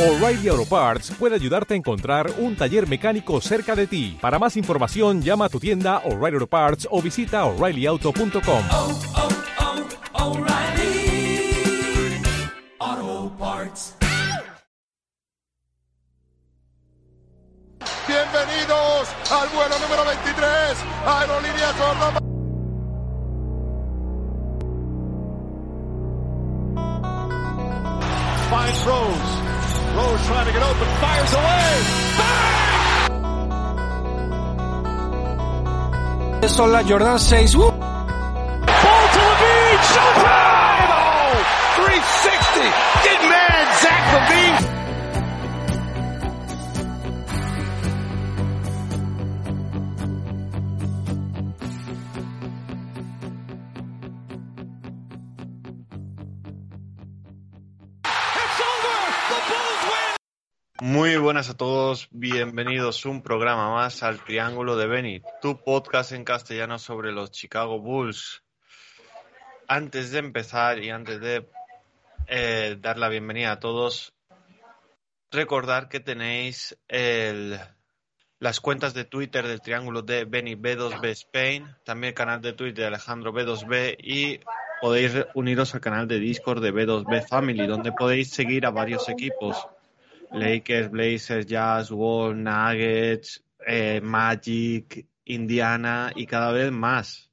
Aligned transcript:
O'Reilly 0.00 0.48
Auto 0.48 0.64
Parts 0.64 1.10
puede 1.10 1.34
ayudarte 1.34 1.74
a 1.74 1.76
encontrar 1.76 2.32
un 2.38 2.56
taller 2.56 2.88
mecánico 2.88 3.38
cerca 3.42 3.76
de 3.76 3.86
ti. 3.86 4.16
Para 4.18 4.38
más 4.38 4.56
información, 4.56 5.20
llama 5.20 5.44
a 5.44 5.48
tu 5.50 5.60
tienda 5.60 5.98
O'Reilly 6.06 6.36
Auto 6.36 6.46
Parts 6.46 6.88
o 6.90 7.02
visita 7.02 7.44
oreillyauto.com. 7.44 8.64
oh, 8.72 8.98
oh, 12.80 13.32
Parts. 13.38 13.94
Bienvenidos 18.08 19.08
al 19.30 19.48
vuelo 19.50 19.78
número 19.80 20.06
23, 20.06 20.78
Aerolíneas 21.04 21.74
Córdoba. 21.74 22.29
Trying 30.26 30.46
to 30.46 30.52
get 30.52 30.62
open, 30.62 30.88
fires 31.00 31.34
away. 31.34 31.60
Son 36.48 36.72
las 36.72 36.84
Jordan 36.88 37.18
6. 37.18 37.54
¡Uh! 37.54 37.69
Buenas 61.30 61.48
a 61.48 61.56
todos, 61.56 62.08
bienvenidos 62.10 63.06
un 63.06 63.22
programa 63.22 63.72
más 63.72 64.02
al 64.02 64.18
Triángulo 64.18 64.76
de 64.76 64.88
Benny, 64.88 65.22
tu 65.40 65.62
podcast 65.62 66.10
en 66.10 66.24
castellano 66.24 66.76
sobre 66.80 67.12
los 67.12 67.30
Chicago 67.30 67.78
Bulls. 67.78 68.42
Antes 69.68 70.10
de 70.10 70.18
empezar 70.18 70.82
y 70.82 70.90
antes 70.90 71.20
de 71.20 71.48
eh, 72.26 72.76
dar 72.80 72.98
la 72.98 73.08
bienvenida 73.08 73.52
a 73.52 73.60
todos, 73.60 74.12
recordar 75.30 75.88
que 75.88 76.00
tenéis 76.00 76.76
el- 76.88 77.60
las 78.40 78.58
cuentas 78.58 78.92
de 78.92 79.04
Twitter 79.04 79.46
del 79.46 79.60
Triángulo 79.60 80.02
de 80.02 80.24
Benny 80.24 80.56
B2B 80.56 81.10
Spain, 81.10 81.64
también 81.84 82.08
el 82.08 82.14
canal 82.14 82.40
de 82.40 82.54
Twitter 82.54 82.78
de 82.78 82.86
Alejandro 82.86 83.32
B2B 83.32 83.98
y 84.00 84.40
podéis 84.80 85.12
uniros 85.34 85.76
al 85.76 85.80
canal 85.80 86.08
de 86.08 86.18
Discord 86.18 86.60
de 86.60 86.72
B2B 86.74 87.24
Family, 87.28 87.68
donde 87.68 87.92
podéis 87.92 88.30
seguir 88.32 88.66
a 88.66 88.70
varios 88.70 89.08
equipos. 89.08 89.68
Lakers, 90.32 90.90
Blazers, 90.90 91.46
Jazz, 91.46 91.90
Wolves, 91.90 92.36
Nuggets, 92.36 93.42
eh, 93.66 94.00
Magic, 94.02 95.06
Indiana 95.24 96.12
y 96.14 96.26
cada 96.26 96.52
vez 96.52 96.70
más. 96.70 97.30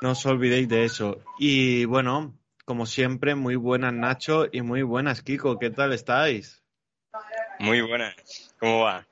No 0.00 0.12
os 0.12 0.24
olvidéis 0.26 0.68
de 0.68 0.84
eso. 0.84 1.18
Y 1.38 1.84
bueno, 1.84 2.34
como 2.64 2.86
siempre, 2.86 3.34
muy 3.34 3.56
buenas 3.56 3.92
Nacho 3.92 4.46
y 4.50 4.62
muy 4.62 4.82
buenas 4.82 5.22
Kiko. 5.22 5.58
¿Qué 5.58 5.70
tal 5.70 5.92
estáis? 5.92 6.62
Muy 7.58 7.82
buenas. 7.82 8.14
¿Cómo 8.58 8.84
va? 8.84 9.06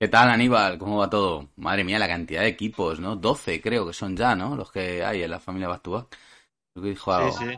¿Qué 0.00 0.08
tal, 0.08 0.28
Aníbal? 0.28 0.76
¿Cómo 0.78 0.98
va 0.98 1.08
todo? 1.08 1.50
Madre 1.56 1.84
mía, 1.84 1.98
la 1.98 2.08
cantidad 2.08 2.42
de 2.42 2.48
equipos, 2.48 2.98
¿no? 2.98 3.14
12 3.14 3.60
creo 3.60 3.86
que 3.86 3.92
son 3.92 4.16
ya, 4.16 4.34
¿no? 4.34 4.56
Los 4.56 4.72
que 4.72 5.04
hay 5.04 5.22
en 5.22 5.30
la 5.30 5.38
familia 5.38 5.68
Bastubac. 5.68 6.16
Lo 6.74 6.82
que 6.82 6.88
dijo 6.88 7.30
Sí, 7.30 7.46
sí. 7.46 7.56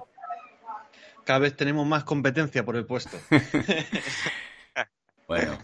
Cada 1.26 1.40
vez 1.40 1.56
tenemos 1.56 1.84
más 1.86 2.04
competencia 2.04 2.64
por 2.64 2.76
el 2.76 2.86
puesto. 2.86 3.18
Bueno, 5.28 5.58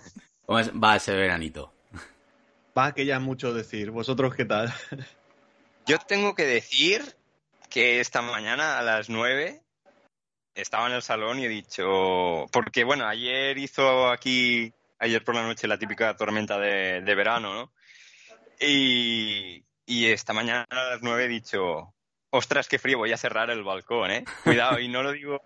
¿cómo 0.45 0.59
es- 0.59 0.73
va 0.73 0.97
ese 0.97 1.15
veranito? 1.15 1.73
Va 2.77 2.93
que 2.93 3.07
ya 3.07 3.15
es 3.17 3.23
mucho 3.23 3.55
decir. 3.55 3.93
¿Vosotros 3.93 4.35
qué 4.35 4.45
tal? 4.45 4.75
Yo 5.87 5.99
tengo 6.01 6.35
que 6.35 6.45
decir 6.45 7.15
que 7.71 8.01
esta 8.01 8.23
mañana 8.23 8.81
a 8.81 8.83
las 8.83 9.09
9 9.09 9.63
estaba 10.57 10.89
en 10.89 10.95
el 10.95 11.03
salón 11.03 11.39
y 11.39 11.45
he 11.45 11.49
dicho. 11.49 12.49
Porque, 12.51 12.83
bueno, 12.83 13.07
ayer 13.07 13.57
hizo 13.57 14.11
aquí, 14.11 14.73
ayer 14.99 15.23
por 15.23 15.37
la 15.37 15.43
noche, 15.45 15.69
la 15.69 15.79
típica 15.79 16.17
tormenta 16.17 16.59
de, 16.59 17.03
de 17.03 17.15
verano, 17.15 17.55
¿no? 17.55 17.73
Y, 18.61 19.65
y 19.87 20.07
esta 20.07 20.33
mañana 20.33 20.67
a 20.71 20.75
las 20.91 21.03
9 21.03 21.27
he 21.27 21.29
dicho. 21.29 21.95
Ostras, 22.35 22.67
qué 22.67 22.79
frío, 22.79 22.97
voy 22.99 23.13
a 23.13 23.17
cerrar 23.19 23.51
el 23.51 23.63
balcón, 23.63 24.11
¿eh? 24.11 24.25
Cuidado, 24.43 24.79
y 24.81 24.89
no 24.89 25.03
lo 25.03 25.13
digo 25.13 25.39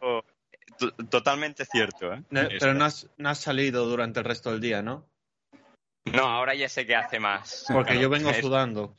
to- 0.78 0.92
totalmente 1.10 1.64
cierto, 1.64 2.12
¿eh? 2.12 2.22
No, 2.30 2.42
pero 2.60 2.74
no 2.74 2.84
has, 2.84 3.08
no 3.18 3.28
has 3.28 3.38
salido 3.40 3.86
durante 3.86 4.20
el 4.20 4.24
resto 4.24 4.52
del 4.52 4.60
día, 4.60 4.82
¿no? 4.82 5.04
No, 6.04 6.22
ahora 6.28 6.54
ya 6.54 6.68
sé 6.68 6.86
que 6.86 6.94
hace 6.94 7.18
más. 7.18 7.66
Porque 7.72 7.98
yo 7.98 8.08
vengo 8.08 8.30
Es- 8.30 8.40
sudando. 8.40 8.96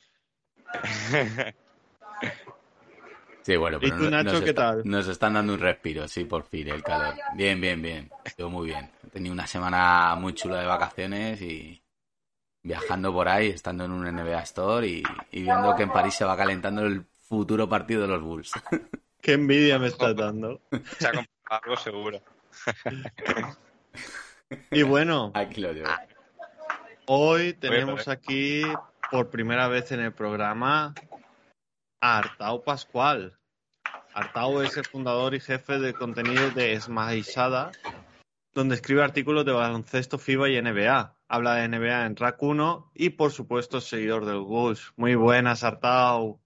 Sí, 3.44 3.56
bueno, 3.56 3.78
¿Y 3.78 3.86
pero 3.86 3.96
tú, 3.96 4.04
no- 4.04 4.10
Nacho, 4.10 4.32
nos, 4.34 4.42
qué 4.42 4.50
está- 4.50 4.62
tal? 4.74 4.82
nos 4.84 5.08
están 5.08 5.34
dando 5.36 5.54
un 5.54 5.60
respiro, 5.62 6.06
sí, 6.10 6.26
por 6.26 6.44
fin, 6.44 6.68
el 6.68 6.84
calor. 6.84 7.16
Bien, 7.34 7.62
bien, 7.62 7.82
bien. 7.82 8.10
Estuvo 8.26 8.50
muy 8.50 8.68
bien. 8.68 8.92
He 9.06 9.10
tenido 9.10 9.32
una 9.32 9.48
semana 9.48 10.16
muy 10.16 10.34
chula 10.34 10.60
de 10.60 10.66
vacaciones 10.68 11.42
y 11.42 11.82
viajando 12.62 13.14
por 13.14 13.30
ahí, 13.30 13.48
estando 13.48 13.86
en 13.86 13.92
un 13.92 14.06
NBA 14.06 14.42
Store 14.44 14.86
y, 14.86 15.02
y 15.32 15.44
viendo 15.44 15.74
que 15.78 15.84
en 15.84 15.92
París 15.94 16.14
se 16.16 16.26
va 16.26 16.36
calentando 16.36 16.82
el 16.82 17.06
futuro 17.28 17.68
partido 17.68 18.02
de 18.04 18.08
los 18.08 18.22
Bulls. 18.22 18.52
Qué 19.22 19.34
envidia 19.34 19.80
me 19.80 19.88
estás 19.88 20.16
dando. 20.16 20.62
Se 21.00 21.08
ha 21.08 21.12
comprado 21.12 21.62
algo 21.64 21.78
seguro. 21.78 22.22
Y 24.72 24.84
bueno, 24.84 25.32
Aquí 25.36 25.60
lo 25.62 25.74
llevo. 25.74 25.90
hoy 27.08 27.54
tenemos 27.54 28.08
aquí 28.08 28.62
por 29.12 29.30
primera 29.30 29.68
vez 29.68 29.92
en 29.92 30.00
el 30.00 30.14
programa 30.14 30.94
a 32.02 32.18
Artau 32.20 32.64
Pascual. 32.64 33.38
Artau 34.14 34.62
es 34.62 34.78
el 34.78 34.86
fundador 34.86 35.36
y 35.36 35.40
jefe 35.40 35.80
de 35.80 35.94
contenido 35.94 36.50
de 36.52 36.74
Esmaizada, 36.74 37.72
donde 38.54 38.76
escribe 38.76 39.04
artículos 39.04 39.46
de 39.46 39.52
baloncesto 39.52 40.18
FIBA 40.18 40.50
y 40.50 40.62
NBA. 40.62 41.16
Habla 41.28 41.56
de 41.56 41.68
NBA 41.68 42.06
en 42.06 42.16
Rack 42.16 42.42
1 42.42 42.92
y, 42.96 43.10
por 43.10 43.32
supuesto, 43.32 43.80
es 43.80 43.84
seguidor 43.84 44.26
del 44.26 44.40
Bulls. 44.40 44.94
Muy 44.96 45.16
buenas, 45.16 45.64
Artau. 45.64 46.40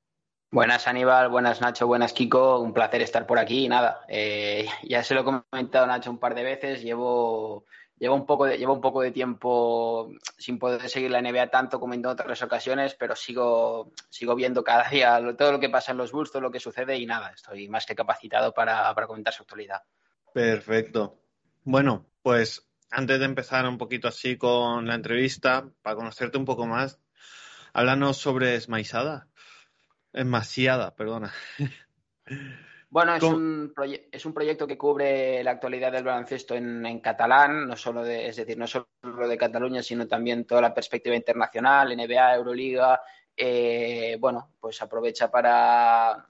Buenas 0.53 0.85
Aníbal, 0.85 1.29
buenas 1.29 1.61
Nacho, 1.61 1.87
buenas 1.87 2.11
Kiko, 2.11 2.59
un 2.59 2.73
placer 2.73 3.01
estar 3.01 3.25
por 3.25 3.39
aquí. 3.39 3.69
Nada, 3.69 4.01
eh, 4.09 4.67
ya 4.83 5.01
se 5.01 5.15
lo 5.15 5.21
he 5.21 5.23
comentado 5.23 5.87
Nacho 5.87 6.11
un 6.11 6.19
par 6.19 6.35
de 6.35 6.43
veces, 6.43 6.83
llevo, 6.83 7.63
llevo, 7.97 8.15
un 8.15 8.25
poco 8.25 8.43
de, 8.43 8.57
llevo 8.57 8.73
un 8.73 8.81
poco 8.81 9.01
de 9.01 9.11
tiempo 9.11 10.11
sin 10.37 10.59
poder 10.59 10.89
seguir 10.89 11.09
la 11.09 11.21
NBA 11.21 11.47
tanto 11.47 11.79
como 11.79 11.93
en 11.93 12.05
otras 12.05 12.41
ocasiones, 12.41 12.95
pero 12.95 13.15
sigo, 13.15 13.93
sigo 14.09 14.35
viendo 14.35 14.61
cada 14.61 14.89
día 14.89 15.21
todo 15.37 15.53
lo 15.53 15.59
que 15.61 15.69
pasa 15.69 15.93
en 15.93 15.99
los 15.99 16.11
Bulls, 16.11 16.33
todo 16.33 16.41
lo 16.41 16.51
que 16.51 16.59
sucede 16.59 16.97
y 16.97 17.05
nada, 17.05 17.31
estoy 17.33 17.69
más 17.69 17.85
que 17.85 17.95
capacitado 17.95 18.53
para, 18.53 18.93
para 18.93 19.07
comentar 19.07 19.33
su 19.33 19.43
actualidad. 19.43 19.83
Perfecto. 20.33 21.17
Bueno, 21.63 22.07
pues 22.21 22.69
antes 22.89 23.19
de 23.19 23.25
empezar 23.25 23.65
un 23.65 23.77
poquito 23.77 24.09
así 24.09 24.37
con 24.37 24.85
la 24.85 24.95
entrevista, 24.95 25.69
para 25.81 25.95
conocerte 25.95 26.37
un 26.37 26.43
poco 26.43 26.67
más, 26.67 26.99
háblanos 27.71 28.17
sobre 28.17 28.55
Esmaizada. 28.55 29.29
Esmaciada, 30.13 30.95
perdona. 30.95 31.31
Bueno, 32.89 33.15
es 33.15 33.23
un, 33.23 33.73
es 34.11 34.25
un 34.25 34.33
proyecto 34.33 34.67
que 34.67 34.77
cubre 34.77 35.41
la 35.43 35.51
actualidad 35.51 35.93
del 35.93 36.03
baloncesto 36.03 36.55
en, 36.55 36.85
en 36.85 36.99
catalán, 36.99 37.65
no 37.65 37.77
solo 37.77 38.03
de, 38.03 38.27
es 38.27 38.35
decir, 38.35 38.57
no 38.57 38.67
solo 38.67 38.87
de 39.01 39.37
Cataluña, 39.37 39.81
sino 39.81 40.07
también 40.07 40.43
toda 40.45 40.61
la 40.61 40.73
perspectiva 40.73 41.15
internacional, 41.15 41.95
NBA, 41.95 42.35
Euroliga. 42.35 43.01
eh, 43.37 44.17
bueno, 44.19 44.55
pues 44.59 44.81
aprovecha 44.81 45.31
para 45.31 46.25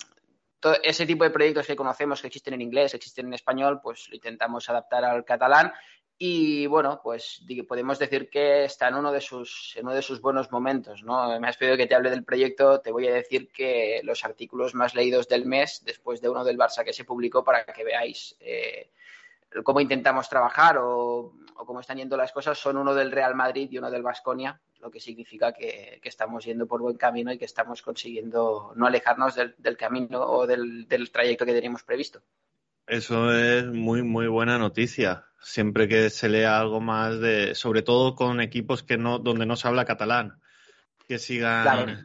todo 0.59 0.75
ese 0.83 1.07
tipo 1.07 1.23
de 1.23 1.31
proyectos 1.31 1.65
que 1.65 1.75
conocemos 1.75 2.21
que 2.21 2.27
existen 2.27 2.53
en 2.53 2.61
inglés, 2.61 2.93
existen 2.93 3.25
en 3.25 3.33
español, 3.33 3.79
pues 3.81 4.07
lo 4.09 4.15
intentamos 4.15 4.69
adaptar 4.69 5.03
al 5.03 5.25
catalán. 5.25 5.73
Y 6.23 6.67
bueno, 6.67 7.01
pues 7.03 7.41
podemos 7.67 7.97
decir 7.97 8.29
que 8.29 8.65
está 8.65 8.89
en 8.89 8.93
uno 8.93 9.11
de 9.11 9.21
sus, 9.21 9.73
en 9.75 9.87
uno 9.87 9.95
de 9.95 10.03
sus 10.03 10.21
buenos 10.21 10.51
momentos, 10.51 11.01
¿no? 11.01 11.39
Me 11.39 11.47
has 11.47 11.57
pedido 11.57 11.75
que 11.75 11.87
te 11.87 11.95
hable 11.95 12.11
del 12.11 12.23
proyecto, 12.23 12.79
te 12.79 12.91
voy 12.91 13.07
a 13.07 13.13
decir 13.15 13.49
que 13.51 14.01
los 14.03 14.23
artículos 14.23 14.75
más 14.75 14.93
leídos 14.93 15.27
del 15.27 15.47
mes, 15.47 15.81
después 15.83 16.21
de 16.21 16.29
uno 16.29 16.43
del 16.43 16.59
Barça 16.59 16.83
que 16.83 16.93
se 16.93 17.05
publicó, 17.05 17.43
para 17.43 17.65
que 17.65 17.83
veáis 17.83 18.37
eh, 18.39 18.91
cómo 19.63 19.81
intentamos 19.81 20.29
trabajar 20.29 20.77
o, 20.79 21.33
cómo 21.55 21.79
están 21.79 21.97
yendo 21.97 22.15
las 22.15 22.31
cosas, 22.31 22.55
son 22.55 22.77
uno 22.77 22.93
del 22.93 23.11
Real 23.11 23.33
Madrid 23.33 23.67
y 23.71 23.79
uno 23.79 23.89
del 23.89 24.03
Vasconia, 24.03 24.61
lo 24.79 24.91
que 24.91 24.99
significa 24.99 25.53
que, 25.53 25.99
estamos 26.03 26.45
yendo 26.45 26.67
por 26.67 26.81
buen 26.81 26.97
camino 26.97 27.33
y 27.33 27.39
que 27.39 27.45
estamos 27.45 27.81
consiguiendo 27.81 28.73
no 28.75 28.85
alejarnos 28.85 29.33
del, 29.35 29.75
camino 29.75 30.21
o 30.21 30.45
del 30.45 30.85
trayecto 31.11 31.47
que 31.47 31.53
teníamos 31.53 31.81
previsto. 31.81 32.21
Eso 32.85 33.33
es 33.33 33.65
muy, 33.65 34.03
muy 34.03 34.27
buena 34.27 34.59
noticia. 34.59 35.25
Siempre 35.41 35.87
que 35.87 36.09
se 36.09 36.29
lea 36.29 36.59
algo 36.59 36.79
más 36.81 37.19
de, 37.19 37.55
sobre 37.55 37.81
todo 37.81 38.13
con 38.15 38.41
equipos 38.41 38.83
que 38.83 38.97
no, 38.97 39.17
donde 39.19 39.45
no 39.45 39.55
se 39.55 39.67
habla 39.67 39.85
catalán, 39.85 40.39
que 41.07 41.17
sigan 41.17 41.63
Claro. 41.63 41.97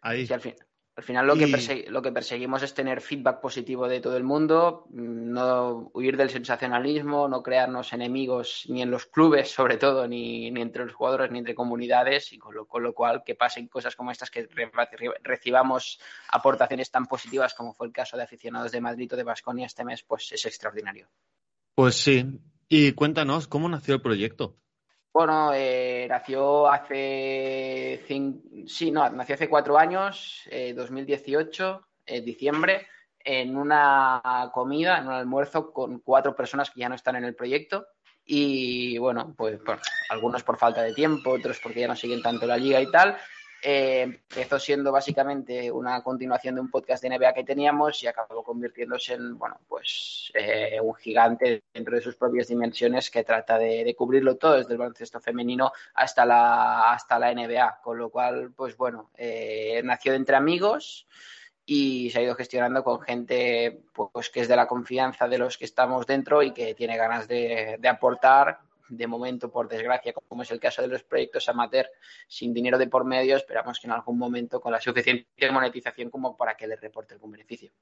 ahí. 0.00 0.26
Sí, 0.26 0.32
al, 0.34 0.40
fin- 0.40 0.56
Al 0.96 1.04
final 1.04 1.28
lo, 1.28 1.36
que 1.36 1.44
Y- 1.46 1.90
lo 1.90 2.02
que 2.02 2.10
perseguimos 2.10 2.60
es 2.64 2.74
tener 2.74 3.00
feedback 3.00 3.40
positivo 3.40 3.86
de 3.86 4.00
todo 4.00 4.16
el 4.16 4.24
mundo, 4.24 4.86
mm, 4.90 5.30
no 5.32 5.90
huir 5.94 6.16
del 6.16 6.28
sensacionalismo, 6.30 7.28
no 7.28 7.40
crearnos 7.44 7.92
enemigos 7.92 8.64
ni 8.68 8.82
en 8.82 8.90
los 8.90 9.06
clubes, 9.06 9.48
sobre 9.52 9.76
todo, 9.76 10.08
ni, 10.08 10.50
ni 10.50 10.60
entre 10.60 10.84
los 10.84 10.94
jugadores, 10.94 11.30
ni 11.30 11.38
entre 11.38 11.54
comunidades, 11.54 12.32
y 12.32 12.38
con 12.38 12.52
lo, 12.56 12.66
con 12.66 12.82
lo 12.82 12.92
cual 12.94 13.22
que 13.24 13.36
pasen 13.36 13.68
cosas 13.68 13.94
como 13.94 14.10
estas, 14.10 14.28
que 14.32 14.48
re- 14.52 14.72
re- 14.74 15.14
recibamos 15.22 16.00
aportaciones 16.30 16.90
tan 16.90 17.06
positivas 17.06 17.54
como 17.54 17.72
fue 17.74 17.86
el 17.86 17.92
caso 17.92 18.16
de 18.16 18.24
aficionados 18.24 18.72
de 18.72 18.80
Madrid 18.80 19.12
o 19.12 19.16
de 19.16 19.22
Basconia 19.22 19.66
este 19.66 19.84
mes, 19.84 20.02
pues 20.02 20.32
es 20.32 20.44
extraordinario. 20.46 21.06
Pues 21.78 21.94
sí. 21.94 22.26
Y 22.68 22.90
cuéntanos, 22.90 23.46
¿cómo 23.46 23.68
nació 23.68 23.94
el 23.94 24.02
proyecto? 24.02 24.56
Bueno, 25.12 25.52
eh, 25.54 26.08
nació 26.10 26.68
hace 26.68 28.02
cin- 28.08 28.66
sí, 28.66 28.90
no, 28.90 29.08
nació 29.10 29.36
hace 29.36 29.48
cuatro 29.48 29.78
años, 29.78 30.42
eh, 30.50 30.74
2018, 30.74 31.86
en 32.04 32.24
diciembre, 32.24 32.88
en 33.20 33.56
una 33.56 34.50
comida, 34.52 34.98
en 34.98 35.06
un 35.06 35.12
almuerzo 35.12 35.72
con 35.72 36.00
cuatro 36.00 36.34
personas 36.34 36.68
que 36.68 36.80
ya 36.80 36.88
no 36.88 36.96
están 36.96 37.14
en 37.14 37.22
el 37.26 37.36
proyecto. 37.36 37.86
Y 38.24 38.98
bueno, 38.98 39.32
pues 39.38 39.62
bueno, 39.62 39.80
algunos 40.10 40.42
por 40.42 40.58
falta 40.58 40.82
de 40.82 40.94
tiempo, 40.94 41.30
otros 41.30 41.60
porque 41.62 41.82
ya 41.82 41.86
no 41.86 41.94
siguen 41.94 42.22
tanto 42.22 42.44
la 42.44 42.56
liga 42.56 42.80
y 42.80 42.90
tal. 42.90 43.16
Eh, 43.60 44.02
empezó 44.02 44.58
siendo 44.58 44.92
básicamente 44.92 45.70
una 45.72 46.00
continuación 46.02 46.54
de 46.54 46.60
un 46.60 46.70
podcast 46.70 47.02
de 47.02 47.10
NBA 47.10 47.34
que 47.34 47.44
teníamos 47.44 48.00
y 48.02 48.06
acabó 48.06 48.44
convirtiéndose 48.44 49.14
en, 49.14 49.36
bueno, 49.36 49.58
pues 49.66 50.30
eh, 50.34 50.78
un 50.80 50.94
gigante 50.94 51.64
dentro 51.74 51.96
de 51.96 52.02
sus 52.02 52.14
propias 52.14 52.46
dimensiones 52.46 53.10
que 53.10 53.24
trata 53.24 53.58
de, 53.58 53.94
cubrirlo 53.96 54.36
todo, 54.36 54.58
desde 54.58 54.72
el 54.72 54.78
baloncesto 54.78 55.20
femenino 55.20 55.72
hasta 55.94 56.24
la, 56.24 56.92
hasta 56.92 57.18
la 57.18 57.34
NBA. 57.34 57.80
Con 57.82 57.98
lo 57.98 58.10
cual, 58.10 58.52
pues 58.54 58.76
bueno, 58.76 59.10
eh, 59.16 59.80
nació 59.84 60.14
entre 60.14 60.36
amigos 60.36 61.08
y 61.66 62.10
se 62.10 62.20
ha 62.20 62.22
ido 62.22 62.34
gestionando 62.36 62.84
con 62.84 63.00
gente 63.00 63.82
pues 63.92 64.30
que 64.30 64.40
es 64.40 64.48
de 64.48 64.56
la 64.56 64.66
confianza 64.68 65.28
de 65.28 65.36
los 65.36 65.58
que 65.58 65.66
estamos 65.66 66.06
dentro 66.06 66.42
y 66.42 66.52
que 66.52 66.74
tiene 66.74 66.96
ganas 66.96 67.28
de, 67.28 67.76
de 67.78 67.88
aportar 67.88 68.60
de 68.88 69.06
momento, 69.06 69.50
por 69.50 69.68
desgracia, 69.68 70.12
como 70.12 70.42
es 70.42 70.50
el 70.50 70.60
caso 70.60 70.82
de 70.82 70.88
los 70.88 71.02
proyectos 71.02 71.48
amateur, 71.48 71.86
sin 72.26 72.52
dinero 72.52 72.78
de 72.78 72.88
por 72.88 73.04
medio, 73.04 73.36
esperamos 73.36 73.78
que 73.80 73.86
en 73.86 73.92
algún 73.92 74.18
momento 74.18 74.60
con 74.60 74.72
la 74.72 74.80
suficiente 74.80 75.50
monetización 75.50 76.10
como 76.10 76.36
para 76.36 76.56
que 76.56 76.66
les 76.66 76.80
reporte 76.80 77.14
algún 77.14 77.32
beneficio. 77.32 77.72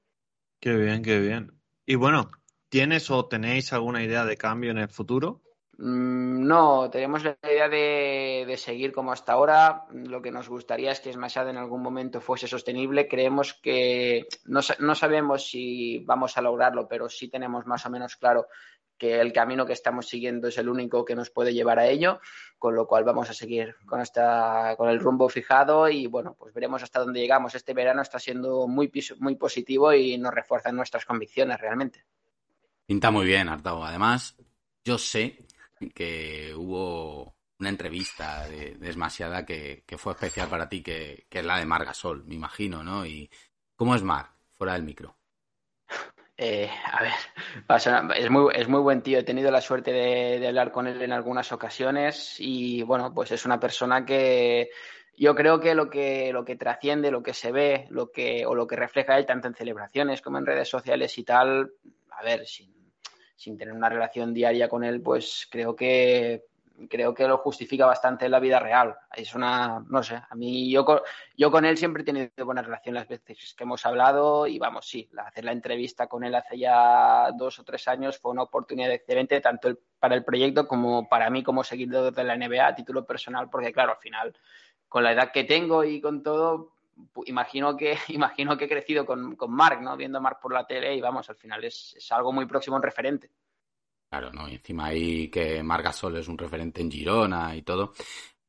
Qué 0.59 0.75
bien, 0.75 1.03
qué 1.03 1.19
bien. 1.19 1.51
Y 1.85 1.95
bueno, 1.95 2.31
¿tienes 2.69 3.09
o 3.11 3.27
tenéis 3.27 3.73
alguna 3.73 4.03
idea 4.03 4.25
de 4.25 4.37
cambio 4.37 4.71
en 4.71 4.79
el 4.79 4.89
futuro? 4.89 5.41
Mm, 5.77 6.47
No, 6.47 6.89
tenemos 6.89 7.23
la 7.23 7.37
idea 7.43 7.69
de, 7.69 8.45
de 8.47 8.57
seguir 8.57 8.91
como 8.91 9.11
hasta 9.11 9.33
ahora. 9.33 9.85
Lo 9.91 10.21
que 10.21 10.31
nos 10.31 10.49
gustaría 10.49 10.91
es 10.91 10.99
que 10.99 11.13
Smashad 11.13 11.49
en 11.49 11.57
algún 11.57 11.83
momento 11.83 12.21
fuese 12.21 12.47
sostenible. 12.47 13.07
Creemos 13.07 13.53
que 13.61 14.25
no, 14.45 14.61
no 14.79 14.95
sabemos 14.95 15.47
si 15.47 15.99
vamos 15.99 16.37
a 16.37 16.41
lograrlo, 16.41 16.87
pero 16.87 17.09
sí 17.09 17.29
tenemos 17.29 17.65
más 17.65 17.85
o 17.85 17.89
menos 17.89 18.15
claro 18.15 18.47
que 18.97 19.21
el 19.21 19.31
camino 19.31 19.65
que 19.65 19.73
estamos 19.73 20.07
siguiendo 20.07 20.47
es 20.47 20.57
el 20.57 20.69
único 20.69 21.05
que 21.05 21.15
nos 21.15 21.29
puede 21.29 21.53
llevar 21.53 21.79
a 21.79 21.87
ello, 21.87 22.19
con 22.57 22.75
lo 22.75 22.87
cual 22.87 23.03
vamos 23.03 23.29
a 23.29 23.33
seguir 23.33 23.75
con 23.85 24.01
esta, 24.01 24.75
con 24.77 24.89
el 24.89 24.99
rumbo 24.99 25.29
fijado 25.29 25.87
y 25.89 26.07
bueno, 26.07 26.35
pues 26.37 26.53
veremos 26.53 26.83
hasta 26.83 26.99
dónde 26.99 27.19
llegamos. 27.19 27.55
Este 27.55 27.73
verano 27.73 28.01
está 28.01 28.19
siendo 28.19 28.67
muy, 28.67 28.91
muy 29.19 29.35
positivo 29.35 29.93
y 29.93 30.17
nos 30.17 30.33
refuerzan 30.33 30.75
nuestras 30.75 31.05
convicciones 31.05 31.59
realmente. 31.59 32.03
Pinta 32.85 33.11
muy 33.11 33.25
bien, 33.25 33.49
Artau. 33.49 33.83
Además, 33.83 34.35
yo 34.83 34.97
sé 34.97 35.45
que 35.93 36.53
hubo 36.55 37.35
una 37.59 37.69
entrevista 37.69 38.47
de, 38.47 38.75
de 38.75 38.93
Smasiada 38.93 39.45
que, 39.45 39.83
que 39.85 39.97
fue 39.97 40.13
especial 40.13 40.47
para 40.47 40.69
ti, 40.69 40.81
que, 40.81 41.25
que 41.29 41.39
es 41.39 41.45
la 41.45 41.57
de 41.57 41.65
Mar 41.65 41.85
Gasol, 41.85 42.23
me 42.25 42.35
imagino, 42.35 42.83
¿no? 42.83 43.05
Y 43.05 43.29
¿cómo 43.75 43.95
es 43.95 44.03
Mar? 44.03 44.31
Fuera 44.53 44.73
del 44.73 44.83
micro. 44.83 45.16
Eh, 46.39 46.69
a 46.91 47.01
ver, 47.01 47.13
es 48.15 48.29
muy, 48.29 48.53
es 48.53 48.67
muy 48.67 48.79
buen 48.79 49.01
tío. 49.01 49.17
He 49.17 49.23
tenido 49.23 49.49
la 49.49 49.61
suerte 49.61 49.91
de, 49.91 50.39
de 50.39 50.47
hablar 50.47 50.71
con 50.71 50.85
él 50.85 51.01
en 51.01 51.11
algunas 51.11 51.51
ocasiones 51.51 52.35
y 52.39 52.83
bueno, 52.83 53.13
pues 53.13 53.31
es 53.31 53.45
una 53.45 53.59
persona 53.59 54.05
que 54.05 54.69
yo 55.17 55.33
creo 55.33 55.59
que 55.59 55.73
lo 55.73 55.89
que, 55.89 56.31
lo 56.31 56.45
que 56.45 56.55
trasciende, 56.55 57.09
lo 57.09 57.23
que 57.23 57.33
se 57.33 57.51
ve, 57.51 57.87
lo 57.89 58.11
que, 58.11 58.45
o 58.45 58.53
lo 58.53 58.67
que 58.67 58.75
refleja 58.75 59.17
él 59.17 59.25
tanto 59.25 59.47
en 59.47 59.55
celebraciones 59.55 60.21
como 60.21 60.37
en 60.37 60.45
redes 60.45 60.69
sociales 60.69 61.17
y 61.17 61.23
tal, 61.23 61.71
a 62.11 62.23
ver, 62.23 62.45
sin, 62.45 62.71
sin 63.35 63.57
tener 63.57 63.73
una 63.73 63.89
relación 63.89 64.31
diaria 64.31 64.69
con 64.69 64.83
él, 64.83 65.01
pues 65.01 65.47
creo 65.49 65.75
que 65.75 66.43
creo 66.89 67.13
que 67.13 67.27
lo 67.27 67.37
justifica 67.39 67.85
bastante 67.85 68.25
en 68.25 68.31
la 68.31 68.39
vida 68.39 68.59
real. 68.59 68.95
Es 69.15 69.33
una, 69.33 69.83
no 69.89 70.03
sé, 70.03 70.15
a 70.29 70.35
mí 70.35 70.69
yo 70.71 70.85
con, 70.85 70.99
yo 71.35 71.49
con 71.49 71.65
él 71.65 71.77
siempre 71.77 72.03
he 72.03 72.05
tenido 72.05 72.29
buena 72.45 72.61
relación 72.61 72.95
las 72.95 73.07
veces 73.07 73.53
que 73.55 73.63
hemos 73.63 73.85
hablado 73.85 74.45
y 74.47 74.59
vamos, 74.59 74.87
sí, 74.87 75.09
hacer 75.17 75.45
la 75.45 75.51
entrevista 75.51 76.07
con 76.07 76.23
él 76.23 76.35
hace 76.35 76.57
ya 76.57 77.31
dos 77.35 77.59
o 77.59 77.63
tres 77.63 77.87
años 77.87 78.19
fue 78.19 78.31
una 78.31 78.43
oportunidad 78.43 78.91
excelente 78.91 79.41
tanto 79.41 79.77
para 79.99 80.15
el 80.15 80.23
proyecto 80.23 80.67
como 80.67 81.09
para 81.09 81.29
mí 81.29 81.43
como 81.43 81.63
seguidor 81.63 82.13
de 82.13 82.23
la 82.23 82.37
NBA 82.37 82.67
a 82.67 82.75
título 82.75 83.05
personal, 83.05 83.49
porque 83.49 83.73
claro, 83.73 83.93
al 83.93 83.97
final, 83.97 84.37
con 84.87 85.03
la 85.03 85.13
edad 85.13 85.31
que 85.31 85.43
tengo 85.43 85.83
y 85.83 85.99
con 85.99 86.21
todo, 86.21 86.75
imagino 87.25 87.75
que, 87.75 87.97
imagino 88.09 88.57
que 88.57 88.65
he 88.65 88.69
crecido 88.69 89.05
con, 89.05 89.35
con 89.35 89.51
Mark, 89.51 89.81
¿no? 89.81 89.97
Viendo 89.97 90.19
a 90.19 90.21
Mark 90.21 90.39
por 90.41 90.53
la 90.53 90.67
tele 90.67 90.95
y 90.95 91.01
vamos, 91.01 91.29
al 91.29 91.37
final 91.37 91.63
es, 91.63 91.95
es 91.97 92.11
algo 92.11 92.31
muy 92.31 92.45
próximo 92.45 92.75
un 92.75 92.83
referente. 92.83 93.31
Claro, 94.09 94.31
¿no? 94.31 94.47
Y 94.47 94.55
encima 94.55 94.85
ahí 94.85 95.29
que 95.29 95.61
Mar 95.63 95.83
Gasol 95.83 96.17
es 96.17 96.27
un 96.27 96.37
referente 96.37 96.81
en 96.81 96.89
Girona 96.91 97.55
y 97.55 97.61
todo. 97.61 97.93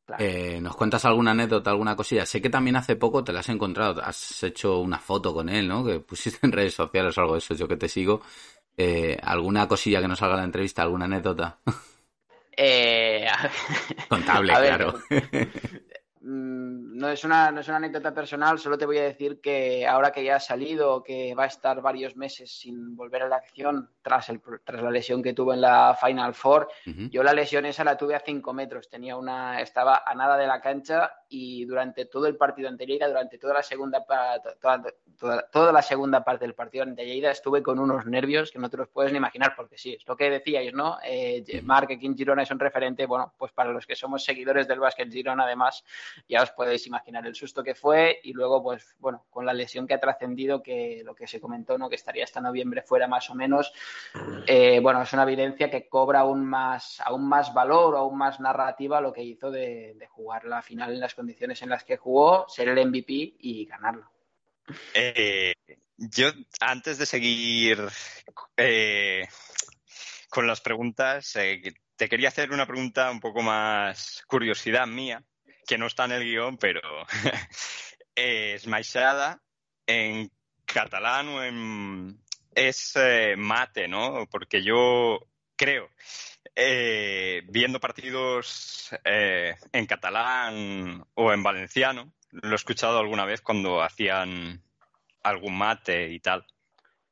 Claro. 0.07 0.25
Eh, 0.25 0.61
¿Nos 0.61 0.77
cuentas 0.77 1.05
alguna 1.05 1.33
anécdota, 1.33 1.71
alguna 1.71 1.97
cosilla? 1.97 2.25
Sé 2.25 2.41
que 2.41 2.49
también 2.49 2.77
hace 2.77 2.97
poco 2.97 3.23
te 3.25 3.33
la 3.33 3.41
has 3.41 3.49
encontrado, 3.49 4.03
has 4.03 4.43
hecho 4.43 4.79
una 4.79 4.99
foto 4.99 5.35
con 5.35 5.49
él, 5.49 5.69
¿no? 5.69 5.85
Que 5.85 6.01
pusiste 6.01 6.47
en 6.47 6.53
redes 6.53 6.75
sociales 6.75 7.17
o 7.19 7.21
algo 7.21 7.33
de 7.35 7.41
eso, 7.41 7.55
yo 7.55 7.69
que 7.69 7.77
te 7.77 7.89
sigo. 7.89 8.23
Eh, 8.77 9.19
¿Alguna 9.21 9.67
cosilla 9.67 10.01
que 10.01 10.09
nos 10.09 10.21
salga 10.21 10.37
en 10.37 10.41
la 10.41 10.47
entrevista, 10.47 10.83
alguna 10.83 11.07
anécdota? 11.07 11.59
Eh, 12.57 13.27
Contable, 14.09 14.53
a 14.55 14.61
ver, 14.61 14.77
claro. 14.77 14.99
no 16.99 17.09
es, 17.09 17.25
una, 17.25 17.51
no 17.51 17.61
es 17.61 17.69
una 17.69 17.77
anécdota 17.79 18.13
personal, 18.13 18.59
solo 18.59 18.77
te 18.77 18.85
voy 18.87 18.99
a 18.99 19.03
decir 19.05 19.41
que 19.41 19.87
ahora 19.87 20.11
que 20.11 20.25
ya 20.25 20.37
ha 20.37 20.41
salido, 20.41 21.03
que 21.03 21.35
va 21.35 21.45
a 21.45 21.47
estar 21.47 21.81
varios 21.81 22.17
meses 22.17 22.51
sin 22.59 22.97
volver 22.97 23.23
a 23.23 23.29
la 23.29 23.37
acción 23.37 23.91
tras, 24.03 24.29
el, 24.29 24.41
tras 24.65 24.83
la 24.83 24.91
lesión 24.91 25.23
que 25.23 25.33
tuvo 25.35 25.55
en 25.55 25.61
la 25.61 25.97
Final 26.03 26.35
Four, 26.35 26.69
yo 27.11 27.23
la 27.23 27.33
lesión 27.33 27.65
esa 27.67 27.85
la 27.85 27.97
tuve 27.97 28.15
a 28.15 28.21
5 28.21 28.53
metros, 28.53 28.89
tenía 28.89 29.17
una, 29.17 29.61
estaba 29.61 30.03
a 30.05 30.15
nada 30.15 30.37
de 30.37 30.47
la 30.47 30.61
cancha 30.61 31.13
y 31.29 31.65
durante 31.67 32.07
todo 32.07 32.27
el 32.27 32.37
partido 32.37 32.69
ante 32.69 32.87
Lleida, 32.87 33.07
durante 33.07 33.39
toda 33.39 33.55
la 33.55 33.63
segunda 33.63 34.05
toda, 34.61 34.83
toda- 35.19 35.49
toda 35.51 35.73
la 35.73 35.83
segunda 35.83 36.25
parte 36.25 36.45
del 36.45 36.55
partido 36.55 36.85
ante 36.85 37.05
Lleida 37.05 37.31
estuve 37.31 37.63
con 37.63 37.79
unos 37.79 38.07
nervios 38.07 38.51
que 38.51 38.59
no 38.59 38.71
te 38.71 38.77
los 38.77 38.89
puedes 38.89 39.13
ni 39.13 39.19
imaginar, 39.19 39.55
porque 39.57 39.77
sí, 39.79 39.95
es 39.95 40.07
lo 40.07 40.17
que 40.17 40.31
decíais, 40.31 40.73
¿no? 40.73 40.99
Eh, 41.05 41.45
aquí 41.95 42.07
en 42.07 42.17
Girona 42.17 42.43
es 42.43 42.51
un 42.51 42.59
referente, 42.59 43.07
bueno, 43.07 43.33
pues 43.39 43.53
para 43.53 43.71
los 43.73 43.87
que 43.87 43.95
somos 43.95 44.25
seguidores 44.25 44.67
del 44.67 44.81
básquet 44.81 45.11
Girona, 45.13 45.45
además, 45.45 45.85
ya 46.29 46.43
os 46.43 46.51
podéis 46.53 46.87
imaginar 46.89 47.27
el 47.27 47.35
susto 47.35 47.63
que 47.63 47.75
fue 47.75 48.21
y 48.23 48.33
luego, 48.33 48.63
pues, 48.63 48.97
bueno, 48.99 49.27
con 49.31 49.47
la 49.47 49.53
lesión 49.53 49.87
que 49.87 49.95
ha 49.95 50.01
trascendido, 50.01 50.63
que 50.63 51.03
lo 51.05 51.15
que 51.15 51.27
se 51.27 51.41
comentó, 51.41 51.79
¿no? 51.79 51.89
Que 51.89 51.97
estaría 51.97 52.25
hasta 52.25 52.41
noviembre 52.41 52.83
fuera 52.83 53.07
más 53.07 53.31
o 53.31 53.35
menos, 53.35 53.73
eh, 54.47 54.81
bueno, 54.81 55.03
es 55.03 55.13
una 55.13 55.23
evidencia 55.23 55.71
que 55.71 55.89
cobra 55.89 56.21
aún 56.21 56.45
más, 56.45 57.01
aún 57.01 57.29
más 57.29 57.53
valor 57.55 57.97
aún 57.97 58.17
más 58.19 58.41
narrativa 58.41 59.01
lo 59.01 59.13
que 59.13 59.23
hizo 59.23 59.51
de, 59.51 59.97
jugar 60.11 60.45
la 60.45 60.63
final 60.63 60.93
en 60.93 61.01
las 61.01 61.15
condiciones 61.15 61.63
en 61.63 61.69
las 61.69 61.85
que 61.85 61.97
jugó, 61.97 62.49
ser 62.49 62.69
el 62.69 62.87
MVP 62.89 63.37
y 63.39 63.67
ganarlo. 63.67 64.11
Eh, 64.95 65.55
yo, 65.97 66.31
antes 66.61 66.99
de 66.99 67.07
seguir 67.07 67.79
eh, 68.57 69.27
con 70.29 70.47
las 70.47 70.61
preguntas, 70.61 71.33
te 71.97 72.09
quería 72.09 72.29
hacer 72.29 72.51
una 72.51 72.67
pregunta 72.67 73.11
un 73.11 73.21
poco 73.21 73.43
más 73.43 74.23
curiosidad 74.27 74.87
mía, 74.87 75.23
que 75.69 75.79
no 75.79 75.87
está 75.87 76.07
en 76.07 76.13
el 76.13 76.25
guion, 76.25 76.57
pero 76.57 76.81
es 78.15 78.67
Maixada 78.67 79.43
en 79.87 80.33
catalán 80.65 81.29
o 81.29 81.45
en... 81.45 82.19
es 82.55 82.97
eh, 82.97 83.35
mate, 83.37 83.87
¿no? 83.87 84.27
Porque 84.31 84.63
yo 84.63 85.29
creo, 85.57 85.91
eh, 86.57 87.43
viendo 87.49 87.81
partidos 87.81 88.91
eh, 89.05 89.57
en 89.73 89.87
catalán 89.87 91.05
o 91.15 91.33
en 91.33 91.43
valenciano, 91.43 92.15
lo 92.31 92.53
he 92.53 92.55
escuchado 92.55 92.99
alguna 92.99 93.27
vez 93.27 93.43
cuando 93.43 93.83
hacían 93.83 94.63
algún 95.23 95.59
mate 95.59 96.09
y 96.09 96.21
tal. 96.21 96.47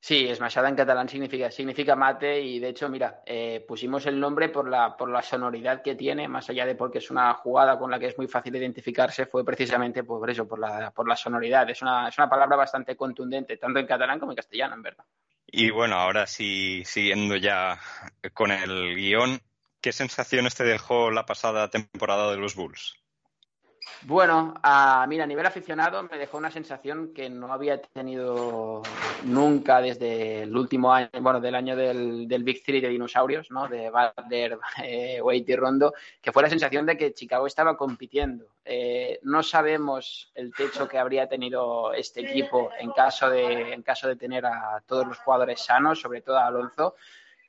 Sí, 0.06 0.28
esmachada 0.28 0.68
en 0.68 0.76
catalán 0.76 1.08
significa, 1.08 1.50
significa 1.50 1.96
mate 1.96 2.40
y 2.40 2.60
de 2.60 2.68
hecho, 2.68 2.88
mira, 2.88 3.24
eh, 3.26 3.64
pusimos 3.66 4.06
el 4.06 4.20
nombre 4.20 4.50
por 4.50 4.68
la, 4.68 4.96
por 4.96 5.10
la 5.10 5.20
sonoridad 5.20 5.82
que 5.82 5.96
tiene, 5.96 6.28
más 6.28 6.48
allá 6.48 6.64
de 6.64 6.76
porque 6.76 6.98
es 6.98 7.10
una 7.10 7.34
jugada 7.34 7.76
con 7.76 7.90
la 7.90 7.98
que 7.98 8.06
es 8.06 8.16
muy 8.16 8.28
fácil 8.28 8.54
identificarse, 8.54 9.26
fue 9.26 9.44
precisamente 9.44 10.04
por 10.04 10.30
eso, 10.30 10.46
por 10.46 10.60
la, 10.60 10.92
por 10.92 11.08
la 11.08 11.16
sonoridad. 11.16 11.68
Es 11.68 11.82
una, 11.82 12.08
es 12.08 12.16
una 12.18 12.30
palabra 12.30 12.54
bastante 12.54 12.94
contundente, 12.94 13.56
tanto 13.56 13.80
en 13.80 13.86
catalán 13.88 14.20
como 14.20 14.30
en 14.30 14.36
castellano, 14.36 14.76
en 14.76 14.82
verdad. 14.82 15.04
Y 15.44 15.70
bueno, 15.70 15.96
ahora 15.96 16.28
sí, 16.28 16.84
siguiendo 16.84 17.34
ya 17.34 17.76
con 18.32 18.52
el 18.52 18.94
guion, 18.94 19.40
¿qué 19.80 19.90
sensaciones 19.90 20.54
te 20.54 20.62
dejó 20.62 21.10
la 21.10 21.26
pasada 21.26 21.68
temporada 21.68 22.30
de 22.30 22.36
los 22.36 22.54
Bulls? 22.54 22.94
Bueno, 24.02 24.54
a, 24.62 25.06
mira, 25.08 25.24
a 25.24 25.26
nivel 25.26 25.46
aficionado 25.46 26.02
me 26.02 26.18
dejó 26.18 26.38
una 26.38 26.50
sensación 26.50 27.12
que 27.12 27.28
no 27.28 27.52
había 27.52 27.80
tenido 27.80 28.82
nunca 29.24 29.80
desde 29.80 30.42
el 30.42 30.56
último 30.56 30.92
año, 30.92 31.08
bueno, 31.20 31.40
del 31.40 31.54
año 31.54 31.76
del, 31.76 32.28
del 32.28 32.44
Big 32.44 32.62
Three 32.62 32.80
de 32.80 32.88
dinosaurios, 32.88 33.50
¿no? 33.50 33.68
De 33.68 33.90
Butler, 33.90 34.58
eh, 34.82 35.20
y 35.32 35.56
Rondo, 35.56 35.94
que 36.20 36.32
fue 36.32 36.42
la 36.42 36.50
sensación 36.50 36.86
de 36.86 36.96
que 36.96 37.14
Chicago 37.14 37.46
estaba 37.46 37.76
compitiendo. 37.76 38.46
Eh, 38.64 39.18
no 39.22 39.42
sabemos 39.42 40.30
el 40.34 40.52
techo 40.52 40.88
que 40.88 40.98
habría 40.98 41.28
tenido 41.28 41.92
este 41.92 42.20
equipo 42.20 42.70
en 42.78 42.90
caso 42.92 43.30
de, 43.30 43.72
en 43.72 43.82
caso 43.82 44.08
de 44.08 44.16
tener 44.16 44.46
a 44.46 44.82
todos 44.86 45.06
los 45.06 45.18
jugadores 45.18 45.64
sanos, 45.64 46.00
sobre 46.00 46.20
todo 46.20 46.38
a 46.38 46.46
Alonso. 46.46 46.94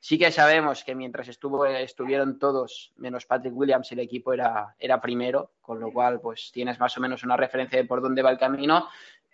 Sí 0.00 0.18
que 0.18 0.30
sabemos 0.30 0.84
que 0.84 0.94
mientras 0.94 1.28
estuvieron 1.28 2.38
todos, 2.38 2.92
menos 2.96 3.26
Patrick 3.26 3.56
Williams, 3.56 3.90
el 3.92 4.00
equipo 4.00 4.32
era, 4.32 4.74
era 4.78 5.00
primero, 5.00 5.52
con 5.60 5.80
lo 5.80 5.92
cual 5.92 6.20
pues 6.20 6.50
tienes 6.52 6.78
más 6.78 6.96
o 6.96 7.00
menos 7.00 7.24
una 7.24 7.36
referencia 7.36 7.78
de 7.78 7.88
por 7.88 8.00
dónde 8.00 8.22
va 8.22 8.30
el 8.30 8.38
camino. 8.38 8.88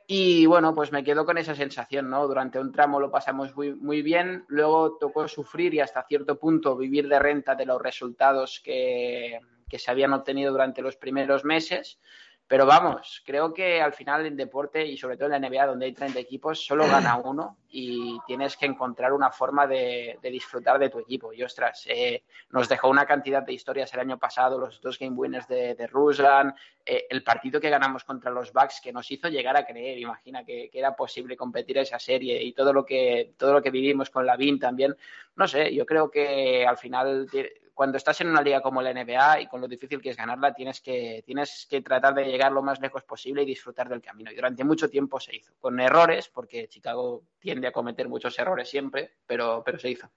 Y 0.06 0.44
bueno, 0.46 0.74
pues 0.74 0.92
me 0.92 1.02
quedo 1.02 1.24
con 1.24 1.38
esa 1.38 1.54
sensación, 1.54 2.10
¿no? 2.10 2.26
Durante 2.26 2.58
un 2.58 2.72
tramo 2.72 3.00
lo 3.00 3.10
pasamos 3.10 3.56
muy, 3.56 3.74
muy 3.74 4.02
bien, 4.02 4.44
luego 4.48 4.98
tocó 4.98 5.26
sufrir 5.28 5.72
y 5.74 5.80
hasta 5.80 6.04
cierto 6.04 6.38
punto 6.38 6.76
vivir 6.76 7.08
de 7.08 7.18
renta 7.18 7.54
de 7.54 7.64
los 7.64 7.80
resultados 7.80 8.60
que, 8.62 9.40
que 9.68 9.78
se 9.78 9.90
habían 9.90 10.12
obtenido 10.12 10.52
durante 10.52 10.82
los 10.82 10.96
primeros 10.96 11.44
meses. 11.44 11.98
Pero 12.46 12.66
vamos, 12.66 13.22
creo 13.24 13.54
que 13.54 13.80
al 13.80 13.94
final 13.94 14.26
en 14.26 14.36
deporte 14.36 14.84
y 14.84 14.98
sobre 14.98 15.16
todo 15.16 15.32
en 15.32 15.40
la 15.40 15.48
NBA 15.48 15.66
donde 15.66 15.86
hay 15.86 15.94
30 15.94 16.18
equipos, 16.18 16.64
solo 16.64 16.86
gana 16.86 17.16
uno 17.24 17.56
y 17.70 18.18
tienes 18.26 18.56
que 18.56 18.66
encontrar 18.66 19.14
una 19.14 19.30
forma 19.30 19.66
de, 19.66 20.18
de 20.20 20.30
disfrutar 20.30 20.78
de 20.78 20.90
tu 20.90 20.98
equipo. 20.98 21.32
Y 21.32 21.42
ostras, 21.42 21.84
eh, 21.88 22.22
nos 22.50 22.68
dejó 22.68 22.88
una 22.88 23.06
cantidad 23.06 23.42
de 23.42 23.54
historias 23.54 23.92
el 23.94 24.00
año 24.00 24.18
pasado, 24.18 24.58
los 24.58 24.80
dos 24.82 24.98
game 24.98 25.16
winners 25.16 25.48
de, 25.48 25.74
de 25.74 25.86
Ruslan, 25.86 26.54
eh, 26.84 27.06
el 27.08 27.24
partido 27.24 27.60
que 27.60 27.70
ganamos 27.70 28.04
contra 28.04 28.30
los 28.30 28.52
Bucks 28.52 28.80
que 28.82 28.92
nos 28.92 29.10
hizo 29.10 29.28
llegar 29.28 29.56
a 29.56 29.64
creer, 29.64 29.98
imagina 29.98 30.44
que, 30.44 30.68
que, 30.70 30.78
era 30.78 30.94
posible 30.94 31.38
competir 31.38 31.78
esa 31.78 31.98
serie 31.98 32.42
y 32.42 32.52
todo 32.52 32.74
lo 32.74 32.84
que 32.84 33.32
todo 33.38 33.54
lo 33.54 33.62
que 33.62 33.70
vivimos 33.70 34.10
con 34.10 34.26
la 34.26 34.36
BIN 34.36 34.58
también. 34.58 34.94
No 35.36 35.48
sé, 35.48 35.74
yo 35.74 35.86
creo 35.86 36.10
que 36.10 36.66
al 36.66 36.76
final 36.76 37.26
cuando 37.74 37.98
estás 37.98 38.20
en 38.20 38.28
una 38.28 38.40
liga 38.40 38.62
como 38.62 38.80
la 38.80 38.94
NBA 38.94 39.42
y 39.42 39.46
con 39.48 39.60
lo 39.60 39.68
difícil 39.68 40.00
que 40.00 40.10
es 40.10 40.16
ganarla, 40.16 40.54
tienes 40.54 40.80
que, 40.80 41.22
tienes 41.26 41.66
que 41.68 41.82
tratar 41.82 42.14
de 42.14 42.24
llegar 42.24 42.52
lo 42.52 42.62
más 42.62 42.80
lejos 42.80 43.02
posible 43.02 43.42
y 43.42 43.46
disfrutar 43.46 43.88
del 43.88 44.00
camino. 44.00 44.30
Y 44.30 44.36
durante 44.36 44.64
mucho 44.64 44.88
tiempo 44.88 45.18
se 45.18 45.36
hizo, 45.36 45.52
con 45.58 45.78
errores, 45.80 46.28
porque 46.28 46.68
Chicago 46.68 47.24
tiende 47.38 47.66
a 47.66 47.72
cometer 47.72 48.08
muchos 48.08 48.38
errores 48.38 48.68
siempre, 48.70 49.16
pero, 49.26 49.62
pero 49.64 49.78
se 49.78 49.90
hizo. 49.90 50.08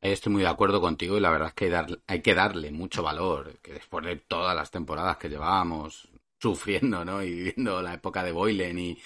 Estoy 0.00 0.32
muy 0.32 0.42
de 0.42 0.48
acuerdo 0.48 0.80
contigo 0.80 1.16
y 1.16 1.20
la 1.20 1.30
verdad 1.30 1.48
es 1.48 1.54
que 1.54 1.70
dar, 1.70 1.86
hay 2.06 2.22
que 2.22 2.34
darle 2.34 2.70
mucho 2.70 3.02
valor, 3.02 3.58
que 3.60 3.72
después 3.72 4.04
de 4.06 4.16
todas 4.16 4.54
las 4.54 4.70
temporadas 4.70 5.16
que 5.16 5.28
llevábamos 5.28 6.08
sufriendo, 6.38 7.04
¿no? 7.04 7.22
Y 7.22 7.32
viviendo 7.32 7.82
la 7.82 7.94
época 7.94 8.22
de 8.22 8.32
Boylen 8.32 8.78
y, 8.78 8.98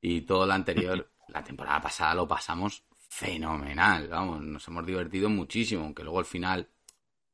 y 0.00 0.22
todo 0.22 0.46
lo 0.46 0.52
anterior, 0.52 1.08
la 1.28 1.44
temporada 1.44 1.80
pasada 1.80 2.14
lo 2.14 2.26
pasamos 2.26 2.84
fenomenal, 3.10 4.08
vamos, 4.08 4.40
nos 4.40 4.66
hemos 4.68 4.86
divertido 4.86 5.28
muchísimo, 5.28 5.84
aunque 5.84 6.04
luego 6.04 6.20
al 6.20 6.24
final 6.24 6.68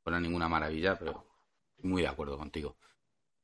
fuera 0.07 0.21
ninguna 0.21 0.49
maravilla, 0.49 0.95
pero 0.97 1.25
muy 1.83 2.03
de 2.03 2.09
acuerdo 2.09 2.39
contigo. 2.39 2.77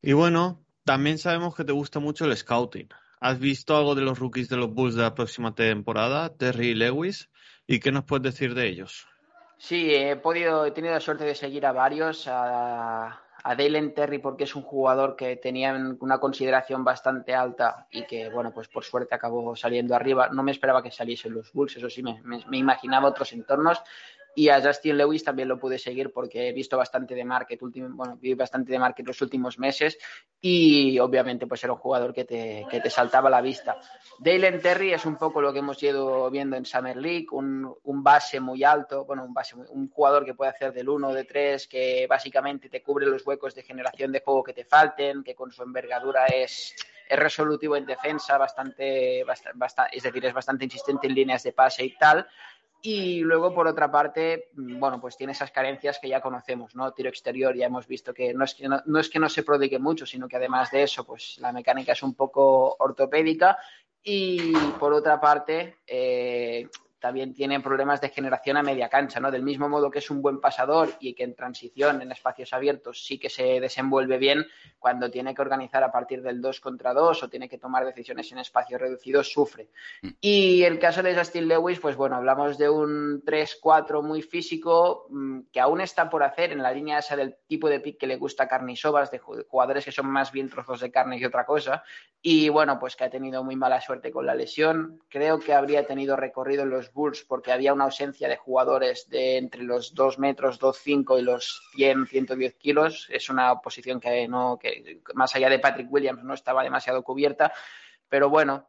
Y 0.01 0.13
bueno, 0.13 0.65
también 0.85 1.19
sabemos 1.19 1.57
que 1.57 1.65
te 1.65 1.73
gusta 1.73 1.99
mucho 1.99 2.25
el 2.25 2.37
scouting. 2.37 2.89
¿Has 3.19 3.41
visto 3.41 3.77
algo 3.77 3.97
de 3.97 4.03
los 4.03 4.21
rookies 4.21 4.49
de 4.49 4.59
los 4.59 4.73
Bulls 4.73 4.95
de 4.95 5.03
la 5.03 5.13
próxima 5.13 5.57
temporada, 5.57 6.37
Terry 6.37 6.69
y 6.69 6.75
Lewis? 6.77 7.31
¿Y 7.67 7.81
qué 7.81 7.91
nos 7.91 8.05
puedes 8.05 8.23
decir 8.23 8.55
de 8.55 8.69
ellos? 8.69 9.09
Sí, 9.59 9.93
he 9.93 10.15
podido, 10.15 10.65
he 10.65 10.71
tenido 10.71 10.95
la 10.95 11.01
suerte 11.01 11.25
de 11.25 11.35
seguir 11.35 11.67
a 11.67 11.73
varios, 11.73 12.29
a, 12.29 13.07
a 13.43 13.55
Dalen 13.57 13.93
Terry 13.93 14.21
porque 14.21 14.45
es 14.45 14.55
un 14.55 14.63
jugador 14.63 15.17
que 15.17 15.35
tenía 15.35 15.75
una 15.99 16.21
consideración 16.21 16.85
bastante 16.85 17.35
alta 17.35 17.89
y 17.91 18.07
que, 18.07 18.29
bueno, 18.29 18.53
pues 18.55 18.69
por 18.69 18.85
suerte 18.85 19.17
acabó 19.17 19.57
saliendo 19.57 19.97
arriba. 19.97 20.29
No 20.29 20.45
me 20.45 20.53
esperaba 20.53 20.81
que 20.81 20.93
saliesen 20.93 21.35
los 21.35 21.53
Bulls, 21.53 21.77
eso 21.77 21.91
sí, 21.91 22.05
me, 22.05 22.23
me, 22.23 22.45
me 22.47 22.59
imaginaba 22.59 23.09
otros 23.09 23.33
entornos 23.33 23.83
y 24.35 24.49
a 24.49 24.63
Justin 24.63 24.97
Lewis 24.97 25.25
también 25.25 25.49
lo 25.49 25.59
pude 25.59 25.79
seguir 25.79 26.13
porque 26.13 26.49
he 26.49 26.53
visto 26.53 26.77
bastante 26.77 27.15
de 27.15 27.25
market 27.25 27.61
bueno, 27.61 28.17
vi 28.21 28.35
bastante 28.35 28.73
de 28.73 28.79
market 28.79 29.07
los 29.07 29.21
últimos 29.21 29.59
meses 29.59 29.99
y 30.41 30.99
obviamente 30.99 31.47
pues 31.47 31.63
era 31.65 31.73
un 31.73 31.79
jugador 31.79 32.13
que 32.13 32.25
te, 32.25 32.67
que 32.71 32.81
te 32.81 32.91
saltaba 32.91 33.29
a 33.29 33.31
la 33.31 33.41
vista. 33.41 33.79
Dalen 34.19 34.61
Terry 34.61 34.93
es 34.93 35.05
un 35.05 35.17
poco 35.17 35.41
lo 35.41 35.53
que 35.53 35.59
hemos 35.61 35.83
ido 35.83 36.31
viendo 36.31 36.57
en 36.57 36.65
Summer 36.65 36.97
League, 36.97 37.27
un, 37.33 37.75
un 37.85 38.03
base 38.03 38.41
muy 38.41 38.65
alto, 38.65 39.05
bueno, 39.05 39.25
un 39.25 39.35
base, 39.35 39.55
un 39.55 39.89
jugador 39.91 40.25
que 40.25 40.35
puede 40.35 40.51
hacer 40.51 40.73
del 40.73 40.89
1 40.89 41.09
o 41.09 41.15
de 41.15 41.25
3, 41.25 41.69
que 41.69 42.07
básicamente 42.09 42.69
te 42.69 42.83
cubre 42.83 43.07
los 43.07 43.27
huecos 43.27 43.55
de 43.55 43.63
generación 43.63 44.13
de 44.13 44.21
juego 44.21 44.43
que 44.43 44.55
te 44.55 44.65
falten, 44.65 45.23
que 45.23 45.35
con 45.35 45.53
su 45.53 45.63
envergadura 45.63 46.27
es, 46.27 46.75
es 47.09 47.19
resolutivo 47.19 47.77
en 47.77 47.87
defensa, 47.87 48.39
bastante, 48.39 49.23
bastante, 49.25 49.97
es 49.97 50.03
decir, 50.03 50.25
es 50.25 50.33
bastante 50.35 50.65
insistente 50.65 51.07
en 51.07 51.15
líneas 51.15 51.43
de 51.43 51.53
pase 51.53 51.85
y 51.85 51.97
tal, 51.97 52.27
y 52.85 53.21
luego, 53.21 53.55
por 53.55 53.69
otra 53.69 53.93
parte, 53.93 54.49
bueno, 54.55 55.01
pues 55.01 55.17
tiene 55.17 55.33
esas 55.33 55.53
carencias 55.53 56.01
que 56.03 56.09
ya 56.09 56.21
conocemos, 56.21 56.75
¿no? 56.75 56.93
Tiro 56.93 57.09
exterior, 57.09 57.55
ya 57.55 57.67
hemos 57.67 57.87
visto 57.87 58.13
que 58.13 58.35
no 58.35 58.45
es 58.45 58.55
que 58.55 58.69
no, 58.69 58.83
no, 58.87 58.99
es 58.99 59.09
que 59.09 59.21
no 59.21 59.29
se 59.29 59.45
prodigue 59.45 59.79
mucho, 59.79 60.05
sino 60.05 60.27
que 60.27 60.37
además 60.37 60.73
de 60.73 60.83
eso, 60.83 61.05
pues 61.05 61.39
la 61.39 61.53
mecánica 61.53 61.93
es 61.93 62.03
un 62.03 62.15
poco 62.15 62.75
ortopédica. 62.81 63.57
Y 64.03 64.53
por 64.81 64.93
otra 64.93 65.21
parte, 65.21 65.77
eh, 65.87 66.69
también 67.03 67.35
tiene 67.35 67.61
problemas 67.61 68.01
de 68.01 68.11
generación 68.11 68.57
a 68.57 68.63
media 68.63 68.89
cancha, 68.89 69.19
¿no? 69.19 69.31
Del 69.33 69.43
mismo 69.43 69.69
modo 69.69 69.91
que 69.91 69.99
es 69.99 70.09
un 70.09 70.23
buen 70.23 70.41
pasador 70.41 70.89
y 71.01 71.15
que 71.15 71.25
en 71.25 71.35
transición, 71.35 72.01
en 72.01 72.13
espacios 72.13 72.53
abiertos, 72.53 73.05
sí 73.05 73.19
que 73.19 73.29
se 73.29 73.61
desenvuelve 73.61 74.19
bien, 74.19 74.47
cuando 74.79 75.11
tiene 75.11 75.35
que 75.35 75.43
organizar 75.43 75.83
a 75.83 75.91
partir 75.91 76.23
del 76.23 76.41
2 76.41 76.61
contra 76.61 76.95
2 76.95 77.25
o 77.25 77.29
tiene 77.29 77.49
que 77.49 77.59
tomar 77.59 77.85
decisiones 77.85 78.31
en 78.31 78.39
espacios 78.39 78.81
reducidos, 78.81 79.33
sufre. 79.33 79.69
Y 80.21 80.63
el 80.63 80.79
caso 80.79 81.03
de 81.03 81.17
Justin 81.17 81.49
Lewis, 81.49 81.81
pues 81.81 81.97
bueno, 81.97 82.15
hablamos 82.15 82.57
de 82.57 82.71
un 82.71 83.23
3-4 83.25 84.03
muy 84.03 84.23
físico 84.23 85.09
que 85.53 85.61
aún 85.61 85.81
está 85.81 86.09
por 86.09 86.23
hacer 86.23 86.53
en 86.53 86.63
la 86.63 86.73
línea 86.73 87.01
esa 87.01 87.17
del 87.17 87.37
tipo 87.49 87.69
de 87.69 87.81
pick 87.81 87.99
que 87.99 88.07
le 88.07 88.17
gusta 88.17 88.45
a 88.45 88.49
Carnisovas, 88.49 89.11
de 89.11 89.19
jugadores 89.19 89.85
que 89.85 89.93
son 89.93 90.07
más 90.07 90.31
bien 90.31 90.49
trozos 90.49 90.81
de 90.81 90.93
carne 90.93 91.19
que 91.19 91.27
otra 91.27 91.45
cosa. 91.45 91.83
Y 92.21 92.49
bueno, 92.49 92.79
pues 92.79 92.95
que 92.95 93.03
ha 93.03 93.11
tenido 93.11 93.43
muy 93.43 93.57
mala 93.57 93.81
suerte 93.81 94.13
con 94.13 94.25
la 94.25 94.37
lesión. 94.37 95.03
Creo 95.09 95.41
que 95.41 95.53
habría 95.53 95.85
tenido 95.85 96.15
recorrido 96.15 96.63
en 96.63 96.71
los 96.71 96.92
Bulls 96.93 97.25
porque 97.25 97.53
había 97.53 97.73
una 97.73 97.85
ausencia 97.85 98.29
de 98.29 98.37
jugadores 98.37 99.09
de 99.09 99.39
entre 99.39 99.63
los 99.63 99.95
2 99.95 100.19
metros, 100.19 100.61
2,5 100.61 101.19
y 101.19 101.23
los 101.23 101.63
100, 101.75 102.07
110 102.07 102.55
kilos. 102.57 103.09
Es 103.11 103.31
una 103.31 103.61
posición 103.61 104.01
que 104.01 104.29
no, 104.29 104.59
que 104.59 105.01
más 105.15 105.35
allá 105.35 105.49
de 105.49 105.59
Patrick 105.59 105.91
Williams 105.91 106.23
no 106.23 106.35
estaba 106.35 106.63
demasiado 106.63 107.03
cubierta. 107.03 107.53
Pero 108.09 108.29
bueno, 108.29 108.69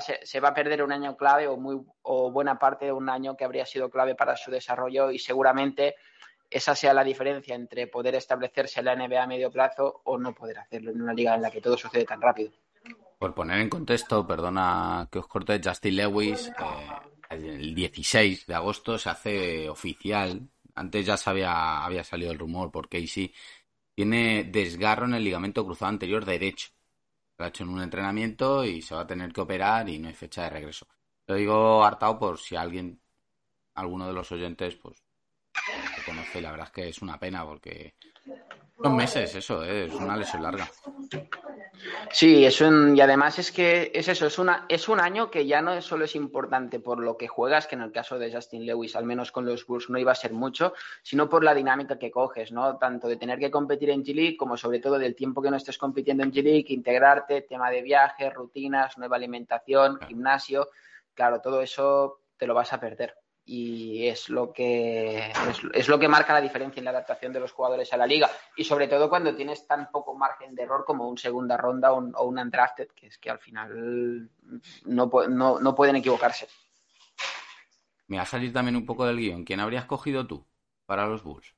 ser, 0.00 0.20
se 0.22 0.40
va 0.40 0.48
a 0.48 0.54
perder 0.54 0.82
un 0.82 0.92
año 0.92 1.16
clave 1.16 1.46
o, 1.48 1.56
muy, 1.56 1.80
o 2.02 2.30
buena 2.30 2.58
parte 2.58 2.86
de 2.86 2.92
un 2.92 3.08
año 3.10 3.36
que 3.36 3.44
habría 3.44 3.66
sido 3.66 3.90
clave 3.90 4.14
para 4.14 4.36
su 4.36 4.50
desarrollo 4.50 5.10
y 5.10 5.18
seguramente 5.18 5.96
esa 6.48 6.74
sea 6.74 6.94
la 6.94 7.04
diferencia 7.04 7.54
entre 7.54 7.86
poder 7.86 8.14
establecerse 8.14 8.80
en 8.80 8.86
la 8.86 8.96
NBA 8.96 9.22
a 9.22 9.26
medio 9.26 9.50
plazo 9.50 10.00
o 10.04 10.18
no 10.18 10.34
poder 10.34 10.58
hacerlo 10.58 10.90
en 10.90 11.02
una 11.02 11.14
liga 11.14 11.34
en 11.34 11.42
la 11.42 11.50
que 11.50 11.60
todo 11.60 11.76
sucede 11.76 12.04
tan 12.04 12.20
rápido. 12.20 12.52
Por 13.22 13.34
poner 13.34 13.60
en 13.60 13.68
contexto, 13.68 14.26
perdona 14.26 15.08
que 15.08 15.20
os 15.20 15.28
corte, 15.28 15.60
Justin 15.64 15.94
Lewis, 15.94 16.48
eh, 16.48 17.34
el 17.60 17.72
16 17.72 18.46
de 18.48 18.54
agosto 18.56 18.98
se 18.98 19.10
hace 19.10 19.68
oficial. 19.68 20.50
Antes 20.74 21.06
ya 21.06 21.14
había 21.24 22.02
salido 22.02 22.32
el 22.32 22.38
rumor 22.40 22.72
por 22.72 22.88
Casey. 22.88 23.32
Tiene 23.94 24.42
desgarro 24.42 25.06
en 25.06 25.14
el 25.14 25.22
ligamento 25.22 25.64
cruzado 25.64 25.90
anterior 25.90 26.24
derecho. 26.24 26.70
Lo 27.38 27.44
ha 27.44 27.48
hecho 27.48 27.62
en 27.62 27.70
un 27.70 27.82
entrenamiento 27.82 28.64
y 28.64 28.82
se 28.82 28.96
va 28.96 29.02
a 29.02 29.06
tener 29.06 29.32
que 29.32 29.42
operar 29.42 29.88
y 29.88 30.00
no 30.00 30.08
hay 30.08 30.14
fecha 30.14 30.42
de 30.42 30.50
regreso. 30.50 30.88
Lo 31.28 31.36
digo 31.36 31.84
hartado 31.84 32.18
por 32.18 32.38
si 32.40 32.56
alguien, 32.56 33.00
alguno 33.74 34.08
de 34.08 34.14
los 34.14 34.32
oyentes, 34.32 34.74
pues 34.74 35.00
conoce. 36.02 36.40
La 36.40 36.50
verdad 36.50 36.66
es 36.66 36.72
que 36.72 36.88
es 36.88 37.02
una 37.02 37.18
pena 37.18 37.44
porque 37.44 37.94
son 38.82 38.96
meses 38.96 39.34
eso, 39.34 39.64
¿eh? 39.64 39.86
es 39.86 39.94
una 39.94 40.16
lesión 40.16 40.42
larga. 40.42 40.68
Sí, 42.10 42.44
es 42.44 42.60
un, 42.60 42.96
y 42.96 43.00
además 43.00 43.38
es 43.38 43.50
que 43.50 43.90
es 43.94 44.08
eso, 44.08 44.26
es, 44.26 44.38
una, 44.38 44.66
es 44.68 44.88
un 44.88 45.00
año 45.00 45.30
que 45.30 45.46
ya 45.46 45.62
no 45.62 45.80
solo 45.80 46.04
es 46.04 46.14
importante 46.14 46.78
por 46.80 47.00
lo 47.00 47.16
que 47.16 47.28
juegas, 47.28 47.66
que 47.66 47.74
en 47.74 47.82
el 47.82 47.92
caso 47.92 48.18
de 48.18 48.32
Justin 48.32 48.66
Lewis, 48.66 48.94
al 48.96 49.04
menos 49.04 49.32
con 49.32 49.46
los 49.46 49.66
Bulls, 49.66 49.88
no 49.88 49.98
iba 49.98 50.12
a 50.12 50.16
ser 50.16 50.32
mucho, 50.32 50.74
sino 51.02 51.28
por 51.28 51.42
la 51.42 51.54
dinámica 51.54 51.98
que 51.98 52.10
coges, 52.10 52.52
¿no? 52.52 52.76
Tanto 52.76 53.08
de 53.08 53.16
tener 53.16 53.38
que 53.38 53.50
competir 53.50 53.90
en 53.90 54.04
G-League 54.04 54.36
como 54.36 54.56
sobre 54.56 54.80
todo 54.80 54.98
del 54.98 55.14
tiempo 55.14 55.42
que 55.42 55.50
no 55.50 55.56
estés 55.56 55.78
compitiendo 55.78 56.22
en 56.22 56.32
G-League, 56.32 56.66
integrarte, 56.68 57.42
tema 57.42 57.70
de 57.70 57.82
viaje, 57.82 58.30
rutinas, 58.30 58.98
nueva 58.98 59.16
alimentación, 59.16 59.98
gimnasio, 60.06 60.68
claro, 61.14 61.40
todo 61.40 61.62
eso 61.62 62.20
te 62.36 62.46
lo 62.46 62.54
vas 62.54 62.72
a 62.72 62.80
perder 62.80 63.21
y 63.44 64.06
es 64.06 64.28
lo 64.28 64.52
que 64.52 65.32
es, 65.74 65.88
lo 65.88 65.98
que 65.98 66.08
marca 66.08 66.32
la 66.32 66.40
diferencia 66.40 66.80
en 66.80 66.84
la 66.84 66.90
adaptación 66.90 67.32
de 67.32 67.40
los 67.40 67.52
jugadores 67.52 67.92
a 67.92 67.96
la 67.96 68.06
liga. 68.06 68.30
Y 68.56 68.64
sobre 68.64 68.88
todo 68.88 69.08
cuando 69.08 69.34
tienes 69.34 69.66
tan 69.66 69.90
poco 69.90 70.14
margen 70.14 70.54
de 70.54 70.62
error 70.62 70.84
como 70.84 71.08
un 71.08 71.18
segunda 71.18 71.56
ronda 71.56 71.92
o 71.92 71.98
un, 71.98 72.14
un 72.14 72.38
undrafted 72.38 72.88
que 72.88 73.08
es 73.08 73.18
que 73.18 73.30
al 73.30 73.38
final 73.38 74.30
no, 74.84 75.10
no, 75.28 75.60
no 75.60 75.74
pueden 75.74 75.96
equivocarse. 75.96 76.48
Me 78.06 78.16
va 78.16 78.22
a 78.22 78.26
salir 78.26 78.52
también 78.52 78.76
un 78.76 78.86
poco 78.86 79.06
del 79.06 79.16
guion. 79.16 79.44
¿quién 79.44 79.60
habrías 79.60 79.86
cogido 79.86 80.26
tú 80.26 80.46
para 80.86 81.06
los 81.06 81.22
Bulls? 81.22 81.54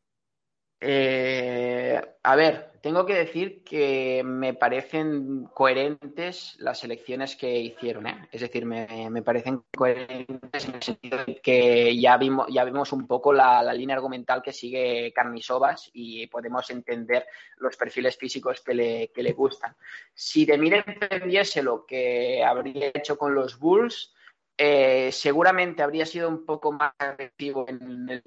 Eh, 0.87 1.99
a 2.23 2.37
ver, 2.37 2.73
tengo 2.83 3.07
que 3.07 3.15
decir 3.15 3.65
que 3.65 4.23
me 4.23 4.53
parecen 4.53 5.45
coherentes 5.55 6.57
las 6.59 6.85
elecciones 6.85 7.37
que 7.37 7.59
hicieron. 7.59 8.07
¿eh? 8.07 8.29
Es 8.31 8.43
decir, 8.43 8.67
me, 8.67 9.23
parecen 9.23 9.63
coherentes 9.75 10.69
en 10.69 10.75
el 10.75 10.83
sentido 10.83 11.25
de 11.25 11.41
que 11.41 11.99
ya 11.99 12.19
vimos, 12.19 12.49
ya 12.51 12.67
un 12.93 13.07
poco 13.07 13.33
la, 13.33 13.73
línea 13.73 13.97
argumental 13.97 14.43
que 14.43 14.53
sigue 14.53 15.11
Carnisovas 15.15 15.89
y 15.95 16.27
podemos 16.27 16.69
entender 16.69 17.25
los 17.57 17.79
perfiles 17.79 18.19
físicos 18.19 18.61
que 18.61 18.75
le, 18.75 19.09
que 19.09 19.23
le 19.23 19.33
gustan. 19.33 19.75
Si 20.13 20.45
de 20.45 20.59
mí 20.59 20.69
dependiese 20.69 21.63
lo 21.63 21.87
que 21.87 22.45
habría 22.45 22.91
hecho 22.93 23.17
con 23.17 23.35
los 23.35 23.59
Bulls, 23.59 24.14
eh, 24.57 25.11
seguramente 25.11 25.83
habría 25.83 26.07
sido 26.07 26.29
un 26.29 26.47
poco 26.47 26.71
más 26.71 26.93
agresivo 26.99 27.67
en, 27.69 28.23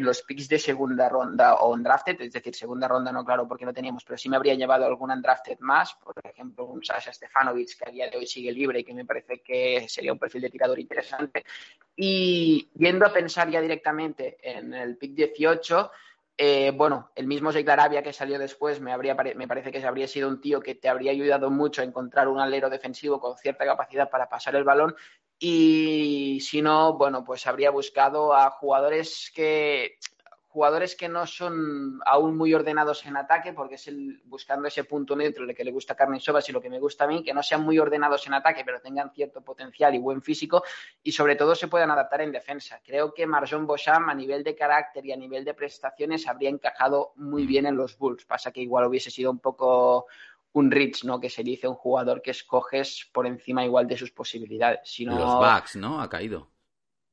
los 0.00 0.22
picks 0.22 0.48
de 0.48 0.58
segunda 0.58 1.08
ronda 1.08 1.54
o 1.54 1.72
undrafted, 1.72 2.20
es 2.20 2.32
decir, 2.32 2.54
segunda 2.54 2.88
ronda 2.88 3.12
no, 3.12 3.24
claro, 3.24 3.46
porque 3.46 3.64
no 3.64 3.72
teníamos, 3.72 4.04
pero 4.04 4.18
sí 4.18 4.28
me 4.28 4.36
habría 4.36 4.54
llevado 4.54 4.84
algún 4.84 5.12
undrafted 5.12 5.58
más, 5.60 5.94
por 5.94 6.14
ejemplo, 6.24 6.64
un 6.64 6.84
Sasha 6.84 7.12
Stefanovic 7.12 7.78
que 7.78 7.88
a 7.88 7.92
día 7.92 8.10
de 8.10 8.16
hoy 8.16 8.26
sigue 8.26 8.50
libre 8.50 8.80
y 8.80 8.84
que 8.84 8.94
me 8.94 9.04
parece 9.04 9.40
que 9.42 9.86
sería 9.88 10.12
un 10.12 10.18
perfil 10.18 10.42
de 10.42 10.50
tirador 10.50 10.80
interesante. 10.80 11.44
Y 11.94 12.68
yendo 12.74 13.06
a 13.06 13.12
pensar 13.12 13.48
ya 13.48 13.60
directamente 13.60 14.38
en 14.42 14.74
el 14.74 14.96
pick 14.96 15.14
18, 15.14 15.90
eh, 16.44 16.72
bueno, 16.72 17.12
el 17.14 17.28
mismo 17.28 17.52
Sheikh 17.52 17.68
Arabia 17.68 18.02
que 18.02 18.12
salió 18.12 18.36
después 18.36 18.80
me, 18.80 18.92
habría, 18.92 19.14
me 19.14 19.46
parece 19.46 19.70
que 19.70 19.86
habría 19.86 20.08
sido 20.08 20.28
un 20.28 20.40
tío 20.40 20.60
que 20.60 20.74
te 20.74 20.88
habría 20.88 21.12
ayudado 21.12 21.52
mucho 21.52 21.82
a 21.82 21.84
encontrar 21.84 22.26
un 22.26 22.40
alero 22.40 22.68
defensivo 22.68 23.20
con 23.20 23.38
cierta 23.38 23.64
capacidad 23.64 24.10
para 24.10 24.28
pasar 24.28 24.56
el 24.56 24.64
balón. 24.64 24.96
Y 25.38 26.40
si 26.40 26.60
no, 26.60 26.94
bueno, 26.94 27.22
pues 27.22 27.46
habría 27.46 27.70
buscado 27.70 28.34
a 28.34 28.50
jugadores 28.50 29.30
que 29.32 29.98
jugadores 30.52 30.94
que 30.94 31.08
no 31.08 31.26
son 31.26 31.98
aún 32.04 32.36
muy 32.36 32.52
ordenados 32.52 33.06
en 33.06 33.16
ataque, 33.16 33.54
porque 33.54 33.76
es 33.76 33.88
el, 33.88 34.20
buscando 34.26 34.68
ese 34.68 34.84
punto 34.84 35.16
neutro 35.16 35.44
el 35.44 35.54
que 35.54 35.64
le 35.64 35.72
gusta 35.72 35.94
Carmen 35.94 36.20
Sobas 36.20 36.46
y 36.46 36.52
lo 36.52 36.60
que 36.60 36.68
me 36.68 36.78
gusta 36.78 37.04
a 37.04 37.06
mí, 37.06 37.24
que 37.24 37.32
no 37.32 37.42
sean 37.42 37.62
muy 37.62 37.78
ordenados 37.78 38.26
en 38.26 38.34
ataque, 38.34 38.62
pero 38.62 38.78
tengan 38.78 39.10
cierto 39.12 39.40
potencial 39.40 39.94
y 39.94 39.98
buen 39.98 40.20
físico, 40.20 40.62
y 41.02 41.12
sobre 41.12 41.36
todo 41.36 41.54
se 41.54 41.68
puedan 41.68 41.90
adaptar 41.90 42.20
en 42.20 42.32
defensa. 42.32 42.82
Creo 42.84 43.14
que 43.14 43.26
Marjon 43.26 43.66
Bosham, 43.66 44.10
a 44.10 44.14
nivel 44.14 44.44
de 44.44 44.54
carácter 44.54 45.06
y 45.06 45.12
a 45.12 45.16
nivel 45.16 45.42
de 45.42 45.54
prestaciones, 45.54 46.28
habría 46.28 46.50
encajado 46.50 47.12
muy 47.16 47.46
bien 47.46 47.64
en 47.64 47.76
los 47.76 47.96
Bulls. 47.96 48.26
Pasa 48.26 48.52
que 48.52 48.60
igual 48.60 48.84
hubiese 48.84 49.10
sido 49.10 49.30
un 49.30 49.38
poco 49.38 50.06
un 50.52 50.70
Rich, 50.70 51.04
¿no? 51.04 51.18
Que 51.18 51.30
se 51.30 51.42
dice 51.42 51.66
un 51.66 51.76
jugador 51.76 52.20
que 52.20 52.32
escoges 52.32 53.08
por 53.10 53.26
encima 53.26 53.64
igual 53.64 53.88
de 53.88 53.96
sus 53.96 54.10
posibilidades. 54.10 54.80
Si 54.84 55.06
no... 55.06 55.18
Los 55.18 55.34
Bucks, 55.36 55.76
¿no? 55.76 56.02
Ha 56.02 56.10
caído. 56.10 56.51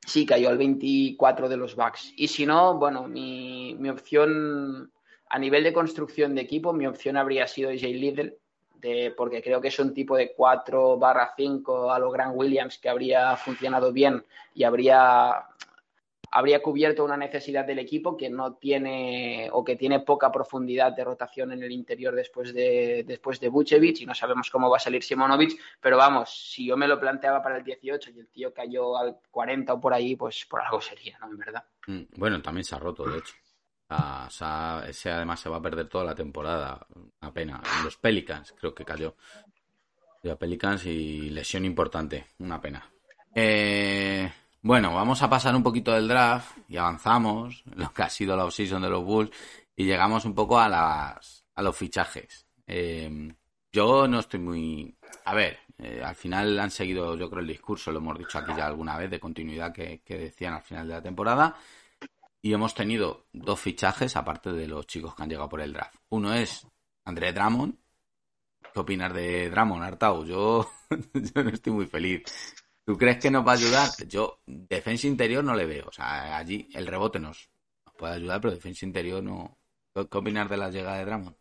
Sí, 0.06 0.26
cayó 0.26 0.50
al 0.50 0.58
24 0.58 1.50
de 1.50 1.58
los 1.58 1.76
Bucks. 1.76 2.14
Y 2.16 2.28
si 2.28 2.46
no, 2.46 2.78
bueno, 2.78 3.08
mi, 3.08 3.76
mi 3.80 3.90
opción 3.90 4.92
a 5.30 5.38
nivel 5.38 5.64
de 5.64 5.74
construcción 5.74 6.34
de 6.36 6.42
equipo, 6.42 6.74
mi 6.74 6.88
opción 6.88 7.18
habría 7.18 7.48
sido 7.48 7.70
Jay 7.70 7.94
Liddell, 7.94 8.36
de, 8.82 9.14
porque 9.16 9.44
creo 9.44 9.62
que 9.62 9.68
es 9.68 9.80
un 9.80 9.94
tipo 9.94 10.16
de 10.16 10.34
4 10.34 10.98
barra 10.98 11.34
5 11.36 11.92
a 11.92 12.00
lo 12.00 12.10
Grant 12.12 12.36
Williams 12.36 12.78
que 12.78 12.90
habría 12.90 13.36
funcionado 13.36 13.92
bien 13.92 14.26
y 14.54 14.64
habría 14.64 15.46
habría 16.32 16.62
cubierto 16.62 17.04
una 17.04 17.18
necesidad 17.18 17.66
del 17.66 17.80
equipo 17.80 18.16
que 18.16 18.30
no 18.30 18.54
tiene 18.54 19.50
o 19.52 19.64
que 19.64 19.76
tiene 19.76 20.02
poca 20.02 20.32
profundidad 20.32 20.94
de 20.94 21.04
rotación 21.04 21.52
en 21.52 21.64
el 21.64 21.72
interior 21.72 22.16
después 22.16 22.54
de, 22.54 23.04
después 23.06 23.40
de 23.40 23.50
Vucevic 23.50 24.02
y 24.02 24.06
no 24.06 24.14
sabemos 24.14 24.50
cómo 24.50 24.70
va 24.70 24.78
a 24.78 24.80
salir 24.80 25.04
Simonovic, 25.04 25.60
pero 25.82 25.98
vamos, 25.98 26.30
si 26.30 26.68
yo 26.68 26.78
me 26.78 26.88
lo 26.88 27.00
planteaba 27.00 27.42
para 27.42 27.58
el 27.58 27.64
18 27.64 28.12
y 28.12 28.20
el 28.20 28.28
tío 28.28 28.54
cayó 28.54 28.98
al 28.98 29.18
40 29.32 29.74
o 29.74 29.82
por 29.82 29.94
ahí, 29.94 30.16
pues 30.16 30.46
por 30.46 30.62
algo 30.62 30.82
sería, 30.82 31.18
¿no? 31.20 31.28
En 31.28 31.38
verdad. 31.38 31.64
Mm, 31.88 32.02
bueno, 32.18 32.42
también 32.42 32.64
se 32.64 32.76
ha 32.76 32.80
roto, 32.80 33.06
de 33.06 33.18
hecho. 33.18 33.34
sea, 34.30 34.84
ese 34.88 35.10
además 35.10 35.40
se 35.40 35.50
va 35.50 35.58
a 35.58 35.62
perder 35.62 35.88
toda 35.88 36.04
la 36.04 36.16
temporada, 36.16 36.86
apenas. 37.22 37.62
Los 37.84 37.98
Pelicans 37.98 38.54
creo 38.58 38.74
que 38.74 38.86
cayó. 38.86 39.16
Los 40.22 40.38
Pelicans 40.38 40.86
y 40.86 41.30
lesión 41.30 41.66
importante, 41.66 42.28
una 42.40 42.60
pena. 42.60 42.84
Eh, 43.34 44.30
bueno, 44.62 44.94
vamos 44.94 45.22
a 45.22 45.30
pasar 45.30 45.56
un 45.56 45.64
poquito 45.64 45.92
del 45.94 46.08
draft 46.08 46.58
y 46.68 46.78
avanzamos, 46.78 47.64
lo 47.76 47.92
que 47.94 48.04
ha 48.04 48.10
sido 48.10 48.36
la 48.36 48.46
offseason 48.46 48.82
de 48.82 48.90
los 48.90 49.04
Bulls, 49.04 49.32
y 49.76 49.86
llegamos 49.86 50.26
un 50.26 50.36
poco 50.36 50.60
a, 50.60 50.68
las, 50.68 51.46
a 51.56 51.62
los 51.62 51.78
fichajes. 51.78 52.46
Eh, 52.68 53.34
yo 53.72 54.08
no 54.08 54.20
estoy 54.20 54.40
muy... 54.40 54.98
A 55.26 55.34
ver, 55.34 55.60
eh, 55.78 56.02
al 56.04 56.16
final 56.16 56.60
han 56.60 56.72
seguido, 56.72 57.16
yo 57.16 57.30
creo, 57.30 57.42
el 57.42 57.48
discurso, 57.48 57.92
lo 57.92 58.00
hemos 58.00 58.18
dicho 58.18 58.38
aquí 58.38 58.52
ya 58.56 58.68
alguna 58.68 58.98
vez, 58.98 59.10
de 59.10 59.20
continuidad 59.20 59.72
que, 59.72 60.02
que 60.04 60.18
decían 60.18 60.54
al 60.54 60.64
final 60.64 60.88
de 60.88 60.94
la 60.96 61.02
temporada. 61.02 61.56
Y 62.42 62.54
hemos 62.54 62.74
tenido 62.74 63.28
dos 63.32 63.60
fichajes, 63.60 64.16
aparte 64.16 64.52
de 64.52 64.68
los 64.68 64.88
chicos 64.88 65.16
que 65.16 65.24
han 65.24 65.30
llegado 65.30 65.50
por 65.50 65.62
el 65.62 65.74
draft. 65.74 65.96
Uno 66.10 66.34
es 66.34 66.68
André 67.06 67.32
Drummond. 67.32 67.78
¿Qué 68.74 68.80
opinas 68.80 69.14
de 69.14 69.50
Drummond, 69.50 69.84
Artau? 69.84 70.26
Yo, 70.26 70.70
yo 71.14 71.44
no 71.44 71.50
estoy 71.50 71.74
muy 71.74 71.86
feliz. 71.86 72.24
¿Tú 72.90 72.98
crees 72.98 73.20
que 73.20 73.30
nos 73.30 73.46
va 73.46 73.52
a 73.52 73.54
ayudar? 73.54 73.88
Yo, 74.08 74.40
defensa 74.48 75.06
interior 75.06 75.44
no 75.44 75.54
le 75.54 75.68
veo. 75.68 75.90
O 75.90 75.92
sea, 75.92 76.36
allí 76.36 76.68
el 76.74 76.88
rebote 76.88 77.20
nos, 77.20 77.48
nos 77.86 77.94
puede 77.94 78.16
ayudar, 78.16 78.42
pero 78.42 78.52
defensa 78.52 78.84
interior 78.84 79.22
no. 79.22 79.60
¿Qué, 79.94 80.08
qué 80.08 80.18
opinas 80.18 80.50
de 80.50 80.58
la 80.58 80.72
llegada 80.72 80.98
de 80.98 81.06
Dramon? 81.06 81.38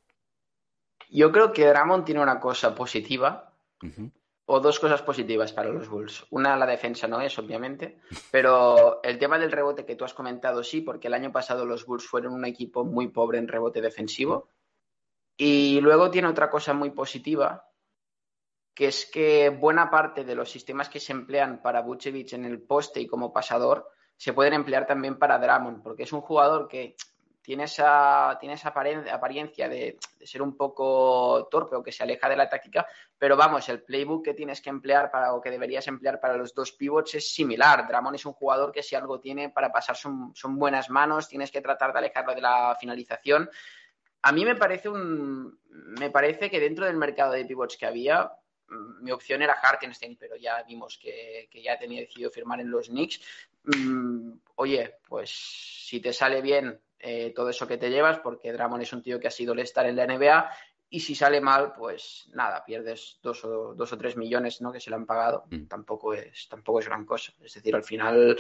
Yo 1.09 1.33
creo 1.33 1.51
que 1.51 1.65
Dramon 1.65 2.05
tiene 2.05 2.21
una 2.21 2.39
cosa 2.39 2.75
positiva. 2.75 3.55
Uh 3.83 3.87
-huh. 3.87 4.13
O 4.45 4.61
dos 4.61 4.79
cosas 4.79 5.01
positivas 5.01 5.55
para 5.55 5.71
los 5.71 5.89
Bulls. 5.89 6.27
Una, 6.29 6.55
la 6.55 6.67
defensa 6.67 7.09
no 7.09 7.19
es, 7.23 7.39
obviamente, 7.39 8.03
pero 8.31 9.01
el 9.03 9.19
tema 9.19 9.39
del 9.39 9.51
rebote 9.51 9.87
que 9.87 9.97
tú 9.97 10.05
has 10.05 10.13
comentado 10.13 10.63
sí, 10.63 10.83
porque 10.83 11.09
el 11.09 11.15
año 11.15 11.33
pasado 11.33 11.65
los 11.65 11.87
Bulls 11.87 12.07
fueron 12.07 12.35
un 12.35 12.45
equipo 12.45 12.85
muy 12.85 13.09
pobre 13.09 13.39
en 13.39 13.49
rebote 13.49 13.81
defensivo. 13.81 14.51
Y 15.35 15.81
luego 15.81 16.11
tiene 16.11 16.29
otra 16.29 16.51
cosa 16.51 16.75
muy 16.75 16.91
positiva, 16.91 17.71
que 18.79 18.87
es 18.87 19.07
que 19.07 19.49
buena 19.51 19.91
parte 19.91 20.23
de 20.23 20.37
los 20.37 20.53
sistemas 20.53 20.89
que 20.89 21.01
se 21.01 21.11
emplean 21.11 21.61
para 21.61 21.83
Vucevic 21.83 22.35
en 22.35 22.45
el 22.45 22.63
poste 22.63 23.01
y 23.01 23.09
como 23.09 23.33
pasador 23.33 23.91
se 24.17 24.33
pueden 24.33 24.55
emplear 24.55 24.87
también 24.87 25.19
para 25.19 25.37
Drummond, 25.37 25.83
porque 25.83 26.05
es 26.05 26.13
un 26.13 26.21
jugador 26.21 26.69
que 26.69 26.95
tiene 27.43 27.65
esa, 27.65 28.37
tiene 28.39 28.55
esa 28.55 28.69
apariencia 28.69 29.69
de, 29.69 29.99
ser 30.23 30.43
un 30.43 30.57
poco 30.57 31.49
torpe 31.51 31.75
o 31.75 31.83
que 31.83 31.91
se 31.91 32.05
aleja 32.05 32.29
de 32.29 32.37
la 32.37 32.49
táctica, 32.49 32.87
pero 33.19 33.37
vamos, 33.37 33.69
el 33.69 33.83
playbook 33.83 34.27
que 34.27 34.35
tienes 34.35 34.61
que 34.61 34.71
emplear 34.71 35.11
o 35.33 35.41
que 35.41 35.51
deberías 35.51 35.89
emplear 35.89 36.21
para 36.21 36.37
los 36.37 36.55
dos 36.55 36.71
pivots 36.71 37.17
es 37.17 37.35
similar. 37.35 37.85
Drummond 37.89 38.15
es 38.15 38.27
un 38.27 38.35
jugador 38.35 38.71
que 38.71 38.85
si 38.85 38.95
algo 38.95 39.19
tiene 39.19 39.51
para 39.51 39.73
pasar 39.73 39.97
son, 39.97 40.31
son 40.37 40.57
buenas 40.57 40.89
manos, 40.89 41.27
tienes 41.27 41.51
que 41.51 41.61
tratar 41.61 41.93
de 41.93 41.99
alejarlo 41.99 42.33
de 42.33 42.43
la 42.43 42.77
finalización. 42.79 43.51
A 44.23 44.31
mí 44.31 44.45
me 44.45 44.55
parece 44.55 44.89
un 44.89 45.59
me 45.69 46.11
parece 46.11 46.49
que 46.49 46.61
dentro 46.61 46.87
del 46.87 46.97
mercado 46.97 47.33
de 47.33 47.45
pivots 47.45 47.77
que 47.77 47.87
había, 47.87 48.31
mi 49.01 49.11
opción 49.11 49.43
era 49.43 49.55
Hartenstein, 49.55 50.17
pero 50.17 50.37
ya 50.37 50.63
vimos 50.63 50.99
que, 50.99 51.49
que, 51.51 51.63
ya 51.63 51.79
tenía 51.79 52.01
decidido 52.01 52.31
firmar 52.31 52.61
en 52.61 52.71
los 52.71 52.89
Knicks. 52.89 53.21
Mm, 53.65 54.33
oye, 54.57 54.97
pues 55.09 55.31
si 55.31 56.01
te 56.01 56.13
sale 56.13 56.43
bien 56.43 56.81
eh, 56.99 57.33
todo 57.35 57.51
eso 57.51 57.67
que 57.67 57.79
te 57.79 57.91
llevas, 57.91 58.19
porque 58.19 58.53
Dramon 58.53 58.83
es 58.83 58.93
un 58.93 59.03
tío 59.03 59.21
que 59.21 59.29
ha 59.29 59.33
sido 59.33 59.53
el 59.53 59.61
estar 59.61 59.87
en 59.87 59.97
la 59.97 60.07
NBA, 60.07 60.51
y 60.91 61.01
si 61.01 61.15
sale 61.15 61.41
mal, 61.41 61.75
pues 61.75 62.31
nada, 62.33 62.65
pierdes 62.65 63.19
dos 63.23 63.45
o, 63.45 63.75
dos 63.75 63.93
o 63.93 63.99
tres 63.99 64.17
millones 64.17 64.63
¿no? 64.63 64.73
que 64.73 64.81
se 64.81 64.89
le 64.89 64.97
han 64.97 65.05
pagado. 65.05 65.45
Mm. 65.51 65.67
Tampoco, 65.67 66.15
es, 66.15 66.49
tampoco 66.49 66.81
es 66.81 66.87
gran 66.87 67.05
cosa. 67.05 67.33
Es 67.43 67.55
decir, 67.55 67.75
al 67.75 67.85
final, 67.85 68.39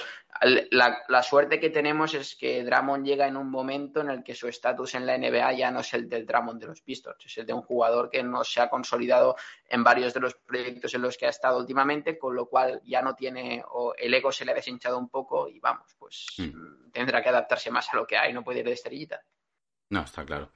la, 0.70 1.04
la 1.08 1.22
suerte 1.22 1.60
que 1.60 1.68
tenemos 1.68 2.14
es 2.14 2.36
que 2.36 2.64
Dramon 2.64 3.04
llega 3.04 3.26
en 3.26 3.36
un 3.36 3.50
momento 3.50 4.00
en 4.00 4.08
el 4.08 4.24
que 4.24 4.34
su 4.34 4.48
estatus 4.48 4.94
en 4.94 5.04
la 5.04 5.18
NBA 5.18 5.52
ya 5.52 5.70
no 5.70 5.80
es 5.80 5.92
el 5.92 6.08
del 6.08 6.24
Dramon 6.24 6.58
de 6.58 6.68
los 6.68 6.80
Pistons, 6.80 7.26
es 7.26 7.36
el 7.36 7.44
de 7.44 7.52
un 7.52 7.62
jugador 7.62 8.08
que 8.08 8.22
no 8.22 8.42
se 8.44 8.62
ha 8.62 8.70
consolidado 8.70 9.36
en 9.68 9.84
varios 9.84 10.14
de 10.14 10.20
los 10.20 10.34
proyectos 10.34 10.94
en 10.94 11.02
los 11.02 11.18
que 11.18 11.26
ha 11.26 11.30
estado 11.30 11.58
últimamente, 11.58 12.18
con 12.18 12.34
lo 12.34 12.46
cual 12.46 12.80
ya 12.84 13.02
no 13.02 13.14
tiene, 13.14 13.62
o 13.68 13.94
el 13.94 14.14
ego 14.14 14.32
se 14.32 14.46
le 14.46 14.52
ha 14.52 14.54
deshinchado 14.54 14.98
un 14.98 15.10
poco 15.10 15.48
y 15.48 15.60
vamos, 15.60 15.94
pues 15.98 16.26
mm. 16.38 16.92
tendrá 16.92 17.22
que 17.22 17.28
adaptarse 17.28 17.70
más 17.70 17.92
a 17.92 17.96
lo 17.96 18.06
que 18.06 18.16
hay, 18.16 18.32
no 18.32 18.42
puede 18.42 18.60
ir 18.60 18.64
de 18.64 18.72
estrellita. 18.72 19.22
No, 19.90 20.02
está 20.02 20.24
claro. 20.24 20.50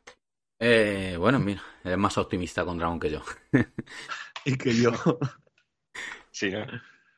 Eh, 0.64 1.16
bueno, 1.18 1.40
mira, 1.40 1.60
es 1.82 1.98
más 1.98 2.16
optimista 2.18 2.64
con 2.64 2.78
Dragon 2.78 3.00
que 3.00 3.10
yo. 3.10 3.20
y 4.44 4.56
que 4.56 4.72
yo. 4.72 4.92
sí, 6.30 6.52
¿no? 6.52 6.64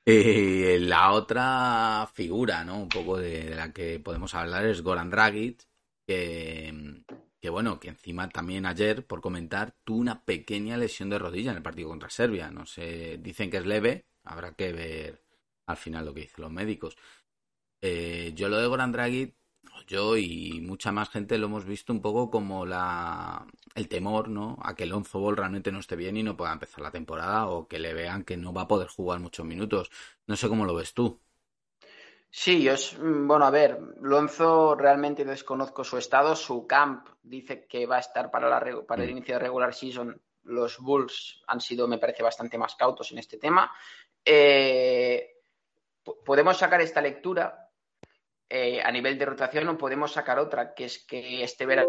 Eh, 0.07 0.78
la 0.80 1.12
otra 1.12 2.09
figura, 2.14 2.64
¿no? 2.64 2.78
Un 2.80 2.88
poco 2.88 3.18
de, 3.18 3.44
de, 3.50 3.54
la 3.54 3.70
que 3.70 4.00
podemos 4.00 4.35
hablar 4.35 4.64
es 4.64 4.80
Goran 4.80 5.11
Dragic, 5.11 5.62
que, 6.07 7.02
que, 7.38 7.50
bueno, 7.50 7.78
que 7.78 7.88
encima 7.88 8.30
también 8.30 8.64
ayer, 8.64 9.07
por 9.07 9.20
comentar, 9.20 9.76
tuvo 9.85 9.98
una 9.98 10.24
pequeña 10.24 10.78
lesión 10.78 11.11
de 11.11 11.18
rodilla 11.18 11.50
en 11.50 11.59
el 11.59 11.62
partido 11.62 11.90
contra 11.90 12.09
Serbia. 12.09 12.50
No 12.50 12.64
sé, 12.64 13.18
dicen 13.18 13.50
que 13.50 13.59
es 13.59 13.66
leve, 13.66 14.07
habrá 14.24 14.54
que 14.54 14.72
ver 14.72 15.22
al 15.66 15.76
final 15.76 16.07
lo 16.07 16.14
que 16.14 16.22
dicen 16.22 16.40
los 16.40 16.50
médicos. 16.50 16.96
Eh, 17.83 18.33
yo 18.35 18.48
lo 18.48 18.57
de 18.57 18.66
Goran 18.68 18.92
Dragic 18.92 19.37
yo 19.87 20.16
y 20.16 20.61
mucha 20.61 20.92
más 20.92 21.11
gente 21.11 21.38
lo 21.38 21.46
hemos 21.46 21.64
visto 21.66 21.92
un 21.92 22.00
poco 22.03 22.31
como 22.31 22.66
la 22.66 23.46
el 23.74 23.88
temor, 23.88 24.29
¿no? 24.29 24.57
A 24.62 24.74
que 24.74 24.87
Lonzo 24.87 25.18
Ball 25.20 25.37
realmente 25.37 25.72
no 25.72 25.81
esté 25.81 25.96
bien 25.96 26.16
y 26.16 26.22
no 26.22 26.37
pueda 26.37 26.53
empezar 26.53 26.81
la 26.83 26.90
temporada 26.90 27.48
o 27.48 27.68
que 27.68 27.79
le 27.79 27.92
vean 27.94 28.24
que 28.24 28.37
no 28.37 28.53
va 28.53 28.62
a 28.62 28.68
poder 28.68 28.88
jugar 28.88 29.20
muchos 29.20 29.44
minutos. 29.46 29.90
No 30.27 30.37
sé 30.37 30.48
cómo 30.48 30.64
lo 30.66 30.74
ves 30.74 30.94
tú. 30.94 31.20
Sí, 32.31 32.62
yo 32.62 32.72
es, 32.72 32.98
mm, 32.98 33.27
bueno, 33.29 33.44
a 33.46 33.50
ver, 33.50 33.79
Lonzo 34.00 34.74
realmente 34.74 35.24
desconozco 35.24 35.85
su 35.85 35.98
estado. 35.98 36.35
Su 36.35 36.66
camp 36.66 37.09
dice 37.22 37.66
que 37.66 37.87
va 37.87 37.96
a 37.96 38.00
estar 38.00 38.31
para, 38.31 38.48
la, 38.48 38.83
para 38.87 39.05
el 39.05 39.11
Mm. 39.11 39.11
inicio 39.11 39.35
de 39.35 39.40
regular 39.40 39.72
season. 39.72 40.20
Los 40.42 40.79
Bulls 40.79 41.42
han 41.46 41.61
sido, 41.61 41.87
me 41.88 41.98
parece, 41.98 42.22
bastante 42.22 42.59
más 42.59 42.74
cautos 42.74 43.12
en 43.12 43.18
este 43.18 43.38
tema. 43.38 43.70
Eh, 44.24 45.31
po- 46.03 46.22
podemos 46.24 46.59
sacar 46.59 46.81
esta 46.81 47.00
lectura 47.00 47.63
eh, 48.48 48.83
a 48.83 48.90
nivel 48.92 49.18
de 49.18 49.26
rotación 49.26 49.68
o 49.68 49.78
podemos 49.78 50.12
sacar 50.12 50.38
otra, 50.38 50.74
que 50.74 50.85
es 50.85 51.04
que 51.07 51.42
este 51.42 51.66
verano 51.66 51.88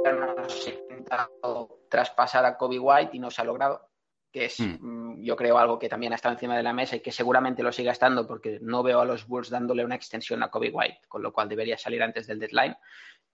se 0.50 0.72
ha 0.72 0.74
intentado 0.74 1.82
traspasar 1.90 2.46
a 2.46 2.58
Kobe 2.58 2.80
White 2.80 3.16
y 3.16 3.20
no 3.20 3.30
se 3.30 3.42
ha 3.42 3.46
logrado, 3.46 3.90
que 4.32 4.46
es, 4.46 4.60
Mm. 4.60 4.78
mm, 4.80 5.24
yo 5.24 5.36
creo, 5.36 5.58
algo 5.58 5.78
que 5.80 5.90
también 5.90 6.14
ha 6.14 6.16
estado 6.16 6.34
encima 6.34 6.58
de 6.58 6.64
la 6.64 6.74
mesa 6.74 6.96
y 6.96 7.02
que 7.02 7.12
seguramente 7.12 7.64
lo 7.64 7.72
siga 7.72 7.92
estando 7.92 8.26
porque 8.26 8.60
no 8.62 8.84
veo 8.84 9.00
a 9.00 9.06
los 9.06 9.28
Bulls 9.28 9.50
dándole 9.50 9.86
una 9.86 9.96
extensión 9.96 10.44
a 10.44 10.50
Kobe 10.50 10.72
White, 10.72 11.02
con 11.08 11.22
lo 11.22 11.32
cual 11.32 11.50
debería 11.50 11.78
salir 11.78 12.02
antes 12.02 12.28
del 12.28 12.40
deadline. 12.40 12.76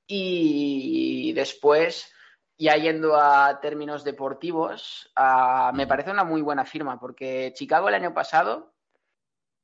Y 0.07 1.31
después, 1.33 2.13
ya 2.57 2.75
yendo 2.75 3.15
a 3.15 3.59
términos 3.61 4.03
deportivos, 4.03 5.11
ah, 5.15 5.71
me 5.73 5.83
Ujú. 5.83 5.89
parece 5.89 6.11
una 6.11 6.23
muy 6.23 6.41
buena 6.41 6.65
firma 6.65 6.99
porque 6.99 7.53
Chicago 7.55 7.87
el 7.87 7.95
año 7.95 8.13
pasado 8.13 8.73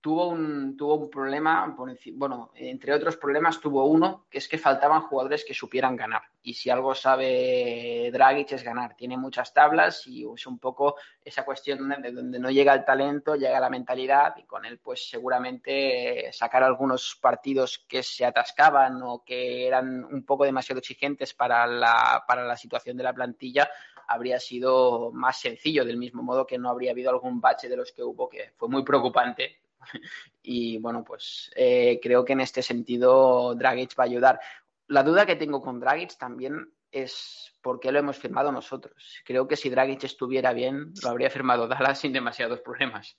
tuvo 0.07 0.29
un, 0.29 0.77
tuvo 0.77 0.95
un 0.95 1.09
problema, 1.09 1.75
bueno, 2.13 2.51
entre 2.55 2.93
otros 2.93 3.17
problemas 3.17 3.59
tuvo 3.59 3.83
uno, 3.83 4.25
que 4.31 4.37
es 4.37 4.47
que 4.47 4.57
faltaban 4.57 5.01
jugadores 5.01 5.43
que 5.45 5.53
supieran 5.53 5.97
ganar. 5.97 6.21
Y 6.43 6.53
si 6.53 6.69
algo 6.69 6.95
sabe 6.95 8.09
Dragic 8.13 8.53
es 8.53 8.63
ganar. 8.63 8.95
Tiene 8.95 9.17
muchas 9.17 9.53
tablas 9.53 10.07
y 10.07 10.25
es 10.33 10.47
un 10.47 10.59
poco 10.59 10.95
esa 11.25 11.43
cuestión 11.43 11.89
de 12.01 12.13
donde 12.13 12.39
no 12.39 12.49
llega 12.49 12.73
el 12.73 12.85
talento, 12.85 13.35
llega 13.35 13.59
la 13.59 13.69
mentalidad 13.69 14.33
y 14.37 14.45
con 14.45 14.63
él 14.63 14.79
pues 14.79 15.09
seguramente 15.09 16.31
sacar 16.31 16.63
algunos 16.63 17.19
partidos 17.21 17.85
que 17.85 18.01
se 18.01 18.23
atascaban 18.23 19.01
o 19.03 19.25
que 19.25 19.67
eran 19.67 20.05
un 20.05 20.23
poco 20.23 20.45
demasiado 20.45 20.79
exigentes 20.79 21.33
para 21.33 21.67
la, 21.67 22.23
para 22.25 22.45
la 22.45 22.55
situación 22.55 22.95
de 22.95 23.03
la 23.03 23.13
plantilla 23.13 23.69
habría 24.07 24.39
sido 24.39 25.11
más 25.11 25.41
sencillo, 25.41 25.83
del 25.83 25.97
mismo 25.97 26.23
modo 26.23 26.47
que 26.47 26.57
no 26.57 26.69
habría 26.69 26.91
habido 26.91 27.09
algún 27.09 27.41
bache 27.41 27.67
de 27.67 27.75
los 27.75 27.91
que 27.91 28.03
hubo 28.03 28.29
que 28.29 28.53
fue 28.55 28.69
muy 28.69 28.85
preocupante 28.85 29.66
y 30.43 30.77
bueno, 30.79 31.03
pues 31.03 31.51
eh, 31.55 31.99
creo 32.01 32.25
que 32.25 32.33
en 32.33 32.41
este 32.41 32.61
sentido 32.61 33.55
Dragic 33.55 33.97
va 33.99 34.03
a 34.03 34.07
ayudar. 34.07 34.39
La 34.87 35.03
duda 35.03 35.25
que 35.25 35.35
tengo 35.35 35.61
con 35.61 35.79
Dragic 35.79 36.17
también 36.17 36.71
es 36.91 37.53
por 37.61 37.79
qué 37.79 37.91
lo 37.91 37.99
hemos 37.99 38.17
firmado 38.17 38.51
nosotros. 38.51 39.21
Creo 39.25 39.47
que 39.47 39.55
si 39.55 39.69
Dragic 39.69 40.03
estuviera 40.03 40.53
bien, 40.53 40.93
lo 41.03 41.09
habría 41.09 41.29
firmado 41.29 41.67
Dallas 41.67 41.99
sin 41.99 42.13
demasiados 42.13 42.61
problemas. 42.61 43.17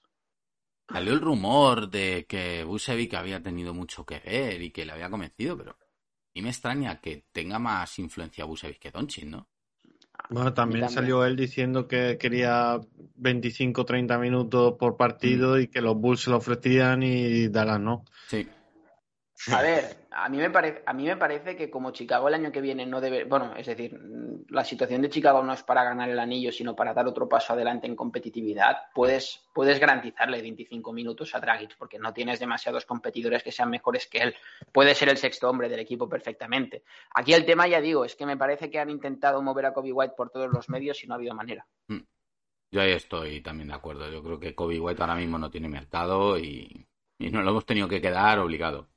Salió 0.90 1.12
el 1.12 1.20
rumor 1.20 1.90
de 1.90 2.24
que 2.26 2.64
Busevic 2.64 3.12
había 3.14 3.42
tenido 3.42 3.74
mucho 3.74 4.06
que 4.06 4.20
ver 4.20 4.62
y 4.62 4.70
que 4.70 4.86
le 4.86 4.92
había 4.92 5.10
convencido, 5.10 5.58
pero 5.58 5.72
a 5.72 5.76
mí 6.34 6.40
me 6.40 6.48
extraña 6.48 7.00
que 7.00 7.26
tenga 7.30 7.58
más 7.58 7.98
influencia 7.98 8.46
Busevic 8.46 8.78
que 8.78 8.90
Doncic, 8.90 9.24
¿no? 9.24 9.48
Bueno, 10.30 10.52
también, 10.52 10.80
también. 10.80 10.88
salió 10.90 11.24
él 11.24 11.36
diciendo 11.36 11.88
que 11.88 12.18
quería 12.18 12.80
25-30 13.16 14.18
minutos 14.18 14.74
por 14.78 14.96
partido 14.96 15.58
y 15.58 15.68
que 15.68 15.80
los 15.80 15.96
Bulls 15.96 16.20
se 16.20 16.30
lo 16.30 16.36
ofrecían 16.36 17.02
y 17.02 17.48
Dallas 17.48 17.80
no. 17.80 18.04
Sí. 18.28 18.46
A 19.46 19.62
ver, 19.62 20.08
a 20.10 20.28
mí, 20.28 20.38
me 20.38 20.50
parece, 20.50 20.82
a 20.84 20.92
mí 20.92 21.04
me 21.04 21.16
parece 21.16 21.56
que 21.56 21.70
como 21.70 21.92
Chicago 21.92 22.28
el 22.28 22.34
año 22.34 22.50
que 22.50 22.60
viene 22.60 22.84
no 22.86 23.00
debe, 23.00 23.24
bueno, 23.24 23.54
es 23.56 23.66
decir, 23.66 23.98
la 24.48 24.64
situación 24.64 25.00
de 25.02 25.10
Chicago 25.10 25.42
no 25.42 25.52
es 25.52 25.62
para 25.62 25.84
ganar 25.84 26.10
el 26.10 26.18
anillo, 26.18 26.50
sino 26.50 26.74
para 26.74 26.92
dar 26.92 27.06
otro 27.06 27.28
paso 27.28 27.52
adelante 27.52 27.86
en 27.86 27.94
competitividad, 27.94 28.76
puedes, 28.94 29.48
puedes 29.54 29.78
garantizarle 29.78 30.42
25 30.42 30.92
minutos 30.92 31.34
a 31.34 31.40
Dragic, 31.40 31.76
porque 31.78 31.98
no 31.98 32.12
tienes 32.12 32.40
demasiados 32.40 32.84
competidores 32.84 33.42
que 33.42 33.52
sean 33.52 33.70
mejores 33.70 34.08
que 34.08 34.18
él. 34.18 34.34
Puede 34.72 34.94
ser 34.94 35.08
el 35.08 35.18
sexto 35.18 35.48
hombre 35.48 35.68
del 35.68 35.80
equipo 35.80 36.08
perfectamente. 36.08 36.82
Aquí 37.14 37.32
el 37.32 37.46
tema, 37.46 37.68
ya 37.68 37.80
digo, 37.80 38.04
es 38.04 38.16
que 38.16 38.26
me 38.26 38.36
parece 38.36 38.70
que 38.70 38.80
han 38.80 38.90
intentado 38.90 39.40
mover 39.40 39.66
a 39.66 39.72
Kobe 39.72 39.92
White 39.92 40.14
por 40.16 40.30
todos 40.30 40.50
los 40.50 40.68
medios 40.68 41.02
y 41.04 41.06
no 41.06 41.14
ha 41.14 41.16
habido 41.16 41.34
manera. 41.34 41.66
Yo 42.70 42.82
ahí 42.82 42.92
estoy 42.92 43.40
también 43.40 43.68
de 43.68 43.74
acuerdo. 43.74 44.10
Yo 44.10 44.22
creo 44.22 44.38
que 44.38 44.54
Kobe 44.54 44.78
White 44.78 45.00
ahora 45.00 45.14
mismo 45.14 45.38
no 45.38 45.50
tiene 45.50 45.68
mercado 45.68 46.38
y, 46.38 46.86
y 47.18 47.30
nos 47.30 47.42
lo 47.42 47.50
hemos 47.50 47.64
tenido 47.64 47.88
que 47.88 48.02
quedar 48.02 48.38
obligado. 48.40 48.88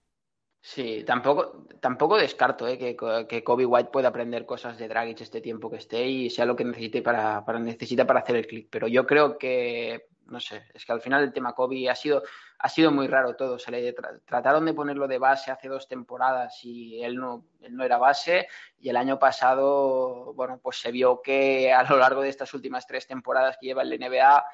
Sí, 0.63 1.03
tampoco, 1.05 1.65
tampoco 1.79 2.17
descarto 2.17 2.67
eh, 2.67 2.77
que, 2.77 2.95
que 3.27 3.43
Kobe 3.43 3.65
White 3.65 3.89
pueda 3.91 4.09
aprender 4.09 4.45
cosas 4.45 4.77
de 4.77 4.87
Dragic 4.87 5.21
este 5.21 5.41
tiempo 5.41 5.71
que 5.71 5.77
esté 5.77 6.05
y 6.05 6.29
sea 6.29 6.45
lo 6.45 6.55
que 6.55 6.63
necesite 6.63 7.01
para, 7.01 7.43
para 7.43 7.57
necesita 7.59 8.05
para 8.05 8.19
hacer 8.19 8.35
el 8.35 8.45
clic. 8.47 8.67
Pero 8.69 8.87
yo 8.87 9.07
creo 9.07 9.39
que, 9.39 10.05
no 10.27 10.39
sé, 10.39 10.65
es 10.75 10.85
que 10.85 10.91
al 10.91 11.01
final 11.01 11.23
el 11.23 11.33
tema 11.33 11.53
Kobe 11.55 11.89
ha 11.89 11.95
sido, 11.95 12.21
ha 12.59 12.69
sido 12.69 12.91
muy 12.91 13.07
raro 13.07 13.35
todo. 13.35 13.57
Se 13.57 13.71
le 13.71 13.95
tra- 13.95 14.21
trataron 14.23 14.63
de 14.65 14.75
ponerlo 14.75 15.07
de 15.07 15.17
base 15.17 15.49
hace 15.49 15.67
dos 15.67 15.87
temporadas 15.87 16.59
y 16.63 17.03
él 17.03 17.15
no, 17.15 17.43
él 17.61 17.75
no 17.75 17.83
era 17.83 17.97
base. 17.97 18.47
Y 18.79 18.89
el 18.89 18.97
año 18.97 19.17
pasado, 19.17 20.31
bueno, 20.35 20.59
pues 20.61 20.79
se 20.79 20.91
vio 20.91 21.23
que 21.23 21.73
a 21.73 21.81
lo 21.83 21.97
largo 21.97 22.21
de 22.21 22.29
estas 22.29 22.53
últimas 22.53 22.85
tres 22.85 23.07
temporadas 23.07 23.57
que 23.59 23.65
lleva 23.65 23.81
el 23.81 23.91
NBA 23.99 24.45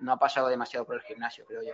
no 0.00 0.12
ha 0.12 0.18
pasado 0.18 0.48
demasiado 0.48 0.86
por 0.86 0.94
el 0.96 1.02
gimnasio, 1.02 1.44
creo 1.44 1.62
yo. 1.62 1.72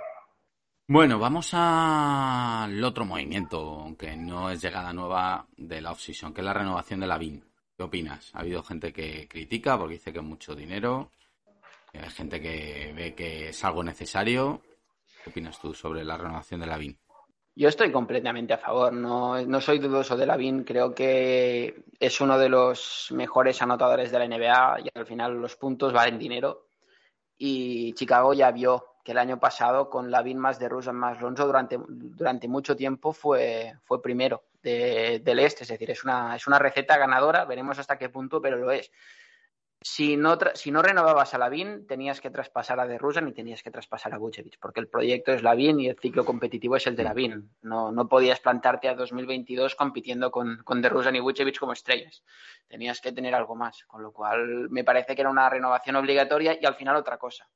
Bueno, 0.88 1.18
vamos 1.18 1.50
al 1.52 2.84
otro 2.84 3.04
movimiento, 3.04 3.58
aunque 3.58 4.14
no 4.16 4.50
es 4.50 4.62
llegada 4.62 4.92
nueva 4.92 5.44
de 5.56 5.80
la 5.80 5.90
off-season, 5.90 6.32
que 6.32 6.42
es 6.42 6.44
la 6.44 6.52
renovación 6.52 7.00
de 7.00 7.08
la 7.08 7.18
BIN. 7.18 7.42
¿Qué 7.76 7.82
opinas? 7.82 8.30
Ha 8.34 8.40
habido 8.40 8.62
gente 8.62 8.92
que 8.92 9.26
critica 9.26 9.76
porque 9.76 9.94
dice 9.94 10.12
que 10.12 10.20
es 10.20 10.24
mucho 10.24 10.54
dinero, 10.54 11.10
hay 11.92 12.08
gente 12.10 12.40
que 12.40 12.92
ve 12.94 13.14
que 13.16 13.48
es 13.48 13.64
algo 13.64 13.82
necesario. 13.82 14.62
¿Qué 15.24 15.30
opinas 15.30 15.58
tú 15.60 15.74
sobre 15.74 16.04
la 16.04 16.16
renovación 16.16 16.60
de 16.60 16.66
la 16.66 16.78
BIN? 16.78 16.96
Yo 17.56 17.68
estoy 17.68 17.90
completamente 17.90 18.52
a 18.52 18.58
favor, 18.58 18.92
no, 18.92 19.44
no 19.44 19.60
soy 19.60 19.80
dudoso 19.80 20.16
de 20.16 20.26
Lavin, 20.26 20.62
creo 20.62 20.94
que 20.94 21.84
es 21.98 22.20
uno 22.20 22.38
de 22.38 22.48
los 22.48 23.08
mejores 23.10 23.60
anotadores 23.60 24.12
de 24.12 24.18
la 24.20 24.28
NBA 24.28 24.80
y 24.84 24.90
al 24.94 25.06
final 25.06 25.40
los 25.40 25.56
puntos 25.56 25.92
valen 25.92 26.16
dinero. 26.16 26.68
Y 27.38 27.92
Chicago 27.94 28.34
ya 28.34 28.52
vio 28.52 28.95
que 29.06 29.12
el 29.12 29.18
año 29.18 29.38
pasado 29.38 29.88
con 29.88 30.10
Lavin 30.10 30.36
más 30.36 30.58
de 30.58 30.68
Rusan 30.68 30.96
más 30.96 31.20
Lonzo 31.20 31.46
durante, 31.46 31.78
durante 31.88 32.48
mucho 32.48 32.74
tiempo 32.74 33.12
fue, 33.12 33.72
fue 33.84 34.02
primero 34.02 34.42
de- 34.64 35.20
del 35.22 35.38
este, 35.38 35.62
es 35.62 35.68
decir, 35.68 35.88
es 35.92 36.02
una, 36.02 36.34
es 36.34 36.48
una 36.48 36.58
receta 36.58 36.98
ganadora, 36.98 37.44
veremos 37.44 37.78
hasta 37.78 37.96
qué 37.98 38.08
punto, 38.08 38.42
pero 38.42 38.56
lo 38.56 38.72
es. 38.72 38.90
Si 39.80 40.16
no, 40.16 40.36
si 40.54 40.72
no 40.72 40.82
renovabas 40.82 41.34
a 41.34 41.38
Lavin, 41.38 41.86
tenías 41.86 42.20
que 42.20 42.30
traspasar 42.30 42.80
a 42.80 42.86
DeRozan 42.88 43.28
y 43.28 43.32
tenías 43.32 43.62
que 43.62 43.70
traspasar 43.70 44.12
a 44.12 44.18
Vucevic, 44.18 44.58
porque 44.58 44.80
el 44.80 44.88
proyecto 44.88 45.32
es 45.32 45.44
Lavin 45.44 45.78
y 45.78 45.88
el 45.88 45.96
ciclo 46.00 46.24
competitivo 46.24 46.74
es 46.74 46.88
el 46.88 46.96
de 46.96 47.04
Lavin. 47.04 47.48
No, 47.62 47.92
no 47.92 48.08
podías 48.08 48.40
plantarte 48.40 48.88
a 48.88 48.96
2022 48.96 49.76
compitiendo 49.76 50.32
con, 50.32 50.62
con 50.64 50.82
DeRozan 50.82 51.14
y 51.14 51.20
Vucevic 51.20 51.60
como 51.60 51.74
estrellas. 51.74 52.24
Tenías 52.66 53.00
que 53.00 53.12
tener 53.12 53.36
algo 53.36 53.54
más, 53.54 53.84
con 53.84 54.02
lo 54.02 54.10
cual 54.12 54.68
me 54.70 54.82
parece 54.82 55.14
que 55.14 55.20
era 55.20 55.30
una 55.30 55.48
renovación 55.48 55.94
obligatoria 55.94 56.58
y 56.60 56.66
al 56.66 56.74
final 56.74 56.96
otra 56.96 57.18
cosa. 57.18 57.46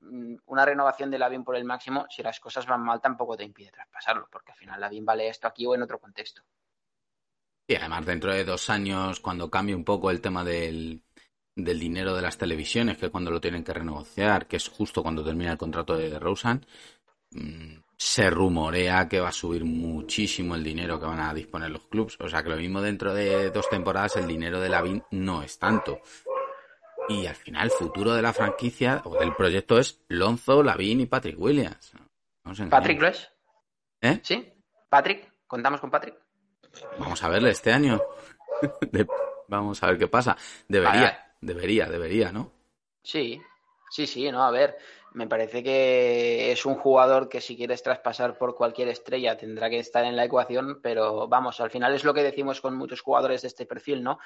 Mm, 0.00 0.36
Una 0.46 0.64
renovación 0.64 1.10
de 1.10 1.18
Lavin 1.18 1.44
por 1.44 1.56
el 1.56 1.64
máximo, 1.64 2.06
si 2.10 2.22
las 2.22 2.40
cosas 2.40 2.66
van 2.66 2.82
mal, 2.82 3.00
tampoco 3.00 3.36
te 3.36 3.44
impide 3.44 3.70
traspasarlo, 3.70 4.28
porque 4.30 4.52
al 4.52 4.58
final 4.58 4.80
Lavin 4.80 5.04
vale 5.04 5.28
esto 5.28 5.46
aquí 5.46 5.66
o 5.66 5.74
en 5.74 5.82
otro 5.82 5.98
contexto. 5.98 6.42
Y 7.66 7.74
además, 7.74 8.06
dentro 8.06 8.32
de 8.32 8.44
dos 8.44 8.70
años, 8.70 9.20
cuando 9.20 9.50
cambie 9.50 9.74
un 9.74 9.84
poco 9.84 10.10
el 10.10 10.22
tema 10.22 10.42
del, 10.42 11.02
del 11.54 11.78
dinero 11.78 12.14
de 12.14 12.22
las 12.22 12.38
televisiones, 12.38 12.96
que 12.96 13.06
es 13.06 13.12
cuando 13.12 13.30
lo 13.30 13.40
tienen 13.40 13.62
que 13.62 13.74
renegociar, 13.74 14.46
que 14.46 14.56
es 14.56 14.68
justo 14.68 15.02
cuando 15.02 15.24
termina 15.24 15.52
el 15.52 15.58
contrato 15.58 15.96
de 15.96 16.18
Rosen, 16.18 16.64
se 17.96 18.30
rumorea 18.30 19.08
que 19.08 19.20
va 19.20 19.28
a 19.28 19.32
subir 19.32 19.64
muchísimo 19.64 20.54
el 20.54 20.62
dinero 20.62 20.98
que 20.98 21.06
van 21.06 21.20
a 21.20 21.34
disponer 21.34 21.70
los 21.70 21.86
clubs. 21.86 22.16
O 22.20 22.28
sea 22.28 22.42
que 22.42 22.50
lo 22.50 22.56
mismo 22.56 22.80
dentro 22.80 23.12
de 23.12 23.50
dos 23.50 23.68
temporadas 23.68 24.16
el 24.16 24.26
dinero 24.26 24.60
de 24.60 24.68
Lavin 24.68 25.02
no 25.10 25.42
es 25.42 25.58
tanto. 25.58 26.00
Y 27.08 27.26
al 27.26 27.34
final 27.34 27.64
el 27.64 27.70
futuro 27.70 28.12
de 28.14 28.22
la 28.22 28.32
franquicia 28.32 29.00
o 29.04 29.16
del 29.18 29.34
proyecto 29.34 29.78
es 29.78 30.02
Lonzo, 30.08 30.62
Lavin 30.62 31.00
y 31.00 31.06
Patrick 31.06 31.38
Williams. 31.38 31.92
¿Patrick 32.70 33.00
lo 33.00 33.08
es? 33.08 33.30
¿Eh? 34.00 34.20
¿Sí? 34.22 34.52
¿Patrick? 34.88 35.32
¿Contamos 35.46 35.80
con 35.80 35.90
Patrick? 35.90 36.16
Vamos 36.98 37.22
a 37.22 37.28
verle 37.28 37.50
este 37.50 37.72
año. 37.72 38.00
De- 38.92 39.06
Vamos 39.48 39.82
a 39.82 39.86
ver 39.86 39.98
qué 39.98 40.08
pasa. 40.08 40.36
Debería, 40.68 41.32
debería, 41.40 41.86
debería, 41.88 42.30
¿no? 42.32 42.52
Sí, 43.02 43.40
sí, 43.90 44.06
sí, 44.06 44.30
no, 44.30 44.42
a 44.42 44.50
ver, 44.50 44.76
me 45.12 45.26
parece 45.26 45.62
que 45.62 46.52
es 46.52 46.66
un 46.66 46.74
jugador 46.74 47.28
que 47.28 47.40
si 47.40 47.56
quieres 47.56 47.82
traspasar 47.82 48.36
por 48.36 48.54
cualquier 48.54 48.88
estrella 48.88 49.36
tendrá 49.36 49.70
que 49.70 49.78
estar 49.78 50.04
en 50.04 50.16
la 50.16 50.24
ecuación, 50.24 50.80
pero 50.82 51.28
vamos, 51.28 51.60
al 51.60 51.70
final 51.70 51.94
es 51.94 52.04
lo 52.04 52.14
que 52.14 52.22
decimos 52.22 52.60
con 52.60 52.76
muchos 52.76 53.00
jugadores 53.00 53.42
de 53.42 53.48
este 53.48 53.66
perfil, 53.66 54.02
¿no? 54.02 54.18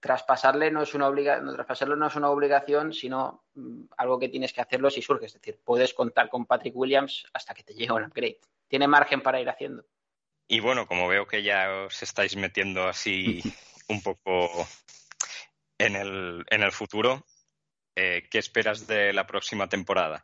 Traspasarle 0.00 0.70
no 0.70 0.82
es 0.82 0.94
una 0.94 1.08
obliga 1.08 1.40
no, 1.40 1.52
traspasarlo 1.54 1.96
no 1.96 2.06
es 2.06 2.16
una 2.16 2.30
obligación, 2.30 2.92
sino 2.92 3.44
mm, 3.54 3.84
algo 3.96 4.18
que 4.18 4.28
tienes 4.28 4.52
que 4.52 4.60
hacerlo 4.60 4.90
si 4.90 5.02
surge, 5.02 5.26
es 5.26 5.34
decir, 5.34 5.58
puedes 5.64 5.94
contar 5.94 6.28
con 6.28 6.46
Patrick 6.46 6.76
Williams 6.76 7.26
hasta 7.32 7.54
que 7.54 7.62
te 7.62 7.74
llegue 7.74 7.92
un 7.92 8.04
upgrade. 8.04 8.38
Tiene 8.68 8.88
margen 8.88 9.22
para 9.22 9.40
ir 9.40 9.48
haciendo. 9.48 9.84
Y 10.48 10.60
bueno, 10.60 10.86
como 10.86 11.08
veo 11.08 11.26
que 11.26 11.42
ya 11.42 11.86
os 11.86 12.02
estáis 12.02 12.36
metiendo 12.36 12.86
así 12.86 13.42
un 13.88 14.02
poco 14.02 14.48
en 15.78 15.96
el, 15.96 16.44
en 16.50 16.62
el 16.62 16.72
futuro, 16.72 17.24
eh, 17.96 18.28
¿qué 18.30 18.38
esperas 18.38 18.86
de 18.86 19.12
la 19.12 19.26
próxima 19.26 19.68
temporada? 19.68 20.22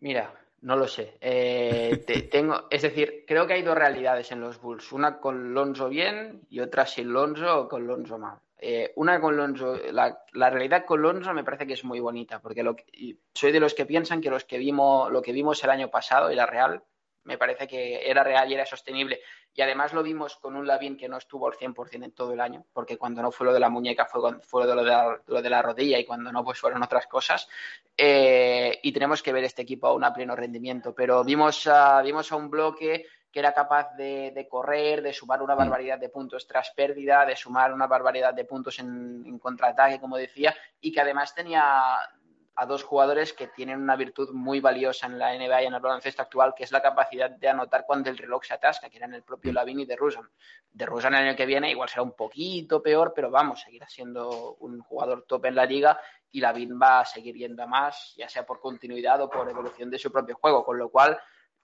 Mira, 0.00 0.34
No 0.62 0.76
lo 0.76 0.86
sé. 0.86 1.16
Eh, 1.20 2.02
te- 2.06 2.22
tengo, 2.22 2.68
es 2.70 2.82
decir, 2.82 3.24
creo 3.26 3.46
que 3.48 3.54
hay 3.54 3.62
dos 3.62 3.76
realidades 3.76 4.30
en 4.30 4.40
los 4.40 4.60
Bulls. 4.60 4.92
Una 4.92 5.18
con 5.18 5.54
Lonzo 5.54 5.88
bien 5.88 6.42
y 6.50 6.60
otra 6.60 6.86
sin 6.86 7.12
Lonzo 7.12 7.62
o 7.62 7.68
con 7.68 7.84
Lonzo 7.86 8.16
mal. 8.18 8.38
Eh, 8.58 8.92
una 8.94 9.20
con 9.20 9.36
Lonzo, 9.36 9.76
la, 9.90 10.20
la 10.34 10.50
realidad 10.50 10.84
con 10.84 11.02
Lonzo 11.02 11.32
me 11.34 11.42
parece 11.42 11.66
que 11.66 11.72
es 11.72 11.82
muy 11.82 11.98
bonita, 11.98 12.40
porque 12.40 12.62
lo 12.62 12.76
que- 12.76 13.16
soy 13.34 13.50
de 13.50 13.58
los 13.58 13.74
que 13.74 13.86
piensan 13.86 14.20
que 14.20 14.30
los 14.30 14.44
que 14.44 14.58
vimos, 14.58 15.10
lo 15.10 15.20
que 15.20 15.32
vimos 15.32 15.62
el 15.64 15.70
año 15.70 15.90
pasado 15.90 16.30
era 16.30 16.46
real. 16.46 16.80
Me 17.24 17.38
parece 17.38 17.66
que 17.66 18.08
era 18.08 18.22
real 18.22 18.48
y 18.50 18.54
era 18.54 18.64
sostenible. 18.66 19.20
Y 19.54 19.60
además 19.60 19.92
lo 19.92 20.02
vimos 20.02 20.36
con 20.36 20.56
un 20.56 20.66
Lavín 20.66 20.96
que 20.96 21.08
no 21.08 21.18
estuvo 21.18 21.46
al 21.46 21.54
100% 21.54 22.04
en 22.04 22.12
todo 22.12 22.32
el 22.32 22.40
año, 22.40 22.64
porque 22.72 22.96
cuando 22.96 23.20
no 23.20 23.30
fue 23.30 23.46
lo 23.46 23.52
de 23.52 23.60
la 23.60 23.68
muñeca 23.68 24.06
fue, 24.06 24.40
fue 24.40 24.64
lo, 24.64 24.76
de 24.76 24.84
la, 24.84 25.20
lo 25.26 25.42
de 25.42 25.50
la 25.50 25.60
rodilla 25.60 25.98
y 25.98 26.06
cuando 26.06 26.32
no 26.32 26.42
pues 26.42 26.58
fueron 26.58 26.82
otras 26.82 27.06
cosas. 27.06 27.48
Eh, 27.96 28.80
y 28.82 28.92
tenemos 28.92 29.22
que 29.22 29.32
ver 29.32 29.44
este 29.44 29.62
equipo 29.62 29.88
aún 29.88 30.04
a 30.04 30.12
pleno 30.14 30.34
rendimiento. 30.34 30.94
Pero 30.94 31.22
vimos 31.22 31.66
a, 31.66 32.00
vimos 32.00 32.32
a 32.32 32.36
un 32.36 32.48
bloque 32.48 33.06
que 33.30 33.40
era 33.40 33.52
capaz 33.52 33.94
de, 33.96 34.30
de 34.34 34.48
correr, 34.48 35.02
de 35.02 35.12
sumar 35.12 35.42
una 35.42 35.54
barbaridad 35.54 35.98
de 35.98 36.10
puntos 36.10 36.46
tras 36.46 36.70
pérdida, 36.70 37.24
de 37.24 37.34
sumar 37.34 37.72
una 37.72 37.86
barbaridad 37.86 38.34
de 38.34 38.44
puntos 38.44 38.78
en, 38.78 39.22
en 39.26 39.38
contraataque, 39.38 39.98
como 39.98 40.18
decía, 40.18 40.54
y 40.80 40.92
que 40.92 41.00
además 41.00 41.34
tenía 41.34 41.96
a 42.54 42.66
dos 42.66 42.82
jugadores 42.82 43.32
que 43.32 43.48
tienen 43.48 43.80
una 43.80 43.96
virtud 43.96 44.30
muy 44.32 44.60
valiosa 44.60 45.06
en 45.06 45.18
la 45.18 45.34
NBA 45.34 45.62
y 45.62 45.66
en 45.66 45.74
el 45.74 45.80
baloncesto 45.80 46.22
actual, 46.22 46.54
que 46.54 46.64
es 46.64 46.72
la 46.72 46.82
capacidad 46.82 47.30
de 47.30 47.48
anotar 47.48 47.84
cuando 47.86 48.10
el 48.10 48.18
reloj 48.18 48.44
se 48.44 48.54
atasca, 48.54 48.90
que 48.90 48.98
eran 48.98 49.14
el 49.14 49.22
propio 49.22 49.52
Lavin 49.52 49.80
y 49.80 49.86
de 49.86 49.96
Rusan. 49.96 50.28
De 50.70 50.84
Rusan 50.84 51.14
el 51.14 51.28
año 51.28 51.36
que 51.36 51.46
viene 51.46 51.70
igual 51.70 51.88
será 51.88 52.02
un 52.02 52.12
poquito 52.12 52.82
peor, 52.82 53.12
pero 53.14 53.30
vamos, 53.30 53.62
seguirá 53.62 53.88
siendo 53.88 54.56
un 54.60 54.80
jugador 54.80 55.24
top 55.26 55.46
en 55.46 55.54
la 55.54 55.64
liga 55.64 55.98
y 56.30 56.40
Lavin 56.40 56.78
va 56.80 57.00
a 57.00 57.04
seguir 57.04 57.36
yendo 57.36 57.62
a 57.62 57.66
más, 57.66 58.14
ya 58.16 58.28
sea 58.28 58.44
por 58.44 58.60
continuidad 58.60 59.20
o 59.22 59.30
por 59.30 59.48
evolución 59.48 59.90
de 59.90 59.98
su 59.98 60.12
propio 60.12 60.36
juego, 60.36 60.64
con 60.64 60.78
lo 60.78 60.90
cual 60.90 61.18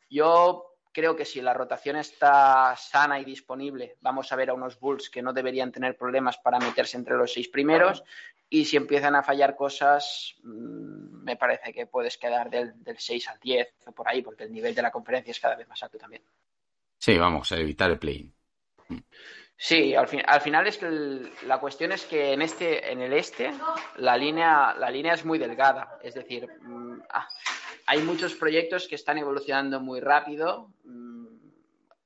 yo 0.09 0.68
creo 0.93 1.17
que 1.17 1.25
si 1.25 1.41
la 1.41 1.55
rotación 1.55 1.97
está 1.97 2.75
sana 2.77 3.21
y 3.21 3.25
disponible, 3.25 3.97
vamos 4.01 4.31
a 4.33 4.37
ver 4.37 4.51
a 4.51 4.55
unos 4.55 4.79
Bulls 4.79 5.11
que 5.11 5.23
no 5.23 5.33
deberían 5.33 5.73
tener 5.73 5.97
problemas 5.97 6.39
para 6.39 6.59
meterse 6.59 6.97
entre 6.97 7.17
los 7.17 7.33
seis 7.33 7.49
primeros. 7.49 8.03
Y 8.51 8.65
si 8.65 8.77
empiezan 8.77 9.15
a 9.15 9.23
fallar 9.23 9.57
cosas, 9.57 10.35
mmm, 10.43 11.23
me 11.23 11.37
parece 11.37 11.73
que 11.73 11.87
puedes 11.87 12.17
quedar 12.17 12.49
del, 12.49 12.83
del 12.83 12.99
6 12.99 13.29
al 13.29 13.39
10 13.39 13.75
o 13.87 13.93
por 13.93 14.09
ahí, 14.09 14.23
porque 14.23 14.45
el 14.45 14.53
nivel 14.53 14.75
de 14.75 14.83
la 14.83 14.91
conferencia 14.91 15.31
es 15.31 15.41
cada 15.41 15.57
vez 15.57 15.69
más 15.69 15.83
alto 15.83 15.99
también. 15.99 16.23
Sí, 16.97 17.17
vamos, 17.19 17.53
a 17.53 17.59
evitar 17.59 17.91
el 17.91 17.99
play. 17.99 18.33
Sí, 19.61 19.97
al, 19.97 20.07
fin, 20.07 20.23
al 20.25 20.41
final 20.41 20.69
es 20.69 20.79
que 20.79 20.87
el, 20.87 21.33
la 21.47 21.59
cuestión 21.59 21.91
es 21.91 22.05
que 22.05 22.33
en 22.33 22.43
este, 22.43 22.93
en 22.93 23.03
el 23.03 23.13
este, 23.13 23.51
la 23.97 24.17
línea, 24.17 24.73
la 24.79 24.89
línea 24.89 25.15
es 25.15 25.25
muy 25.25 25.37
delgada. 25.37 25.99
Es 26.01 26.15
decir, 26.15 26.49
mmm, 26.63 27.01
ah, 27.11 27.29
hay 27.87 28.01
muchos 28.03 28.35
proyectos 28.35 28.87
que 28.87 28.95
están 28.95 29.19
evolucionando 29.19 29.81
muy 29.81 29.99
rápido. 29.99 30.69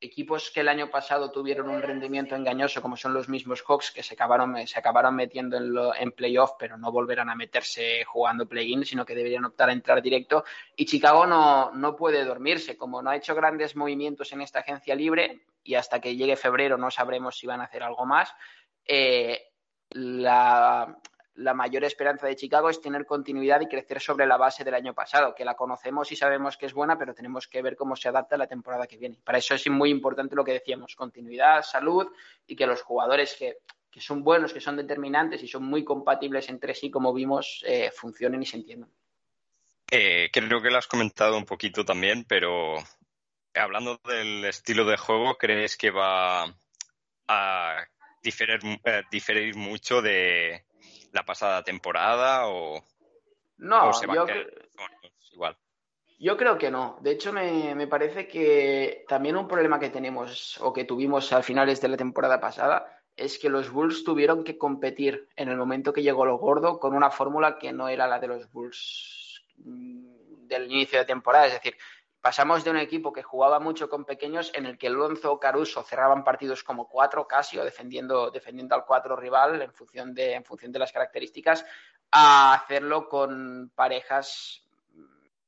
Equipos 0.05 0.51
que 0.51 0.61
el 0.61 0.69
año 0.69 0.91
pasado 0.91 1.31
tuvieron 1.31 1.69
un 1.69 1.81
rendimiento 1.81 2.35
engañoso, 2.35 2.83
como 2.83 2.97
son 2.97 3.15
los 3.15 3.29
mismos 3.29 3.63
Hawks, 3.63 3.93
que 3.93 4.03
se 4.03 4.15
acabaron, 4.15 4.67
se 4.67 4.77
acabaron 4.77 5.15
metiendo 5.15 5.57
en, 5.57 5.73
lo, 5.73 5.95
en 5.95 6.11
playoff, 6.11 6.55
pero 6.59 6.77
no 6.77 6.91
volverán 6.91 7.31
a 7.31 7.37
meterse 7.37 8.05
jugando 8.05 8.49
play-in, 8.49 8.85
sino 8.85 9.07
que 9.07 9.15
deberían 9.15 9.45
optar 9.45 9.69
a 9.69 9.73
entrar 9.73 10.03
directo. 10.03 10.45
Y 10.75 10.87
Chicago 10.87 11.25
no, 11.25 11.71
no 11.71 11.95
puede 11.95 12.25
dormirse, 12.25 12.77
como 12.77 13.01
no 13.01 13.11
ha 13.11 13.17
hecho 13.17 13.37
grandes 13.37 13.77
movimientos 13.77 14.33
en 14.33 14.41
esta 14.41 14.59
agencia 14.59 14.97
libre, 14.97 15.45
y 15.63 15.77
hasta 15.77 16.01
que 16.01 16.17
llegue 16.17 16.35
febrero 16.35 16.77
no 16.77 16.91
sabremos 16.91 17.39
si 17.39 17.47
van 17.47 17.61
a 17.61 17.65
hacer 17.65 17.85
algo 17.85 18.05
más. 18.05 18.35
Eh, 18.85 19.41
la, 19.91 20.99
la 21.35 21.55
mayor 21.55 21.85
esperanza 21.85 22.27
de 22.27 22.37
Chicago 22.37 22.69
es 22.69 22.81
tener 22.81 23.07
continuidad 23.07 23.61
y 23.61 23.69
crecer 23.69 24.01
sobre 24.01 24.27
la 24.27 24.37
base 24.37 24.65
del 24.65 24.75
año 24.75 24.95
pasado, 24.95 25.35
que 25.35 25.45
la 25.45 25.55
conocemos 25.55 26.13
y 26.13 26.17
sabemos 26.17 26.57
que 26.57 26.67
es 26.67 26.75
buena, 26.75 26.99
pero 26.99 27.15
tenemos 27.15 27.49
que 27.49 27.63
ver 27.63 27.77
cómo 27.77 27.97
se 27.97 28.09
adapta 28.09 28.35
a 28.35 28.39
la 28.39 28.47
temporada 28.47 28.87
que 28.87 28.99
viene. 28.99 29.19
Para 29.25 29.39
eso 29.39 29.55
es 29.55 29.69
muy 29.71 29.91
importante 29.91 30.37
lo 30.37 30.45
que 30.45 30.53
decíamos, 30.53 30.95
continuidad, 30.95 31.63
salud 31.63 32.09
y 32.47 32.55
que 32.55 32.67
los 32.67 32.83
jugadores 32.83 33.35
que, 33.39 33.59
que 33.91 34.01
son 34.01 34.23
buenos, 34.23 34.53
que 34.53 34.61
son 34.61 34.77
determinantes 34.77 35.43
y 35.43 35.49
son 35.49 35.65
muy 35.65 35.85
compatibles 35.85 36.49
entre 36.49 36.75
sí, 36.75 36.91
como 36.91 37.15
vimos, 37.15 37.63
eh, 37.67 37.91
funcionen 37.95 38.43
y 38.43 38.47
se 38.47 38.57
entiendan. 38.59 38.91
Eh, 39.91 40.31
creo 40.33 40.61
que 40.63 40.71
lo 40.71 40.79
has 40.79 40.87
comentado 40.87 41.37
un 41.37 41.45
poquito 41.45 41.85
también, 41.85 42.25
pero 42.25 42.77
hablando 43.55 44.01
del 44.05 44.45
estilo 44.45 44.85
de 44.85 44.97
juego, 44.97 45.37
¿crees 45.37 45.77
que 45.77 45.91
va 45.91 46.55
a 47.29 47.87
diferir, 48.23 48.61
eh, 48.85 49.03
diferir 49.11 49.57
mucho 49.57 50.01
de 50.01 50.65
la 51.13 51.25
pasada 51.25 51.63
temporada 51.63 52.49
o, 52.49 52.83
no, 53.59 53.89
o 53.89 53.93
se 53.93 54.07
va 54.07 54.15
yo, 54.15 54.23
a 54.25 54.27
igual? 55.33 55.57
Yo 56.19 56.37
creo 56.37 56.59
que 56.59 56.71
no. 56.71 56.99
De 57.01 57.13
hecho, 57.13 57.33
me, 57.33 57.75
me, 57.75 57.87
parece 57.87 58.29
que 58.29 59.05
también 59.09 59.37
un 59.37 59.49
problema 59.49 59.79
que 59.79 59.91
tenemos 59.91 60.59
o 60.61 60.73
que 60.73 60.85
tuvimos 60.85 61.33
a 61.33 61.43
finales 61.43 61.81
de 61.81 61.89
la 61.89 61.97
temporada 61.97 62.41
pasada 62.41 63.03
es 63.17 63.39
que 63.39 63.49
los 63.49 63.71
Bulls 63.71 64.05
tuvieron 64.05 64.43
que 64.45 64.57
competir 64.57 65.29
en 65.37 65.49
el 65.49 65.57
momento 65.57 65.93
que 65.93 66.03
llegó 66.03 66.25
lo 66.25 66.39
gordo 66.39 66.79
con 66.79 66.95
una 66.95 67.11
fórmula 67.11 67.59
que 67.59 67.73
no 67.73 67.89
era 67.89 68.07
la 68.07 68.19
de 68.19 68.29
los 68.29 68.51
Bulls 68.51 69.43
del 69.57 70.71
inicio 70.71 70.99
de 70.99 71.05
temporada. 71.05 71.47
Es 71.47 71.55
decir, 71.55 71.77
pasamos 72.23 72.63
de 72.63 72.71
un 72.71 72.77
equipo 72.79 73.13
que 73.13 73.25
jugaba 73.25 73.59
mucho 73.59 73.91
con 73.91 74.05
pequeños 74.05 74.53
en 74.55 74.65
el 74.65 74.79
que 74.79 74.89
Lonzo 74.89 75.33
o 75.33 75.41
Caruso 75.41 75.83
cerraban 75.83 76.23
partidos 76.23 76.63
como 76.63 76.89
cuatro 76.89 77.27
casi 77.27 77.59
o 77.59 77.65
defendiendo, 77.65 78.31
defendiendo 78.31 78.77
al 78.77 78.87
cuatro 78.87 79.17
rival 79.17 79.61
en 79.61 79.73
función, 79.73 80.15
de, 80.15 80.35
en 80.35 80.45
función 80.45 80.71
de 80.71 80.79
las 80.79 80.93
características 80.93 81.67
a 82.13 82.55
hacerlo 82.55 83.09
con 83.09 83.73
parejas 83.75 84.63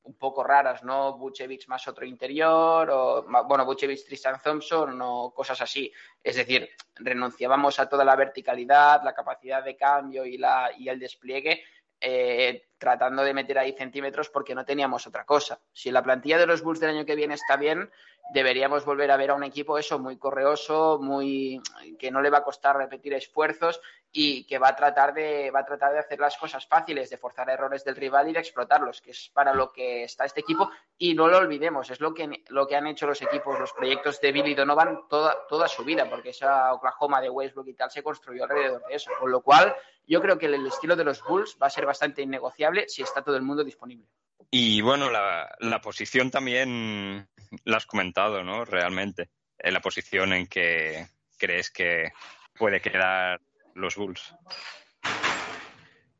un 0.02 0.14
poco 0.14 0.44
raras, 0.44 0.82
¿no? 0.82 1.16
Buchevich 1.16 1.66
más 1.68 1.88
otro 1.88 2.04
interior, 2.04 2.90
o 2.90 3.24
bueno, 3.46 3.64
Buchevich 3.64 4.04
Tristan 4.04 4.38
Thompson, 4.42 5.00
o 5.00 5.32
cosas 5.32 5.60
así. 5.62 5.90
Es 6.22 6.36
decir, 6.36 6.68
renunciábamos 6.96 7.78
a 7.78 7.88
toda 7.88 8.04
la 8.04 8.14
verticalidad, 8.14 9.02
la 9.02 9.14
capacidad 9.14 9.64
de 9.64 9.76
cambio 9.76 10.26
y, 10.26 10.36
la, 10.36 10.70
y 10.76 10.88
el 10.90 10.98
despliegue, 10.98 11.62
eh, 12.04 12.66
tratando 12.76 13.22
de 13.22 13.32
meter 13.32 13.58
ahí 13.58 13.72
centímetros 13.72 14.28
porque 14.28 14.54
no 14.54 14.64
teníamos 14.64 15.06
otra 15.06 15.24
cosa. 15.24 15.60
Si 15.72 15.90
la 15.90 16.02
plantilla 16.02 16.38
de 16.38 16.46
los 16.46 16.62
Bulls 16.62 16.80
del 16.80 16.90
año 16.90 17.06
que 17.06 17.16
viene 17.16 17.34
está 17.34 17.56
bien, 17.56 17.90
deberíamos 18.32 18.84
volver 18.84 19.10
a 19.10 19.16
ver 19.16 19.30
a 19.30 19.34
un 19.34 19.44
equipo 19.44 19.78
eso 19.78 19.98
muy 19.98 20.16
correoso, 20.16 20.98
muy 21.00 21.60
que 21.98 22.10
no 22.10 22.22
le 22.22 22.30
va 22.30 22.38
a 22.38 22.44
costar 22.44 22.76
repetir 22.76 23.12
esfuerzos 23.14 23.80
y 24.10 24.46
que 24.46 24.58
va 24.58 24.68
a 24.68 24.76
tratar 24.76 25.12
de 25.12 25.50
va 25.50 25.60
a 25.60 25.64
tratar 25.64 25.92
de 25.92 25.98
hacer 25.98 26.20
las 26.20 26.36
cosas 26.36 26.66
fáciles, 26.66 27.10
de 27.10 27.18
forzar 27.18 27.50
errores 27.50 27.84
del 27.84 27.96
rival 27.96 28.28
y 28.28 28.32
de 28.32 28.38
explotarlos, 28.38 29.02
que 29.02 29.10
es 29.10 29.30
para 29.32 29.52
lo 29.52 29.72
que 29.72 30.04
está 30.04 30.24
este 30.24 30.40
equipo 30.40 30.70
y 30.96 31.14
no 31.14 31.28
lo 31.28 31.38
olvidemos, 31.38 31.90
es 31.90 32.00
lo 32.00 32.14
que 32.14 32.44
lo 32.48 32.66
que 32.66 32.76
han 32.76 32.86
hecho 32.86 33.06
los 33.06 33.20
equipos, 33.20 33.58
los 33.58 33.72
proyectos 33.72 34.20
de 34.20 34.32
Billy 34.32 34.54
Donovan 34.54 35.06
toda 35.08 35.46
toda 35.48 35.68
su 35.68 35.84
vida, 35.84 36.08
porque 36.08 36.30
esa 36.30 36.72
Oklahoma 36.72 37.20
de 37.20 37.30
Westbrook 37.30 37.68
y 37.68 37.74
tal 37.74 37.90
se 37.90 38.02
construyó 38.02 38.44
alrededor 38.44 38.82
de 38.86 38.94
eso, 38.94 39.10
con 39.20 39.30
lo 39.30 39.42
cual 39.42 39.74
yo 40.06 40.20
creo 40.20 40.38
que 40.38 40.46
el 40.46 40.66
estilo 40.66 40.96
de 40.96 41.04
los 41.04 41.22
Bulls 41.22 41.58
va 41.60 41.66
a 41.66 41.70
ser 41.70 41.86
bastante 41.86 42.22
innegociable 42.22 42.88
si 42.88 43.02
está 43.02 43.22
todo 43.22 43.36
el 43.36 43.42
mundo 43.42 43.64
disponible. 43.64 44.06
Y 44.50 44.80
bueno, 44.80 45.10
la, 45.10 45.54
la 45.60 45.80
posición 45.80 46.30
también 46.30 47.28
la 47.64 47.76
has 47.76 47.86
comentado, 47.86 48.42
¿no? 48.44 48.64
Realmente, 48.64 49.30
en 49.58 49.74
la 49.74 49.80
posición 49.80 50.32
en 50.32 50.46
que 50.46 51.06
crees 51.38 51.70
que 51.70 52.12
puede 52.56 52.80
quedar 52.80 53.40
los 53.74 53.96
Bulls. 53.96 54.34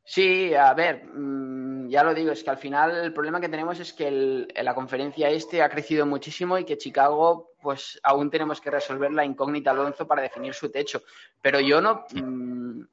Sí, 0.03 0.53
a 0.53 0.73
ver, 0.75 1.03
ya 1.87 2.03
lo 2.03 2.13
digo, 2.13 2.31
es 2.31 2.43
que 2.43 2.49
al 2.51 2.59
final 2.59 2.95
el 2.95 3.11
problema 3.11 3.41
que 3.41 3.49
tenemos 3.49 3.79
es 3.79 3.91
que 3.91 4.07
el, 4.07 4.47
la 4.61 4.75
conferencia 4.75 5.29
este 5.29 5.63
ha 5.63 5.69
crecido 5.69 6.05
muchísimo 6.05 6.59
y 6.59 6.63
que 6.63 6.77
Chicago, 6.77 7.53
pues 7.59 7.99
aún 8.03 8.29
tenemos 8.29 8.61
que 8.61 8.69
resolver 8.69 9.11
la 9.11 9.25
incógnita 9.25 9.71
Alonso 9.71 10.07
para 10.07 10.21
definir 10.21 10.53
su 10.53 10.69
techo. 10.69 11.01
Pero 11.41 11.59
yo 11.59 11.81
no, 11.81 12.05
mmm, 12.13 12.83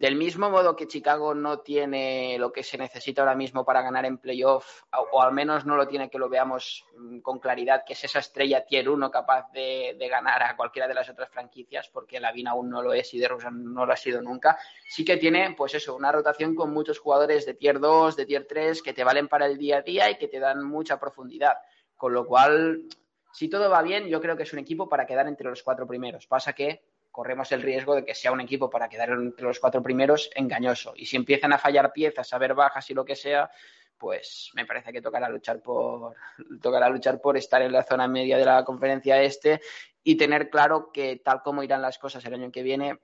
del 0.00 0.16
mismo 0.16 0.48
modo 0.48 0.74
que 0.76 0.86
Chicago 0.86 1.34
no 1.34 1.58
tiene 1.58 2.38
lo 2.38 2.50
que 2.52 2.62
se 2.62 2.78
necesita 2.78 3.20
ahora 3.20 3.34
mismo 3.34 3.66
para 3.66 3.82
ganar 3.82 4.06
en 4.06 4.16
playoff, 4.16 4.84
o 5.12 5.20
al 5.20 5.34
menos 5.34 5.66
no 5.66 5.76
lo 5.76 5.86
tiene 5.86 6.08
que 6.08 6.18
lo 6.18 6.30
veamos 6.30 6.86
con 7.20 7.38
claridad, 7.38 7.84
que 7.86 7.92
es 7.92 8.02
esa 8.04 8.20
estrella 8.20 8.64
tier 8.64 8.88
1 8.88 9.10
capaz 9.10 9.52
de, 9.52 9.94
ganar 10.10 10.42
a 10.42 10.56
cualquiera 10.56 10.88
de 10.88 10.94
las 10.94 11.10
otras 11.10 11.28
franquicias, 11.28 11.90
porque 11.92 12.18
Lavin 12.18 12.48
aún 12.48 12.70
no 12.70 12.80
lo 12.80 12.94
es 12.94 13.12
y 13.12 13.18
de 13.18 13.28
Rosen 13.28 13.74
no 13.74 13.84
lo 13.84 13.92
ha 13.92 13.96
sido 13.96 14.22
nunca, 14.22 14.58
sí 14.88 15.04
que 15.04 15.18
tiene, 15.18 15.54
pues 15.54 15.74
eso, 15.74 15.94
una 15.94 16.10
rotación 16.10 16.54
con 16.54 16.72
muchos 16.72 16.98
jugadores 16.98 17.44
de 17.44 17.52
tier 17.52 17.78
2, 17.78 18.16
de 18.16 18.24
tier 18.24 18.46
3, 18.48 18.82
que 18.82 18.94
te 18.94 19.04
valen 19.04 19.28
para 19.28 19.44
el 19.44 19.58
día 19.58 19.76
a 19.76 19.82
día 19.82 20.10
y 20.10 20.16
que 20.16 20.28
te 20.28 20.40
dan 20.40 20.64
mucha 20.64 20.98
profundidad. 20.98 21.58
Con 21.94 22.14
lo 22.14 22.24
cual, 22.24 22.86
si 23.34 23.50
todo 23.50 23.68
va 23.68 23.82
bien, 23.82 24.06
yo 24.06 24.22
creo 24.22 24.34
que 24.34 24.44
es 24.44 24.52
un 24.54 24.60
equipo 24.60 24.88
para 24.88 25.04
quedar 25.04 25.28
entre 25.28 25.50
los 25.50 25.62
cuatro 25.62 25.86
primeros. 25.86 26.26
Pasa 26.26 26.54
que 26.54 26.84
corremos 27.10 27.50
el 27.52 27.62
riesgo 27.62 27.94
de 27.94 28.04
que 28.04 28.14
sea 28.14 28.32
un 28.32 28.40
equipo 28.40 28.70
para 28.70 28.88
quedar 28.88 29.10
entre 29.10 29.44
los 29.44 29.58
cuatro 29.58 29.82
primeros 29.82 30.30
engañoso. 30.34 30.92
Y 30.96 31.06
si 31.06 31.16
empiezan 31.16 31.52
a 31.52 31.58
fallar 31.58 31.92
piezas, 31.92 32.32
a 32.32 32.38
ver 32.38 32.54
bajas 32.54 32.88
y 32.90 32.94
lo 32.94 33.04
que 33.04 33.16
sea, 33.16 33.50
pues 33.98 34.50
me 34.54 34.64
parece 34.64 34.92
que 34.92 35.02
tocará 35.02 35.28
luchar 35.28 35.60
por 35.60 36.14
tocará 36.62 36.88
luchar 36.88 37.20
por 37.20 37.36
estar 37.36 37.60
en 37.62 37.72
la 37.72 37.82
zona 37.82 38.08
media 38.08 38.38
de 38.38 38.44
la 38.46 38.64
conferencia 38.64 39.22
este 39.22 39.60
y 40.02 40.16
tener 40.16 40.48
claro 40.48 40.90
que 40.92 41.20
tal 41.22 41.42
como 41.42 41.62
irán 41.62 41.82
las 41.82 41.98
cosas 41.98 42.24
el 42.24 42.34
año 42.34 42.50
que 42.50 42.62
viene, 42.62 42.98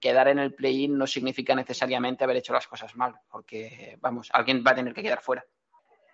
quedar 0.00 0.28
en 0.28 0.40
el 0.40 0.54
play-in 0.54 0.98
no 0.98 1.06
significa 1.06 1.54
necesariamente 1.54 2.24
haber 2.24 2.38
hecho 2.38 2.52
las 2.52 2.66
cosas 2.66 2.96
mal, 2.96 3.14
porque 3.30 3.96
vamos, 4.00 4.28
alguien 4.32 4.64
va 4.66 4.72
a 4.72 4.74
tener 4.74 4.92
que 4.92 5.02
quedar 5.02 5.22
fuera. 5.22 5.44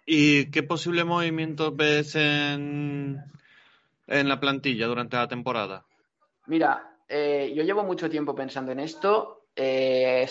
¿Y 0.05 0.51
qué 0.51 0.63
posible 0.63 1.05
movimiento 1.05 1.75
ves 1.75 2.15
en, 2.17 3.23
en 4.07 4.29
la 4.29 4.41
plantilla 4.41 4.87
durante 4.87 5.17
la 5.17 5.29
temporada? 5.29 5.87
Mira, 6.47 6.92
eh, 7.13 7.53
yo 7.55 7.63
llevo 7.63 7.85
mucho 7.85 8.09
tiempo 8.09 8.35
pensando 8.35 8.73
en 8.73 8.81
esto. 8.81 9.45
Eh, 9.55 10.27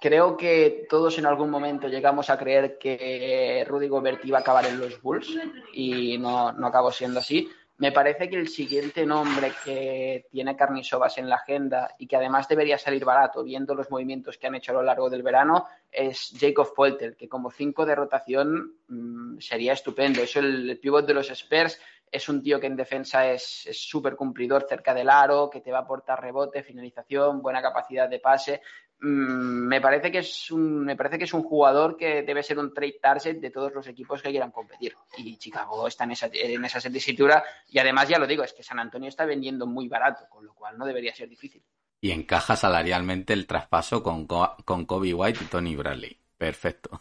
creo 0.00 0.36
que 0.36 0.86
todos 0.88 1.16
en 1.18 1.26
algún 1.26 1.48
momento 1.48 1.86
llegamos 1.86 2.28
a 2.28 2.36
creer 2.36 2.76
que 2.76 3.64
Rudy 3.68 3.86
Gobert 3.86 4.24
iba 4.24 4.38
a 4.38 4.40
acabar 4.40 4.66
en 4.66 4.80
los 4.80 5.00
Bulls 5.00 5.38
y 5.72 6.18
no, 6.18 6.52
no 6.52 6.66
acabó 6.66 6.90
siendo 6.90 7.20
así. 7.20 7.48
Me 7.78 7.92
parece 7.92 8.28
que 8.28 8.36
el 8.36 8.48
siguiente 8.48 9.06
nombre 9.06 9.52
que 9.64 10.26
tiene 10.30 10.54
Carnisovas 10.54 11.16
en 11.16 11.30
la 11.30 11.36
agenda 11.36 11.94
y 11.98 12.06
que 12.06 12.16
además 12.16 12.46
debería 12.46 12.76
salir 12.76 13.06
barato, 13.06 13.42
viendo 13.42 13.74
los 13.74 13.90
movimientos 13.90 14.36
que 14.36 14.48
han 14.48 14.54
hecho 14.54 14.72
a 14.72 14.74
lo 14.74 14.82
largo 14.82 15.08
del 15.08 15.22
verano, 15.22 15.66
es 15.90 16.34
Jacob 16.38 16.74
Polter, 16.74 17.16
que 17.16 17.26
como 17.26 17.50
cinco 17.50 17.86
de 17.86 17.94
rotación 17.94 18.74
mmm, 18.86 19.38
sería 19.38 19.72
estupendo. 19.72 20.20
El, 20.34 20.68
el 20.68 20.78
pivot 20.78 21.06
de 21.06 21.14
los 21.14 21.30
Spurs 21.30 21.80
es 22.10 22.28
un 22.28 22.42
tío 22.42 22.58
que 22.58 22.66
en 22.66 22.76
defensa 22.76 23.30
es 23.30 23.68
súper 23.72 24.16
cumplidor 24.16 24.66
cerca 24.68 24.92
del 24.92 25.08
aro, 25.08 25.48
que 25.48 25.60
te 25.60 25.70
va 25.70 25.78
a 25.78 25.82
aportar 25.82 26.20
rebote, 26.20 26.62
finalización, 26.62 27.40
buena 27.40 27.62
capacidad 27.62 28.08
de 28.08 28.18
pase. 28.18 28.62
Mm, 29.00 29.66
me 29.68 29.80
parece 29.80 30.10
que 30.10 30.18
es 30.18 30.50
un 30.50 30.84
me 30.84 30.96
parece 30.96 31.18
que 31.18 31.24
es 31.24 31.32
un 31.32 31.42
jugador 31.42 31.96
que 31.96 32.22
debe 32.22 32.42
ser 32.42 32.58
un 32.58 32.74
trade 32.74 32.98
target 33.00 33.36
de 33.36 33.50
todos 33.50 33.72
los 33.72 33.86
equipos 33.86 34.20
que 34.22 34.30
quieran 34.30 34.50
competir. 34.50 34.94
Y 35.16 35.36
Chicago 35.38 35.86
está 35.86 36.04
en 36.04 36.10
esa 36.12 36.28
en 36.32 36.64
esa 36.64 36.80
tesitura 36.80 37.42
y 37.68 37.78
además 37.78 38.08
ya 38.08 38.18
lo 38.18 38.26
digo 38.26 38.42
es 38.42 38.52
que 38.52 38.62
San 38.62 38.78
Antonio 38.78 39.08
está 39.08 39.24
vendiendo 39.24 39.66
muy 39.66 39.88
barato 39.88 40.24
con 40.28 40.44
lo 40.44 40.52
cual 40.54 40.76
no 40.76 40.84
debería 40.84 41.14
ser 41.14 41.28
difícil. 41.28 41.62
Y 42.02 42.10
encaja 42.12 42.56
salarialmente 42.56 43.32
el 43.32 43.46
traspaso 43.46 44.02
con, 44.02 44.26
con 44.26 44.86
Kobe 44.86 45.12
White 45.12 45.40
y 45.42 45.46
Tony 45.46 45.76
Bradley. 45.76 46.18
Perfecto. 46.36 46.98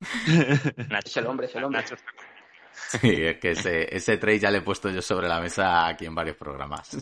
Es 1.04 1.16
el 1.16 1.26
hombre 1.26 1.46
es 1.46 1.54
el 1.54 1.64
hombre 1.64 1.82
sí 3.00 3.10
es 3.24 3.38
que 3.38 3.52
ese, 3.52 3.94
ese 3.94 4.16
trade 4.16 4.38
ya 4.38 4.50
le 4.50 4.58
he 4.58 4.62
puesto 4.62 4.90
yo 4.90 5.02
sobre 5.02 5.28
la 5.28 5.40
mesa 5.40 5.86
aquí 5.86 6.06
en 6.06 6.14
varios 6.14 6.36
programas 6.36 6.96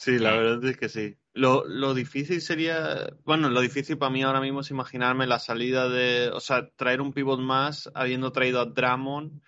Sí, 0.00 0.18
la 0.18 0.30
verdad 0.30 0.64
es 0.64 0.78
que 0.78 0.88
sí. 0.88 1.18
Lo, 1.34 1.66
lo 1.66 1.92
difícil 1.92 2.40
sería, 2.40 3.10
bueno, 3.26 3.50
lo 3.50 3.60
difícil 3.60 3.98
para 3.98 4.10
mí 4.10 4.22
ahora 4.22 4.40
mismo 4.40 4.60
es 4.60 4.70
imaginarme 4.70 5.26
la 5.26 5.38
salida 5.38 5.90
de, 5.90 6.30
o 6.32 6.40
sea, 6.40 6.70
traer 6.70 7.02
un 7.02 7.12
pivot 7.12 7.38
más 7.38 7.90
habiendo 7.92 8.32
traído 8.32 8.62
a 8.62 8.64
Drummond 8.64 9.42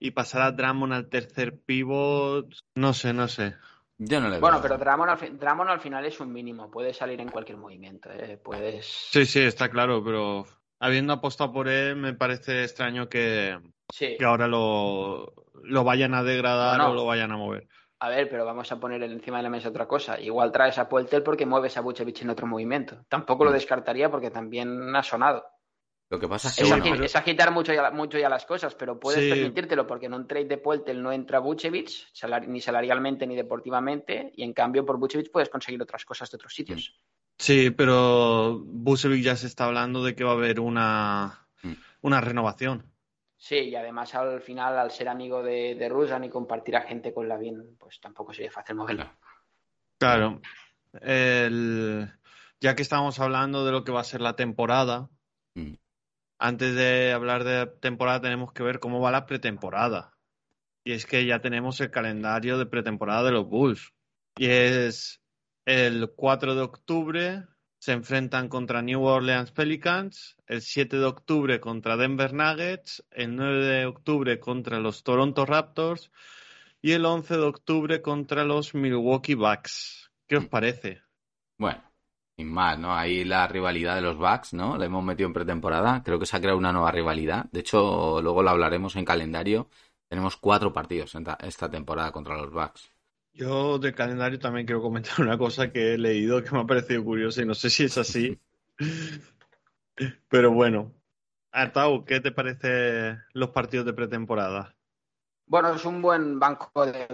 y 0.00 0.10
pasar 0.10 0.42
a 0.42 0.50
Drummond 0.50 0.92
al 0.92 1.08
tercer 1.08 1.56
pivot, 1.60 2.52
no 2.74 2.94
sé, 2.94 3.12
no 3.12 3.28
sé. 3.28 3.54
Yo 3.96 4.20
no 4.20 4.28
le 4.28 4.40
bueno, 4.40 4.58
pero 4.60 4.76
Drummond 4.76 5.10
al, 5.10 5.38
Drummond 5.38 5.70
al 5.70 5.80
final 5.80 6.04
es 6.04 6.18
un 6.18 6.32
mínimo, 6.32 6.68
puede 6.68 6.92
salir 6.92 7.20
en 7.20 7.28
cualquier 7.28 7.58
movimiento, 7.58 8.10
¿eh? 8.10 8.40
puedes... 8.42 8.84
Sí, 9.12 9.24
sí, 9.24 9.38
está 9.38 9.68
claro, 9.68 10.02
pero 10.02 10.46
habiendo 10.80 11.12
apostado 11.12 11.52
por 11.52 11.68
él, 11.68 11.94
me 11.94 12.12
parece 12.12 12.64
extraño 12.64 13.08
que, 13.08 13.56
sí. 13.92 14.16
que 14.18 14.24
ahora 14.24 14.48
lo, 14.48 15.34
lo 15.62 15.84
vayan 15.84 16.14
a 16.14 16.22
degradar 16.22 16.78
bueno, 16.78 16.92
o 16.92 16.94
lo 16.94 17.04
vayan 17.04 17.30
a 17.30 17.36
mover. 17.36 17.68
A 18.00 18.08
ver, 18.08 18.28
pero 18.28 18.44
vamos 18.44 18.72
a 18.72 18.80
poner 18.80 19.02
encima 19.04 19.36
de 19.36 19.42
la 19.44 19.50
mesa 19.50 19.68
otra 19.68 19.86
cosa. 19.86 20.18
Igual 20.18 20.50
traes 20.50 20.78
a 20.78 20.88
Pueltel 20.88 21.22
porque 21.22 21.46
mueves 21.46 21.76
a 21.76 21.82
Buchevich 21.82 22.22
en 22.22 22.30
otro 22.30 22.48
movimiento. 22.48 23.04
Tampoco 23.08 23.44
lo 23.44 23.52
descartaría 23.52 24.10
porque 24.10 24.30
también 24.30 24.96
ha 24.96 25.02
sonado. 25.04 25.44
Lo 26.10 26.18
que 26.18 26.26
pasa 26.26 26.48
es 26.48 26.56
que 26.56 26.62
es, 26.64 26.68
bueno, 26.68 26.84
agi 26.84 27.04
es 27.04 27.16
agitar 27.16 27.52
mucho 27.52 27.72
ya, 27.72 27.90
mucho 27.90 28.18
ya, 28.18 28.28
las 28.28 28.44
cosas, 28.44 28.74
pero 28.74 28.98
puedes 28.98 29.22
sí. 29.22 29.30
permitírtelo 29.30 29.86
porque 29.86 30.06
en 30.06 30.14
un 30.14 30.26
trade 30.26 30.46
de 30.46 30.58
Pueltel 30.58 31.02
no 31.02 31.12
entra 31.12 31.38
Buchevich, 31.38 32.08
salari 32.12 32.48
ni 32.48 32.60
salarialmente 32.60 33.26
ni 33.26 33.36
deportivamente, 33.36 34.32
y 34.36 34.42
en 34.42 34.52
cambio 34.52 34.84
por 34.84 34.98
Buchevich 34.98 35.30
puedes 35.30 35.48
conseguir 35.48 35.80
otras 35.80 36.04
cosas 36.04 36.30
de 36.30 36.36
otros 36.36 36.54
sitios. 36.54 36.94
Sí, 37.38 37.70
pero 37.70 38.60
Buchevich 38.62 39.22
ya 39.22 39.36
se 39.36 39.46
está 39.46 39.64
hablando 39.64 40.04
de 40.04 40.14
que 40.14 40.24
va 40.24 40.32
a 40.32 40.34
haber 40.34 40.60
una, 40.60 41.48
una 42.02 42.20
renovación. 42.20 42.91
Sí, 43.42 43.56
y 43.56 43.74
además 43.74 44.14
al 44.14 44.40
final, 44.40 44.78
al 44.78 44.92
ser 44.92 45.08
amigo 45.08 45.42
de, 45.42 45.74
de 45.74 45.88
Rusan 45.88 46.22
y 46.22 46.30
compartir 46.30 46.76
a 46.76 46.82
gente 46.82 47.12
con 47.12 47.28
Lavin, 47.28 47.76
pues 47.76 47.98
tampoco 48.00 48.32
sería 48.32 48.52
fácil 48.52 48.76
moverlo. 48.76 49.10
Claro. 49.98 50.40
El... 51.00 52.08
Ya 52.60 52.76
que 52.76 52.82
estamos 52.82 53.18
hablando 53.18 53.66
de 53.66 53.72
lo 53.72 53.82
que 53.82 53.90
va 53.90 54.02
a 54.02 54.04
ser 54.04 54.20
la 54.20 54.36
temporada, 54.36 55.10
mm. 55.54 55.74
antes 56.38 56.76
de 56.76 57.10
hablar 57.10 57.42
de 57.42 57.66
temporada 57.66 58.20
tenemos 58.20 58.52
que 58.52 58.62
ver 58.62 58.78
cómo 58.78 59.00
va 59.00 59.10
la 59.10 59.26
pretemporada. 59.26 60.16
Y 60.84 60.92
es 60.92 61.04
que 61.04 61.26
ya 61.26 61.40
tenemos 61.40 61.80
el 61.80 61.90
calendario 61.90 62.58
de 62.58 62.66
pretemporada 62.66 63.24
de 63.24 63.32
los 63.32 63.48
Bulls. 63.48 63.92
Y 64.36 64.46
es 64.50 65.20
el 65.66 66.12
4 66.14 66.54
de 66.54 66.62
octubre, 66.62 67.44
se 67.82 67.90
enfrentan 67.90 68.48
contra 68.48 68.80
New 68.80 69.02
Orleans 69.02 69.50
Pelicans, 69.50 70.36
el 70.46 70.62
7 70.62 70.98
de 70.98 71.04
octubre 71.04 71.58
contra 71.58 71.96
Denver 71.96 72.32
Nuggets, 72.32 73.04
el 73.10 73.34
9 73.34 73.66
de 73.66 73.86
octubre 73.86 74.38
contra 74.38 74.78
los 74.78 75.02
Toronto 75.02 75.44
Raptors 75.44 76.12
y 76.80 76.92
el 76.92 77.04
11 77.04 77.38
de 77.38 77.42
octubre 77.42 78.00
contra 78.00 78.44
los 78.44 78.76
Milwaukee 78.76 79.34
Bucks. 79.34 80.12
¿Qué 80.28 80.36
os 80.36 80.46
parece? 80.46 81.02
Bueno, 81.58 81.82
sin 82.36 82.52
más, 82.52 82.78
¿no? 82.78 82.94
Ahí 82.94 83.24
la 83.24 83.48
rivalidad 83.48 83.96
de 83.96 84.02
los 84.02 84.16
Bucks, 84.16 84.54
¿no? 84.54 84.78
La 84.78 84.84
hemos 84.84 85.02
metido 85.02 85.26
en 85.26 85.32
pretemporada. 85.32 86.04
Creo 86.04 86.20
que 86.20 86.26
se 86.26 86.36
ha 86.36 86.40
creado 86.40 86.58
una 86.58 86.72
nueva 86.72 86.92
rivalidad. 86.92 87.46
De 87.50 87.58
hecho, 87.58 88.22
luego 88.22 88.44
lo 88.44 88.50
hablaremos 88.50 88.94
en 88.94 89.04
calendario. 89.04 89.68
Tenemos 90.08 90.36
cuatro 90.36 90.72
partidos 90.72 91.16
esta 91.40 91.68
temporada 91.68 92.12
contra 92.12 92.36
los 92.36 92.52
Bucks. 92.52 92.92
Yo 93.34 93.78
del 93.78 93.94
calendario 93.94 94.38
también 94.38 94.66
quiero 94.66 94.82
comentar 94.82 95.14
una 95.20 95.38
cosa 95.38 95.70
que 95.72 95.94
he 95.94 95.98
leído 95.98 96.42
que 96.42 96.50
me 96.50 96.60
ha 96.60 96.66
parecido 96.66 97.04
curiosa 97.04 97.42
y 97.42 97.46
no 97.46 97.54
sé 97.54 97.70
si 97.70 97.84
es 97.84 97.98
así. 97.98 98.38
Pero 100.28 100.52
bueno. 100.52 100.92
Artau, 101.52 102.04
¿qué 102.06 102.20
te 102.20 102.32
parece 102.32 103.18
los 103.34 103.50
partidos 103.50 103.84
de 103.86 103.92
pretemporada? 103.92 104.74
Bueno, 105.46 105.74
es 105.74 105.84
un 105.84 106.00
buen 106.00 106.38
banco 106.38 106.86
de 106.86 107.06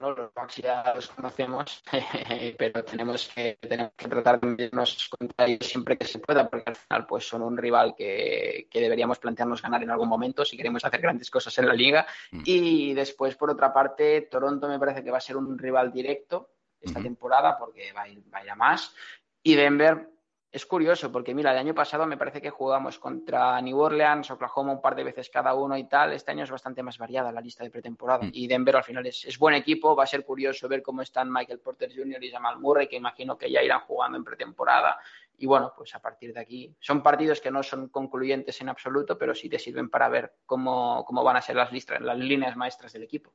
¿no? 0.00 0.10
los 0.10 0.32
Bucks 0.32 0.56
ya 0.56 0.92
los 0.94 1.08
conocemos, 1.08 1.82
pero 2.58 2.84
tenemos 2.84 3.28
que, 3.28 3.58
tenemos 3.60 3.92
que 3.96 4.08
tratar 4.08 4.40
de 4.40 4.64
irnos 4.64 5.10
contra 5.10 5.46
ellos 5.46 5.66
siempre 5.66 5.98
que 5.98 6.06
se 6.06 6.18
pueda, 6.18 6.48
porque 6.48 6.70
al 6.70 6.76
final 6.76 7.06
pues 7.06 7.28
son 7.28 7.42
un 7.42 7.56
rival 7.56 7.94
que, 7.96 8.68
que, 8.70 8.80
deberíamos 8.80 9.18
plantearnos 9.18 9.60
ganar 9.60 9.82
en 9.82 9.90
algún 9.90 10.08
momento 10.08 10.44
si 10.44 10.56
queremos 10.56 10.84
hacer 10.84 11.00
grandes 11.00 11.30
cosas 11.30 11.56
en 11.58 11.66
la 11.66 11.74
liga. 11.74 12.06
Mm. 12.30 12.42
Y 12.44 12.94
después, 12.94 13.36
por 13.36 13.50
otra 13.50 13.72
parte, 13.72 14.22
Toronto 14.22 14.68
me 14.68 14.78
parece 14.78 15.04
que 15.04 15.10
va 15.10 15.18
a 15.18 15.22
ser 15.22 15.36
un 15.36 15.58
rival 15.58 15.92
directo 15.92 16.50
esta 16.80 17.00
mm 17.00 17.02
-hmm. 17.02 17.06
temporada 17.06 17.58
porque 17.58 17.92
va 17.92 18.02
a, 18.02 18.08
ir, 18.08 18.22
va 18.32 18.38
a 18.38 18.44
ir 18.44 18.50
a 18.50 18.54
más. 18.54 18.94
Y 19.42 19.54
Denver 19.56 20.08
es 20.50 20.64
curioso 20.64 21.12
porque, 21.12 21.34
mira, 21.34 21.52
el 21.52 21.58
año 21.58 21.74
pasado 21.74 22.06
me 22.06 22.16
parece 22.16 22.40
que 22.40 22.48
jugamos 22.48 22.98
contra 22.98 23.60
New 23.60 23.78
Orleans, 23.78 24.30
Oklahoma 24.30 24.72
un 24.72 24.80
par 24.80 24.96
de 24.96 25.04
veces 25.04 25.28
cada 25.28 25.54
uno 25.54 25.76
y 25.76 25.84
tal. 25.84 26.14
Este 26.14 26.30
año 26.30 26.44
es 26.44 26.50
bastante 26.50 26.82
más 26.82 26.96
variada 26.96 27.30
la 27.30 27.42
lista 27.42 27.64
de 27.64 27.70
pretemporada. 27.70 28.24
Mm. 28.24 28.30
Y 28.32 28.46
Denver 28.46 28.76
al 28.76 28.84
final 28.84 29.06
es, 29.06 29.26
es, 29.26 29.38
buen 29.38 29.54
equipo. 29.54 29.94
Va 29.94 30.04
a 30.04 30.06
ser 30.06 30.24
curioso 30.24 30.66
ver 30.66 30.82
cómo 30.82 31.02
están 31.02 31.30
Michael 31.30 31.60
Porter 31.60 31.94
Jr. 31.94 32.24
y 32.24 32.30
Jamal 32.30 32.58
Murray, 32.58 32.88
que 32.88 32.96
imagino 32.96 33.36
que 33.36 33.50
ya 33.50 33.62
irán 33.62 33.80
jugando 33.80 34.16
en 34.16 34.24
pretemporada. 34.24 34.98
Y 35.36 35.44
bueno, 35.44 35.74
pues 35.76 35.94
a 35.94 36.00
partir 36.00 36.32
de 36.32 36.40
aquí 36.40 36.74
son 36.80 37.02
partidos 37.02 37.42
que 37.42 37.50
no 37.50 37.62
son 37.62 37.88
concluyentes 37.88 38.58
en 38.62 38.70
absoluto, 38.70 39.18
pero 39.18 39.34
sí 39.34 39.50
te 39.50 39.58
sirven 39.58 39.90
para 39.90 40.08
ver 40.08 40.34
cómo, 40.46 41.04
cómo 41.06 41.22
van 41.22 41.36
a 41.36 41.42
ser 41.42 41.56
las, 41.56 41.70
listas, 41.72 42.00
las 42.00 42.18
líneas 42.18 42.56
maestras 42.56 42.94
del 42.94 43.02
equipo. 43.02 43.34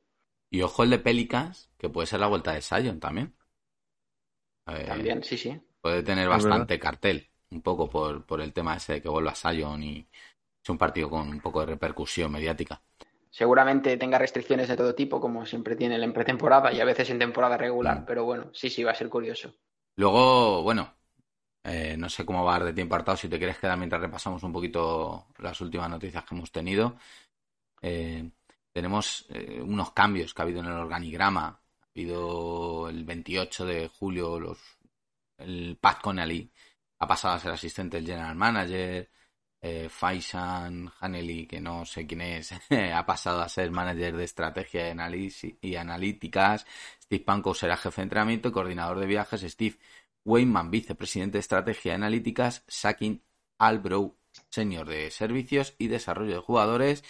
Y 0.50 0.62
ojo 0.62 0.82
el 0.82 0.90
de 0.90 0.98
Pelicans, 0.98 1.70
que 1.78 1.88
puede 1.88 2.08
ser 2.08 2.18
la 2.18 2.26
vuelta 2.26 2.52
de 2.52 2.60
Sion 2.60 2.98
también. 2.98 3.36
También, 4.64 5.22
sí, 5.22 5.38
sí 5.38 5.60
puede 5.84 6.02
tener 6.02 6.30
bastante 6.30 6.78
cartel, 6.78 7.28
un 7.50 7.60
poco 7.60 7.90
por, 7.90 8.24
por 8.24 8.40
el 8.40 8.54
tema 8.54 8.74
ese 8.74 8.94
de 8.94 9.02
que 9.02 9.08
vuelva 9.10 9.32
a 9.32 9.34
Sion 9.34 9.82
y 9.82 10.08
es 10.62 10.70
un 10.70 10.78
partido 10.78 11.10
con 11.10 11.28
un 11.28 11.40
poco 11.40 11.60
de 11.60 11.66
repercusión 11.66 12.32
mediática. 12.32 12.80
Seguramente 13.28 13.98
tenga 13.98 14.16
restricciones 14.16 14.66
de 14.66 14.78
todo 14.78 14.94
tipo, 14.94 15.20
como 15.20 15.44
siempre 15.44 15.76
tiene 15.76 16.02
en 16.02 16.12
pretemporada 16.14 16.72
y 16.72 16.80
a 16.80 16.86
veces 16.86 17.10
en 17.10 17.18
temporada 17.18 17.58
regular, 17.58 18.00
mm. 18.00 18.04
pero 18.06 18.24
bueno, 18.24 18.48
sí, 18.54 18.70
sí, 18.70 18.82
va 18.82 18.92
a 18.92 18.94
ser 18.94 19.10
curioso. 19.10 19.52
Luego, 19.96 20.62
bueno, 20.62 20.90
eh, 21.62 21.96
no 21.98 22.08
sé 22.08 22.24
cómo 22.24 22.42
va 22.44 22.54
a 22.54 22.58
dar 22.60 22.68
de 22.68 22.72
tiempo 22.72 22.94
hartado, 22.94 23.18
si 23.18 23.28
te 23.28 23.36
quieres 23.36 23.58
quedar 23.58 23.76
mientras 23.76 24.00
repasamos 24.00 24.42
un 24.42 24.54
poquito 24.54 25.26
las 25.36 25.60
últimas 25.60 25.90
noticias 25.90 26.24
que 26.24 26.34
hemos 26.34 26.50
tenido. 26.50 26.96
Eh, 27.82 28.30
tenemos 28.72 29.26
eh, 29.28 29.60
unos 29.60 29.92
cambios 29.92 30.32
que 30.32 30.40
ha 30.40 30.44
habido 30.44 30.60
en 30.60 30.66
el 30.66 30.78
organigrama. 30.78 31.60
Ha 31.82 31.90
habido 31.94 32.88
el 32.88 33.04
28 33.04 33.66
de 33.66 33.88
julio 33.88 34.40
los 34.40 34.58
el 35.38 35.76
Pat 35.80 36.00
Connelly 36.00 36.50
ha 36.98 37.06
pasado 37.06 37.34
a 37.34 37.38
ser 37.40 37.52
asistente 37.52 37.96
del 37.98 38.06
general 38.06 38.34
manager. 38.36 39.10
Eh, 39.66 39.88
Faisan 39.88 40.92
Haneli, 41.00 41.46
que 41.46 41.58
no 41.58 41.86
sé 41.86 42.06
quién 42.06 42.20
es, 42.20 42.52
ha 42.94 43.06
pasado 43.06 43.40
a 43.40 43.48
ser 43.48 43.70
manager 43.70 44.14
de 44.14 44.24
estrategia 44.24 44.90
y, 44.92 45.58
y 45.62 45.76
analíticas. 45.76 46.66
Steve 47.02 47.24
Pankow 47.24 47.54
será 47.54 47.76
jefe 47.78 48.02
de 48.02 48.04
entrenamiento 48.04 48.48
y 48.50 48.52
coordinador 48.52 49.00
de 49.00 49.06
viajes. 49.06 49.40
Steve 49.40 49.78
Weyman, 50.24 50.70
vicepresidente 50.70 51.38
de 51.38 51.40
estrategia 51.40 51.92
y 51.92 51.94
analíticas. 51.94 52.64
Sakin 52.68 53.22
Albrow, 53.58 54.18
señor 54.50 54.88
de 54.88 55.10
servicios 55.10 55.74
y 55.78 55.88
desarrollo 55.88 56.34
de 56.34 56.40
jugadores. 56.40 57.02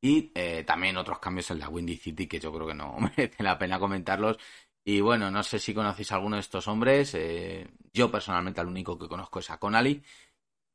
Y 0.00 0.32
eh, 0.34 0.64
también 0.64 0.96
otros 0.96 1.20
cambios 1.20 1.50
en 1.52 1.60
la 1.60 1.68
Windy 1.68 1.96
City 1.96 2.26
que 2.26 2.40
yo 2.40 2.52
creo 2.52 2.66
que 2.66 2.74
no 2.74 2.96
merece 3.16 3.42
la 3.42 3.58
pena 3.58 3.78
comentarlos. 3.78 4.38
Y 4.84 5.00
bueno, 5.00 5.30
no 5.30 5.42
sé 5.42 5.58
si 5.58 5.74
conocéis 5.74 6.10
a 6.12 6.16
alguno 6.16 6.36
de 6.36 6.40
estos 6.40 6.66
hombres. 6.68 7.14
Eh, 7.14 7.68
yo 7.92 8.10
personalmente 8.10 8.60
al 8.60 8.66
único 8.68 8.98
que 8.98 9.08
conozco 9.08 9.38
es 9.38 9.50
a 9.50 9.58
Conali, 9.58 10.02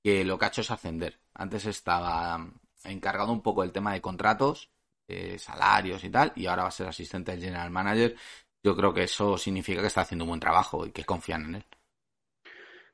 que 0.04 0.24
lo 0.26 0.38
que 0.38 0.46
ha 0.46 0.48
hecho 0.50 0.62
es 0.62 0.72
ascender. 0.72 1.20
Antes 1.34 1.66
estaba 1.66 2.40
encargado 2.84 3.32
un 3.32 3.42
poco 3.42 3.62
del 3.64 3.72
tema 3.72 3.94
de 3.94 4.02
contratos, 4.02 4.72
eh, 5.08 5.38
salarios 5.40 6.04
y 6.04 6.10
tal, 6.10 6.32
y 6.36 6.46
ahora 6.48 6.64
va 6.64 6.70
a 6.70 6.72
ser 6.72 6.88
asistente 6.88 7.32
del 7.32 7.42
general 7.42 7.72
manager. 7.72 8.16
Yo 8.64 8.76
creo 8.76 8.94
que 8.94 9.04
eso 9.04 9.38
significa 9.38 9.82
que 9.82 9.88
está 9.88 10.02
haciendo 10.02 10.26
un 10.26 10.30
buen 10.30 10.40
trabajo 10.40 10.86
y 10.86 10.92
que 10.92 11.06
confían 11.06 11.46
en 11.46 11.56
él. 11.56 11.66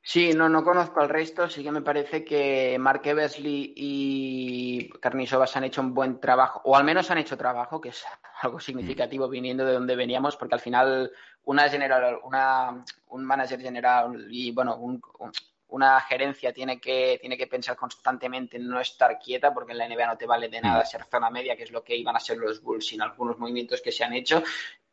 Sí, 0.06 0.34
no, 0.34 0.50
no 0.50 0.64
conozco 0.66 1.00
al 1.00 1.08
resto. 1.08 1.48
Sí 1.50 1.64
que 1.64 1.72
me 1.72 1.82
parece 1.82 2.26
que 2.26 2.78
Mark 2.78 3.02
Eversley 3.06 3.74
y 3.76 4.90
Carnisovas 5.00 5.56
han 5.56 5.64
hecho 5.64 5.80
un 5.82 5.94
buen 5.94 6.20
trabajo, 6.20 6.62
o 6.66 6.76
al 6.76 6.84
menos 6.84 7.10
han 7.10 7.20
hecho 7.20 7.38
trabajo, 7.38 7.80
que 7.80 7.90
es 7.90 8.04
algo 8.42 8.60
significativo 8.60 9.30
viniendo 9.30 9.66
de 9.66 9.74
donde 9.74 9.96
veníamos, 9.96 10.36
porque 10.36 10.56
al 10.56 10.62
final 10.62 11.12
una 11.46 11.70
general, 11.70 12.20
una, 12.24 12.84
un 13.08 13.24
manager 13.24 13.62
general 13.62 14.28
y 14.30 14.52
bueno, 14.52 14.76
un, 14.76 15.02
un- 15.20 15.32
una 15.70 16.00
gerencia 16.02 16.54
tiene 16.54 16.80
que, 16.80 17.18
tiene 17.20 17.36
que 17.36 17.48
pensar 17.48 17.76
constantemente 17.76 18.58
en 18.58 18.68
no 18.70 18.80
estar 18.80 19.18
quieta, 19.18 19.52
porque 19.52 19.72
en 19.72 19.80
la 19.80 19.86
NBA 19.88 20.06
no 20.06 20.18
te 20.18 20.28
vale 20.28 20.48
de 20.48 20.62
nada 20.62 20.86
ser 20.86 21.04
zona 21.06 21.32
media, 21.32 21.56
que 21.56 21.64
es 21.64 21.72
lo 21.72 21.84
que 21.84 21.96
iban 21.98 22.16
a 22.16 22.20
ser 22.20 22.38
los 22.38 22.62
Bulls 22.62 22.86
sin 22.86 23.02
algunos 23.02 23.40
movimientos 23.40 23.82
que 23.82 23.92
se 23.92 24.04
han 24.04 24.14
hecho. 24.14 24.44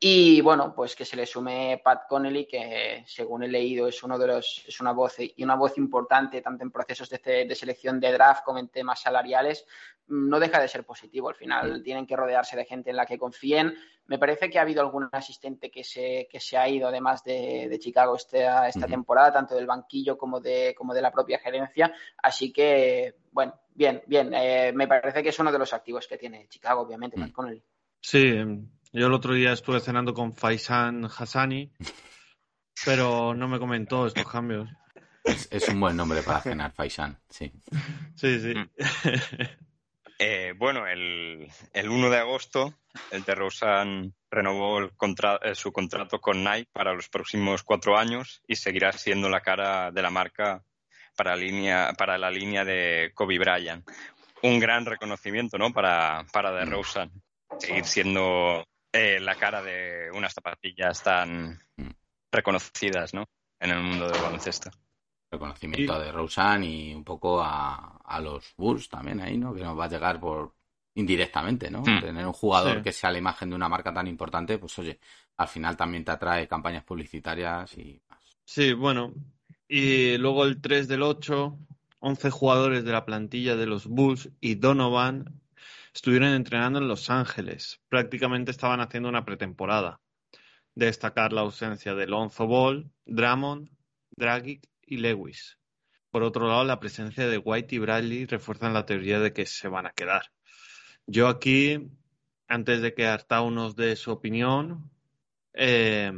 Y 0.03 0.40
bueno, 0.40 0.72
pues 0.74 0.96
que 0.96 1.05
se 1.05 1.14
le 1.14 1.26
sume 1.26 1.78
Pat 1.84 2.09
Connelly, 2.09 2.46
que 2.46 3.05
según 3.07 3.42
he 3.42 3.48
leído 3.48 3.86
es 3.86 4.03
uno 4.03 4.18
de 4.18 4.28
los, 4.28 4.64
es 4.66 4.80
una 4.80 4.92
voz 4.92 5.16
y 5.18 5.44
una 5.44 5.57
voz 5.57 5.76
importante 5.76 6.40
tanto 6.40 6.64
en 6.64 6.70
procesos 6.70 7.11
de, 7.11 7.44
de 7.44 7.55
selección 7.55 8.01
de 8.01 8.11
draft 8.11 8.42
como 8.42 8.59
en 8.61 8.68
temas 8.68 9.03
salariales, 9.03 9.66
mm, 10.07 10.26
no 10.30 10.40
deja 10.40 10.59
de 10.59 10.68
ser 10.68 10.84
positivo. 10.86 11.28
Al 11.28 11.34
final 11.34 11.82
tienen 11.82 12.07
que 12.07 12.16
rodearse 12.16 12.57
de 12.57 12.64
gente 12.64 12.88
en 12.88 12.96
la 12.96 13.05
que 13.05 13.18
confíen. 13.18 13.74
Me 14.07 14.18
parece 14.18 14.48
que 14.48 14.59
ha 14.59 14.62
habido 14.62 14.80
algún 14.80 15.07
asistente 15.12 15.70
que 15.70 15.84
se, 15.84 16.26
que 16.32 16.40
se 16.40 16.57
ha 16.57 16.66
ido, 16.66 16.88
además 16.88 17.22
de, 17.22 17.68
de 17.68 17.78
Chicago, 17.78 18.16
esta, 18.16 18.68
esta 18.68 18.86
Ujú. 18.86 18.90
temporada, 18.92 19.34
tanto 19.34 19.55
del 19.55 19.66
banquillo 19.66 20.16
como 20.16 20.40
de, 20.40 20.74
como 20.74 20.94
de 20.94 21.03
la 21.03 21.12
propia 21.12 21.38
gerencia. 21.40 21.92
Así 22.22 22.51
que, 22.55 23.16
bueno, 23.32 23.53
bien, 23.74 24.03
bien. 24.07 24.32
Eh, 24.32 24.72
me 24.74 24.88
parece 24.88 25.22
que 25.22 25.28
es 25.28 25.38
uno 25.38 25.53
de 25.53 25.59
los 25.59 25.74
activos 25.74 26.09
que 26.09 26.16
tiene 26.16 26.48
Chicago, 26.48 26.80
obviamente, 26.80 27.18
Mm. 27.18 27.20
Pat 27.20 27.32
Connelly. 27.32 27.62
Sí, 28.01 28.34
yo 28.93 29.07
el 29.07 29.12
otro 29.12 29.34
día 29.34 29.53
estuve 29.53 29.80
cenando 29.80 30.14
con 30.14 30.32
Faisan 30.34 31.05
Hassani, 31.05 31.70
pero 32.84 33.34
no 33.34 33.49
me 33.49 33.59
comentó 33.59 34.07
estos 34.07 34.30
cambios. 34.30 34.68
Es, 35.24 35.49
es 35.51 35.68
un 35.68 35.80
buen 35.80 35.97
nombre 35.97 36.22
para 36.22 36.41
cenar, 36.41 36.72
Faisan, 36.72 37.18
sí. 37.28 37.53
Sí, 38.14 38.41
sí. 38.41 38.55
Eh, 40.18 40.53
bueno, 40.57 40.86
el, 40.86 41.49
el 41.72 41.88
1 41.88 42.11
de 42.11 42.18
agosto, 42.18 42.74
el 43.11 43.22
DeRozan 43.24 44.14
renovó 44.30 44.78
el 44.78 44.91
contra- 44.95 45.41
eh, 45.43 45.55
su 45.55 45.72
contrato 45.72 46.20
con 46.20 46.45
Nike 46.45 46.68
para 46.72 46.93
los 46.93 47.09
próximos 47.09 47.62
cuatro 47.62 47.97
años 47.97 48.43
y 48.47 48.57
seguirá 48.57 48.93
siendo 48.93 49.30
la 49.30 49.41
cara 49.41 49.91
de 49.91 50.03
la 50.03 50.11
marca 50.11 50.62
para, 51.16 51.34
línea, 51.36 51.95
para 51.97 52.18
la 52.18 52.30
línea 52.30 52.64
de 52.66 53.12
Kobe 53.14 53.38
Bryant. 53.38 53.88
Un 54.43 54.59
gran 54.59 54.84
reconocimiento, 54.84 55.57
¿no? 55.57 55.72
Para, 55.72 56.26
para 56.32 56.53
DeRozan. 56.53 57.11
Seguir 57.59 57.84
siendo 57.86 58.66
eh, 58.93 59.18
la 59.20 59.34
cara 59.36 59.62
de 59.62 60.11
unas 60.14 60.32
zapatillas 60.32 61.03
tan 61.03 61.59
reconocidas, 62.32 63.14
¿no? 63.14 63.24
En 63.59 63.70
el 63.70 63.82
mundo 63.82 64.09
del 64.09 64.20
baloncesto. 64.22 64.70
Reconocimiento 65.30 65.99
de 66.01 66.11
Rosen 66.12 66.64
y 66.64 66.95
un 66.95 67.05
poco 67.05 67.41
a, 67.43 67.99
a 68.05 68.20
los 68.20 68.53
Bulls 68.57 68.88
también 68.88 69.20
ahí, 69.20 69.36
¿no? 69.38 69.55
Que 69.55 69.62
nos 69.62 69.78
va 69.78 69.84
a 69.84 69.88
llegar 69.88 70.18
por 70.18 70.55
indirectamente, 70.95 71.70
¿no? 71.70 71.82
Hmm. 71.82 72.01
Tener 72.01 72.26
un 72.26 72.32
jugador 72.32 72.78
Sí. 72.78 72.82
que 72.82 72.93
sea 72.93 73.12
la 73.12 73.18
imagen 73.18 73.51
de 73.51 73.57
una 73.57 73.68
marca 73.68 73.93
tan 73.95 74.07
importante, 74.09 74.59
pues 74.59 74.76
oye, 74.80 74.99
al 75.36 75.49
final 75.49 75.76
también 75.76 76.05
te 76.05 76.11
atrae 76.11 76.49
campañas 76.49 76.84
publicitarias 76.84 77.76
y 77.78 78.01
más. 78.09 78.18
Sí, 78.45 78.72
bueno. 78.72 79.12
Y 79.68 80.18
luego 80.18 80.45
el 80.45 80.61
3 80.61 80.88
del 80.88 81.03
8, 81.03 81.57
11 82.01 82.30
jugadores 82.30 82.84
de 82.84 82.91
la 82.93 83.05
plantilla 83.05 83.55
de 83.55 83.66
los 83.66 83.86
Bulls 83.86 84.30
y 84.41 84.57
Donovan 84.57 85.39
estuvieron 85.93 86.28
entrenando 86.28 86.78
en 86.78 86.88
Los 86.88 87.11
Ángeles. 87.11 87.80
Prácticamente 87.88 88.51
estaban 88.51 88.80
haciendo 88.80 89.09
una 89.09 89.24
pretemporada. 89.24 90.01
De 90.74 90.86
destacar 90.86 91.32
la 91.32 91.41
ausencia 91.41 91.95
de 91.95 92.07
Lonzo 92.07 92.47
Ball, 92.47 92.91
Drummond, 93.05 93.70
Dragic 94.11 94.68
y 94.82 94.99
Lewis. 94.99 95.59
Por 96.11 96.22
otro 96.22 96.49
lado, 96.49 96.64
la 96.64 96.80
presencia 96.80 97.28
de 97.28 97.38
White 97.38 97.74
y 97.74 97.78
Bradley 97.78 98.26
refuerzan 98.26 98.72
la 98.72 98.86
teoría 98.86 99.20
de 99.20 99.32
que 99.32 99.47
se 99.47 99.68
van 99.68 99.86
a 99.86 99.93
quedar. 99.93 100.22
Yo 101.07 101.28
aquí, 101.28 101.91
antes 102.49 102.82
de 102.82 102.95
que 102.95 103.07
Artau 103.07 103.51
nos 103.51 103.76
dé 103.76 103.97
su 103.97 104.11
opinión, 104.11 104.91
eh, 105.53 106.12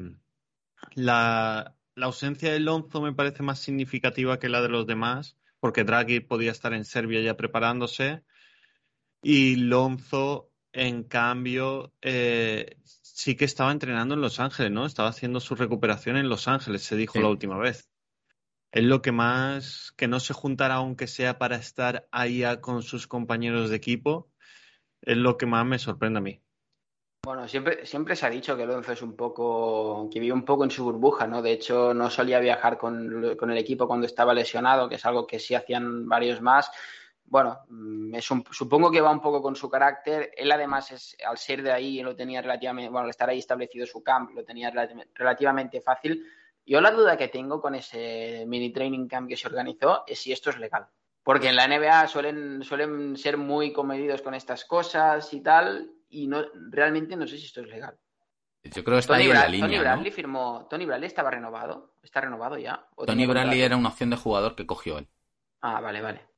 la, 0.94 1.76
la 1.94 2.06
ausencia 2.06 2.52
de 2.52 2.60
Lonzo 2.60 3.00
me 3.00 3.14
parece 3.14 3.42
más 3.42 3.58
significativa 3.58 4.38
que 4.38 4.48
la 4.48 4.62
de 4.62 4.68
los 4.68 4.86
demás, 4.86 5.36
porque 5.60 5.84
Draghi 5.84 6.20
podía 6.20 6.50
estar 6.50 6.74
en 6.74 6.84
Serbia 6.84 7.20
ya 7.22 7.36
preparándose 7.36 8.22
y 9.22 9.56
Lonzo, 9.56 10.50
en 10.72 11.04
cambio, 11.04 11.92
eh, 12.02 12.76
sí 12.84 13.36
que 13.36 13.44
estaba 13.44 13.70
entrenando 13.70 14.14
en 14.14 14.20
Los 14.20 14.40
Ángeles, 14.40 14.72
¿no? 14.72 14.84
Estaba 14.84 15.08
haciendo 15.08 15.38
su 15.38 15.54
recuperación 15.54 16.16
en 16.16 16.28
Los 16.28 16.48
Ángeles, 16.48 16.82
se 16.82 16.96
dijo 16.96 17.14
Sí. 17.14 17.20
la 17.20 17.28
última 17.28 17.56
vez. 17.56 17.88
Es 18.72 18.82
lo 18.82 19.00
que 19.02 19.12
más, 19.12 19.92
que 19.96 20.08
no 20.08 20.18
se 20.18 20.34
juntara 20.34 20.76
aunque 20.76 21.06
sea 21.06 21.38
para 21.38 21.56
estar 21.56 22.08
allá 22.10 22.60
con 22.60 22.82
sus 22.82 23.06
compañeros 23.06 23.70
de 23.70 23.76
equipo, 23.76 24.30
es 25.02 25.16
lo 25.16 25.36
que 25.36 25.46
más 25.46 25.64
me 25.66 25.78
sorprende 25.78 26.18
a 26.18 26.22
mí. 26.22 26.40
Bueno, 27.24 27.46
siempre, 27.46 27.86
siempre 27.86 28.16
se 28.16 28.26
ha 28.26 28.30
dicho 28.30 28.56
que 28.56 28.64
Alonso 28.64 28.90
es 28.90 29.02
un 29.02 29.14
poco, 29.14 30.08
que 30.12 30.18
vive 30.18 30.32
un 30.32 30.44
poco 30.44 30.64
en 30.64 30.72
su 30.72 30.82
burbuja, 30.82 31.28
¿no? 31.28 31.40
De 31.40 31.52
hecho, 31.52 31.94
no 31.94 32.10
solía 32.10 32.40
viajar 32.40 32.78
con, 32.78 33.36
con 33.36 33.50
el 33.50 33.58
equipo 33.58 33.86
cuando 33.86 34.06
estaba 34.06 34.34
lesionado, 34.34 34.88
que 34.88 34.96
es 34.96 35.06
algo 35.06 35.24
que 35.24 35.38
sí 35.38 35.54
hacían 35.54 36.08
varios 36.08 36.40
más. 36.40 36.68
Bueno, 37.32 37.60
un- 37.70 38.14
supongo 38.50 38.90
que 38.90 39.00
va 39.00 39.10
un 39.10 39.22
poco 39.22 39.40
con 39.40 39.56
su 39.56 39.70
carácter. 39.70 40.32
Él 40.36 40.52
además 40.52 40.92
es, 40.92 41.16
al 41.26 41.38
ser 41.38 41.62
de 41.62 41.72
ahí, 41.72 42.02
lo 42.02 42.14
tenía 42.14 42.42
relativamente, 42.42 42.90
bueno, 42.90 43.04
al 43.04 43.08
estar 43.10 43.30
ahí 43.30 43.38
establecido 43.38 43.86
su 43.86 44.02
camp, 44.02 44.32
lo 44.34 44.44
tenía 44.44 44.70
relati- 44.70 45.08
relativamente 45.14 45.80
fácil. 45.80 46.26
Yo 46.66 46.82
la 46.82 46.90
duda 46.90 47.16
que 47.16 47.28
tengo 47.28 47.58
con 47.58 47.74
ese 47.74 48.44
mini 48.46 48.70
training 48.70 49.08
camp 49.08 49.30
que 49.30 49.38
se 49.38 49.46
organizó 49.48 50.04
es 50.06 50.18
si 50.20 50.30
esto 50.30 50.50
es 50.50 50.58
legal. 50.58 50.86
Porque 51.22 51.48
en 51.48 51.56
la 51.56 51.64
NBA 51.66 52.06
suelen, 52.06 52.62
suelen 52.64 53.16
ser 53.16 53.38
muy 53.38 53.72
comedidos 53.72 54.20
con 54.20 54.34
estas 54.34 54.66
cosas 54.66 55.32
y 55.32 55.40
tal, 55.40 55.90
y 56.10 56.26
no, 56.26 56.44
realmente 56.70 57.16
no 57.16 57.26
sé 57.26 57.38
si 57.38 57.46
esto 57.46 57.62
es 57.62 57.68
legal. 57.68 57.96
Yo 58.64 58.84
creo 58.84 58.96
que 58.96 59.00
está 59.00 59.14
Tony, 59.14 59.24
ahí 59.24 59.30
en 59.30 59.34
la 59.36 59.40
Bra- 59.40 59.46
Tony 59.46 59.52
línea, 59.62 59.80
Bradley 59.80 60.10
¿no? 60.10 60.14
firmó, 60.16 60.66
Tony 60.68 60.84
Bradley 60.84 61.06
estaba 61.06 61.30
renovado, 61.30 61.94
está 62.02 62.20
renovado 62.20 62.58
ya. 62.58 62.86
¿O 62.94 63.06
Tony 63.06 63.24
Bradley 63.26 63.62
era 63.62 63.78
una 63.78 63.88
opción 63.88 64.10
de 64.10 64.16
jugador 64.18 64.54
que 64.54 64.66
cogió 64.66 64.98
él, 64.98 65.08
Ah, 65.62 65.80
vale, 65.80 66.02
vale. 66.02 66.31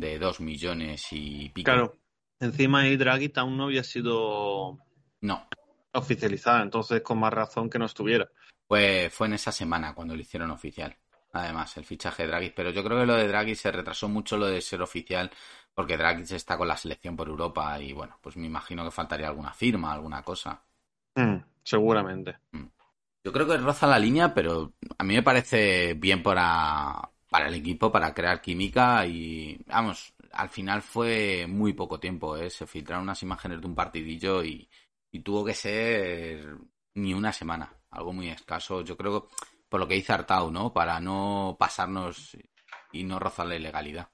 De 0.00 0.18
dos 0.18 0.40
millones 0.40 1.06
y 1.12 1.48
pico. 1.50 1.72
Claro, 1.72 1.98
encima 2.38 2.80
ahí 2.80 2.96
Draghi 2.98 3.32
aún 3.36 3.56
no 3.56 3.64
había 3.64 3.82
sido 3.84 4.78
No, 5.22 5.46
oficializada, 5.92 6.62
entonces 6.62 7.00
con 7.02 7.18
más 7.20 7.32
razón 7.32 7.70
que 7.70 7.78
no 7.78 7.84
estuviera. 7.86 8.28
Fue, 8.66 9.10
fue 9.10 9.26
en 9.26 9.34
esa 9.34 9.52
semana 9.52 9.94
cuando 9.94 10.14
lo 10.14 10.20
hicieron 10.22 10.50
oficial. 10.50 10.96
Además, 11.32 11.76
el 11.76 11.84
fichaje 11.84 12.22
de 12.22 12.28
Draghi. 12.28 12.50
Pero 12.50 12.70
yo 12.70 12.82
creo 12.84 12.98
que 13.00 13.06
lo 13.06 13.14
de 13.14 13.28
Draghi 13.28 13.54
se 13.54 13.70
retrasó 13.70 14.08
mucho 14.08 14.36
lo 14.38 14.46
de 14.46 14.60
ser 14.62 14.80
oficial 14.82 15.30
porque 15.74 15.96
Draghi 15.96 16.22
está 16.34 16.56
con 16.56 16.68
la 16.68 16.76
selección 16.76 17.16
por 17.16 17.28
Europa 17.28 17.78
y 17.80 17.92
bueno, 17.92 18.18
pues 18.22 18.36
me 18.36 18.46
imagino 18.46 18.84
que 18.84 18.90
faltaría 18.90 19.28
alguna 19.28 19.52
firma, 19.52 19.92
alguna 19.92 20.22
cosa. 20.22 20.64
Mm, 21.16 21.44
seguramente. 21.62 22.40
Yo 23.24 23.32
creo 23.32 23.46
que 23.46 23.58
roza 23.58 23.86
la 23.86 23.98
línea, 23.98 24.32
pero 24.34 24.74
a 24.98 25.04
mí 25.04 25.14
me 25.14 25.22
parece 25.22 25.94
bien 25.94 26.22
para, 26.22 27.10
para 27.30 27.48
el 27.48 27.54
equipo, 27.54 27.90
para 27.92 28.12
crear 28.12 28.40
química 28.42 29.06
y 29.06 29.58
vamos, 29.66 30.12
al 30.32 30.50
final 30.50 30.82
fue 30.82 31.46
muy 31.48 31.72
poco 31.72 32.00
tiempo, 32.00 32.36
¿eh? 32.36 32.50
Se 32.50 32.66
filtraron 32.66 33.04
unas 33.04 33.22
imágenes 33.22 33.60
de 33.60 33.66
un 33.66 33.74
partidillo 33.74 34.44
y, 34.44 34.68
tuvo 35.24 35.44
que 35.44 35.54
ser 35.54 36.56
ni 36.94 37.14
una 37.14 37.32
semana, 37.32 37.72
algo 37.90 38.12
muy 38.12 38.28
escaso. 38.28 38.82
Yo 38.82 38.96
creo 38.96 39.28
por 39.68 39.80
lo 39.80 39.88
que 39.88 39.94
dice 39.94 40.12
Artau, 40.12 40.50
¿no? 40.50 40.72
Para 40.72 41.00
no 41.00 41.56
pasarnos 41.58 42.36
y 42.92 43.04
no 43.04 43.18
rozar 43.18 43.46
la 43.46 43.56
ilegalidad. 43.56 44.10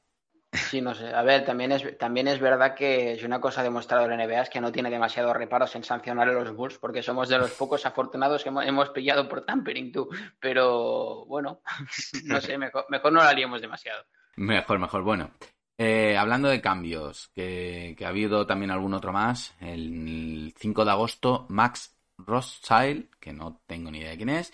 Sí, 0.57 0.81
no 0.81 0.95
sé. 0.95 1.13
A 1.15 1.23
ver, 1.23 1.45
también 1.45 1.73
es, 1.73 1.99
también 1.99 2.29
es 2.29 2.41
verdad 2.41 2.75
que 2.75 3.19
una 3.25 3.41
cosa 3.41 3.61
ha 3.61 3.65
demostrado 3.65 4.09
la 4.09 4.17
NBA 4.17 4.43
es 4.43 4.51
que 4.51 4.61
no 4.61 4.73
tiene 4.73 4.91
demasiados 4.91 5.37
reparos 5.37 5.75
en 5.77 5.85
sancionar 5.85 6.29
a 6.29 6.33
los 6.33 6.55
Bulls, 6.55 6.79
porque 6.79 7.03
somos 7.03 7.29
de 7.29 7.39
los 7.39 7.53
pocos 7.53 7.85
afortunados 7.87 8.43
que 8.43 8.49
hemos, 8.49 8.91
pillado 8.91 9.29
por 9.29 9.45
tampering, 9.45 9.93
tú. 9.93 10.09
Pero 10.41 11.25
bueno, 11.27 11.61
no 12.25 12.41
sé, 12.41 12.59
mejor, 12.59 12.87
mejor 12.89 13.13
no 13.13 13.23
la 13.23 13.33
liemos 13.33 13.61
demasiado. 13.61 14.05
Mejor, 14.37 14.79
mejor. 14.79 15.03
Bueno, 15.03 15.31
eh, 15.79 16.17
hablando 16.17 16.49
de 16.49 16.61
cambios, 16.61 17.29
que, 17.35 17.95
que 17.97 18.05
ha 18.05 18.09
habido 18.09 18.47
también 18.47 18.71
algún 18.71 18.95
otro 18.95 19.13
más. 19.13 19.55
El 19.61 20.55
5 20.57 20.85
de 20.85 20.91
agosto, 20.91 21.47
Max 21.49 21.97
Rothschild, 22.19 23.11
que 23.21 23.33
no 23.33 23.63
tengo 23.67 23.91
ni 23.91 23.99
idea 23.99 24.11
de 24.11 24.17
quién 24.17 24.29
es, 24.31 24.53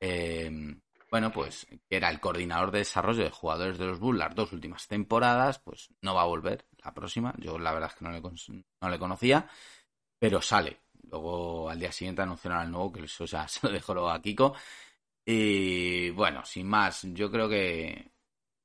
eh, 0.00 0.50
bueno, 1.10 1.30
pues 1.32 1.66
que 1.88 1.96
era 1.96 2.10
el 2.10 2.20
coordinador 2.20 2.70
de 2.70 2.78
desarrollo 2.78 3.24
de 3.24 3.30
jugadores 3.30 3.78
de 3.78 3.86
los 3.86 4.00
Bulls 4.00 4.18
las 4.18 4.34
dos 4.34 4.52
últimas 4.52 4.86
temporadas, 4.88 5.58
pues 5.60 5.88
no 6.02 6.14
va 6.14 6.22
a 6.22 6.26
volver 6.26 6.66
la 6.84 6.92
próxima. 6.92 7.34
Yo 7.38 7.58
la 7.58 7.72
verdad 7.72 7.90
es 7.90 7.96
que 7.96 8.04
no 8.04 8.10
le, 8.10 8.20
no 8.20 8.90
le 8.90 8.98
conocía, 8.98 9.48
pero 10.18 10.42
sale. 10.42 10.80
Luego 11.04 11.70
al 11.70 11.78
día 11.78 11.92
siguiente 11.92 12.22
anunciaron 12.22 12.60
al 12.60 12.70
nuevo, 12.70 12.92
que 12.92 13.04
eso 13.04 13.24
ya 13.24 13.46
se 13.48 13.66
lo 13.66 13.72
dejo 13.72 13.94
luego 13.94 14.10
a 14.10 14.20
Kiko. 14.20 14.54
Y 15.24 16.10
bueno, 16.10 16.44
sin 16.44 16.68
más, 16.68 17.02
yo 17.12 17.30
creo 17.30 17.48
que 17.48 18.12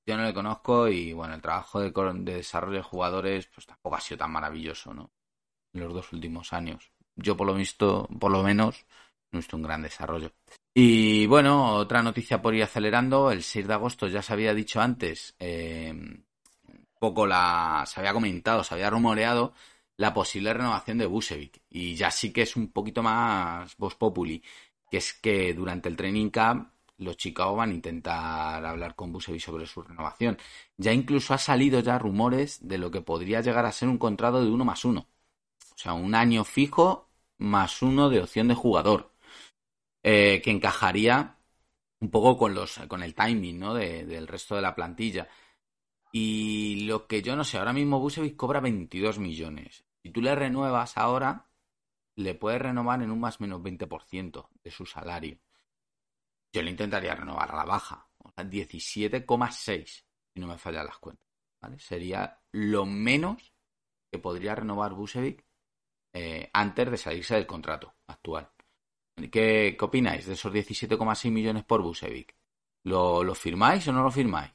yo 0.05 0.17
no 0.17 0.23
le 0.23 0.33
conozco 0.33 0.87
y 0.89 1.13
bueno, 1.13 1.35
el 1.35 1.41
trabajo 1.41 1.79
de, 1.79 1.91
de 1.91 2.35
desarrollo 2.35 2.77
de 2.77 2.83
jugadores 2.83 3.47
pues 3.47 3.65
tampoco 3.67 3.95
ha 3.95 4.01
sido 4.01 4.19
tan 4.19 4.31
maravilloso, 4.31 4.93
¿no? 4.93 5.11
En 5.73 5.81
los 5.81 5.93
dos 5.93 6.13
últimos 6.13 6.53
años. 6.53 6.91
Yo 7.15 7.37
por 7.37 7.47
lo 7.47 7.53
visto, 7.55 8.07
por 8.19 8.31
lo 8.31 8.43
menos, 8.43 8.85
no 9.31 9.37
he 9.37 9.41
visto 9.41 9.57
un 9.57 9.63
gran 9.63 9.81
desarrollo. 9.83 10.31
Y 10.73 11.25
bueno, 11.27 11.75
otra 11.75 12.01
noticia 12.01 12.41
por 12.41 12.55
ir 12.55 12.63
acelerando, 12.63 13.31
el 13.31 13.43
6 13.43 13.67
de 13.67 13.73
agosto 13.73 14.07
ya 14.07 14.21
se 14.21 14.33
había 14.33 14.53
dicho 14.53 14.79
antes, 14.79 15.35
eh, 15.39 15.93
poco 16.99 17.25
la, 17.27 17.83
se 17.87 17.99
había 17.99 18.13
comentado, 18.13 18.63
se 18.63 18.75
había 18.75 18.89
rumoreado 18.89 19.53
la 19.97 20.13
posible 20.13 20.53
renovación 20.53 20.97
de 20.97 21.05
Busevic. 21.07 21.61
Y 21.69 21.95
ya 21.95 22.11
sí 22.11 22.31
que 22.31 22.43
es 22.43 22.55
un 22.55 22.71
poquito 22.71 23.03
más 23.03 23.75
voz 23.77 23.95
populi, 23.95 24.43
que 24.89 24.97
es 24.97 25.13
que 25.13 25.53
durante 25.53 25.89
el 25.89 25.97
training 25.97 26.29
camp 26.29 26.71
los 26.97 27.17
Chicago 27.17 27.55
van 27.55 27.71
a 27.71 27.73
intentar 27.73 28.63
hablar 28.65 28.95
con 28.95 29.11
Busevic 29.11 29.41
sobre 29.41 29.65
su 29.65 29.81
renovación. 29.81 30.37
Ya 30.77 30.93
incluso 30.93 31.33
ha 31.33 31.37
salido 31.37 31.79
ya 31.81 31.97
rumores 31.99 32.59
de 32.67 32.77
lo 32.77 32.91
que 32.91 33.01
podría 33.01 33.41
llegar 33.41 33.65
a 33.65 33.71
ser 33.71 33.89
un 33.89 33.97
contrato 33.97 34.43
de 34.43 34.51
uno 34.51 34.65
más 34.65 34.85
uno. 34.85 35.07
O 35.75 35.77
sea, 35.77 35.93
un 35.93 36.15
año 36.15 36.43
fijo 36.43 37.09
más 37.37 37.81
uno 37.81 38.09
de 38.09 38.21
opción 38.21 38.47
de 38.47 38.55
jugador. 38.55 39.10
Eh, 40.03 40.41
que 40.43 40.51
encajaría 40.51 41.37
un 42.01 42.11
poco 42.11 42.37
con 42.37 42.53
los 42.55 42.79
con 42.89 43.03
el 43.03 43.15
timing 43.15 43.59
¿no? 43.59 43.73
de- 43.75 44.05
del 44.05 44.27
resto 44.27 44.55
de 44.55 44.61
la 44.61 44.75
plantilla. 44.75 45.27
Y 46.13 46.85
lo 46.85 47.07
que 47.07 47.21
yo 47.21 47.35
no 47.35 47.43
sé, 47.43 47.57
ahora 47.57 47.73
mismo 47.73 47.99
Busevic 47.99 48.35
cobra 48.37 48.59
22 48.61 49.19
millones. 49.19 49.85
Si 50.03 50.11
tú 50.11 50.21
le 50.21 50.35
renuevas 50.35 50.97
ahora, 50.97 51.47
le 52.15 52.35
puedes 52.35 52.61
renovar 52.61 53.01
en 53.03 53.11
un 53.11 53.19
más 53.21 53.39
o 53.39 53.43
menos 53.43 53.63
20% 53.63 54.49
de 54.63 54.71
su 54.71 54.85
salario. 54.85 55.39
Yo 56.53 56.61
le 56.61 56.71
intentaría 56.71 57.15
renovar 57.15 57.51
a 57.51 57.57
la 57.57 57.65
baja. 57.65 58.07
O 58.19 58.31
sea, 58.31 58.43
17,6, 58.43 60.05
si 60.33 60.39
no 60.39 60.47
me 60.47 60.57
fallan 60.57 60.85
las 60.85 60.97
cuentas. 60.97 61.27
Sería 61.77 62.39
lo 62.51 62.85
menos 62.85 63.53
que 64.11 64.19
podría 64.19 64.55
renovar 64.55 64.93
Busevic 64.93 65.45
eh, 66.13 66.49
antes 66.53 66.91
de 66.91 66.97
salirse 66.97 67.35
del 67.35 67.47
contrato 67.47 67.95
actual. 68.07 68.51
¿Qué, 69.29 69.75
qué 69.77 69.85
opináis 69.85 70.25
de 70.25 70.33
esos 70.33 70.51
17,6 70.53 71.31
millones 71.31 71.63
por 71.63 71.81
Busevic? 71.81 72.33
¿Lo, 72.83 73.23
¿Lo 73.23 73.35
firmáis 73.35 73.87
o 73.87 73.91
no 73.93 74.03
lo 74.03 74.11
firmáis? 74.11 74.51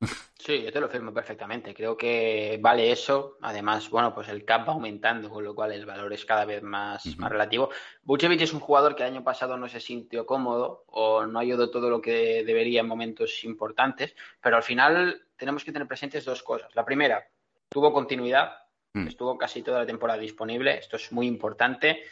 Sí, 0.38 0.62
yo 0.62 0.72
te 0.72 0.80
lo 0.80 0.88
firmo 0.88 1.12
perfectamente. 1.12 1.74
Creo 1.74 1.96
que 1.96 2.58
vale 2.62 2.92
eso. 2.92 3.36
Además, 3.42 3.90
bueno, 3.90 4.14
pues 4.14 4.28
el 4.28 4.44
cap 4.44 4.68
va 4.68 4.72
aumentando, 4.72 5.28
con 5.28 5.42
lo 5.42 5.52
cual 5.52 5.72
el 5.72 5.84
valor 5.84 6.12
es 6.12 6.24
cada 6.24 6.44
vez 6.44 6.62
más, 6.62 7.04
más 7.18 7.30
relativo. 7.30 7.70
Vucevic 8.04 8.40
es 8.40 8.52
un 8.52 8.60
jugador 8.60 8.94
que 8.94 9.02
el 9.02 9.12
año 9.12 9.24
pasado 9.24 9.56
no 9.58 9.68
se 9.68 9.80
sintió 9.80 10.24
cómodo 10.24 10.84
o 10.86 11.26
no 11.26 11.40
ayudó 11.40 11.70
todo 11.70 11.90
lo 11.90 12.00
que 12.00 12.44
debería 12.44 12.80
en 12.80 12.86
momentos 12.86 13.42
importantes, 13.42 14.14
pero 14.40 14.56
al 14.56 14.62
final 14.62 15.26
tenemos 15.36 15.64
que 15.64 15.72
tener 15.72 15.88
presentes 15.88 16.24
dos 16.24 16.44
cosas. 16.44 16.72
La 16.76 16.84
primera, 16.84 17.28
tuvo 17.68 17.92
continuidad, 17.92 18.52
Mm. 18.94 19.08
estuvo 19.08 19.36
casi 19.36 19.62
toda 19.62 19.80
la 19.80 19.86
temporada 19.86 20.18
disponible, 20.18 20.78
esto 20.78 20.96
es 20.96 21.12
muy 21.12 21.26
importante. 21.26 22.04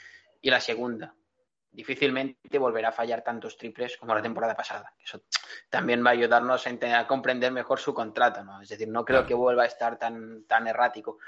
Y 0.42 0.50
la 0.50 0.60
segunda, 0.60 1.14
difícilmente 1.76 2.58
volverá 2.58 2.88
a 2.88 2.92
fallar 2.92 3.22
tantos 3.22 3.56
triples 3.56 3.96
como 3.98 4.14
la 4.14 4.22
temporada 4.22 4.56
pasada. 4.56 4.94
Eso 4.98 5.22
también 5.68 6.04
va 6.04 6.10
a 6.10 6.14
ayudarnos 6.14 6.66
a, 6.66 6.98
a 6.98 7.06
comprender 7.06 7.52
mejor 7.52 7.78
su 7.78 7.92
contrato, 7.92 8.42
¿no? 8.42 8.62
Es 8.62 8.68
decir, 8.70 8.88
no 8.88 9.04
creo 9.04 9.18
Claro. 9.20 9.28
que 9.28 9.34
vuelva 9.34 9.64
a 9.64 9.66
estar 9.66 9.98
tan, 9.98 10.44
tan 10.46 10.66
errático. 10.66 11.18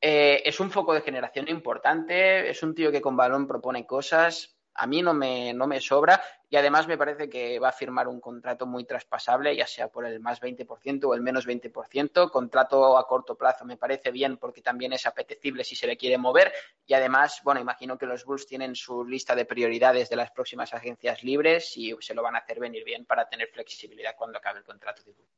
Eh, 0.00 0.42
es 0.44 0.58
un 0.58 0.70
foco 0.72 0.92
de 0.92 1.02
generación 1.02 1.48
importante, 1.48 2.50
es 2.50 2.62
un 2.64 2.74
tío 2.74 2.90
que 2.90 3.00
con 3.00 3.16
balón 3.16 3.46
propone 3.46 3.86
cosas, 3.86 4.56
a 4.74 4.86
mí 4.86 5.02
no 5.02 5.14
me, 5.14 5.52
no 5.52 5.66
me 5.66 5.80
sobra 5.80 6.22
y 6.48 6.56
además 6.56 6.86
me 6.86 6.98
parece 6.98 7.28
que 7.28 7.58
va 7.58 7.70
a 7.70 7.72
firmar 7.72 8.08
un 8.08 8.20
contrato 8.20 8.66
muy 8.66 8.84
traspasable, 8.84 9.56
ya 9.56 9.66
sea 9.66 9.88
por 9.88 10.06
el 10.06 10.20
más 10.20 10.40
20% 10.40 11.04
o 11.04 11.14
el 11.14 11.22
menos 11.22 11.46
20%, 11.46 12.30
contrato 12.30 12.96
a 12.98 13.06
corto 13.06 13.36
plazo 13.36 13.64
me 13.64 13.76
parece 13.76 14.10
bien 14.10 14.36
porque 14.36 14.62
también 14.62 14.92
es 14.92 15.06
apetecible 15.06 15.64
si 15.64 15.76
se 15.76 15.86
le 15.86 15.96
quiere 15.96 16.18
mover 16.18 16.52
y 16.86 16.94
además, 16.94 17.40
bueno, 17.44 17.60
imagino 17.60 17.96
que 17.98 18.06
los 18.06 18.24
Bulls 18.24 18.46
tienen 18.46 18.74
su 18.74 19.04
lista 19.04 19.34
de 19.34 19.44
prioridades 19.44 20.10
de 20.10 20.16
las 20.16 20.30
próximas 20.30 20.74
agencias 20.74 21.22
libres 21.22 21.76
y 21.76 21.94
se 22.00 22.14
lo 22.14 22.22
van 22.22 22.36
a 22.36 22.40
hacer 22.40 22.60
venir 22.60 22.84
bien 22.84 23.04
para 23.04 23.28
tener 23.28 23.48
flexibilidad 23.48 24.14
cuando 24.16 24.38
acabe 24.38 24.58
el 24.58 24.64
contrato 24.64 25.02
de 25.04 25.12
Bulls. 25.12 25.30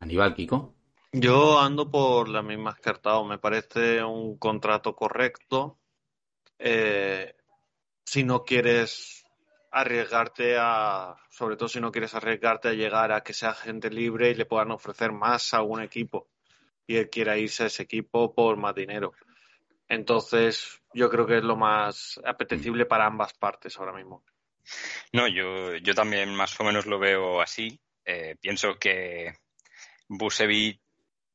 Aníbal, 0.00 0.34
Kiko. 0.34 0.74
Yo 1.12 1.58
ando 1.58 1.90
por 1.90 2.28
las 2.28 2.44
mismas 2.44 2.78
que 2.78 2.90
Artao. 2.90 3.24
Me 3.24 3.38
parece 3.38 4.04
un 4.04 4.36
contrato 4.38 4.94
correcto. 4.94 5.78
Eh, 6.58 7.34
si 8.08 8.24
no 8.24 8.42
quieres 8.42 9.26
arriesgarte 9.70 10.56
a, 10.58 11.14
sobre 11.28 11.56
todo 11.56 11.68
si 11.68 11.78
no 11.78 11.92
quieres 11.92 12.14
arriesgarte 12.14 12.68
a 12.68 12.72
llegar 12.72 13.12
a 13.12 13.22
que 13.22 13.34
sea 13.34 13.52
gente 13.52 13.90
libre 13.90 14.30
y 14.30 14.34
le 14.34 14.46
puedan 14.46 14.70
ofrecer 14.70 15.12
más 15.12 15.52
a 15.52 15.60
un 15.60 15.82
equipo 15.82 16.26
y 16.86 16.96
él 16.96 17.10
quiera 17.10 17.36
irse 17.36 17.64
a 17.64 17.66
ese 17.66 17.82
equipo 17.82 18.34
por 18.34 18.56
más 18.56 18.74
dinero. 18.74 19.12
Entonces, 19.88 20.80
yo 20.94 21.10
creo 21.10 21.26
que 21.26 21.36
es 21.36 21.44
lo 21.44 21.56
más 21.56 22.18
apetecible 22.24 22.86
para 22.86 23.04
ambas 23.04 23.34
partes 23.34 23.76
ahora 23.76 23.92
mismo. 23.92 24.24
No, 25.12 25.28
yo, 25.28 25.76
yo 25.76 25.94
también 25.94 26.34
más 26.34 26.58
o 26.58 26.64
menos 26.64 26.86
lo 26.86 26.98
veo 26.98 27.42
así. 27.42 27.78
Eh, 28.06 28.36
pienso 28.40 28.78
que 28.78 29.34
Busevic 30.08 30.80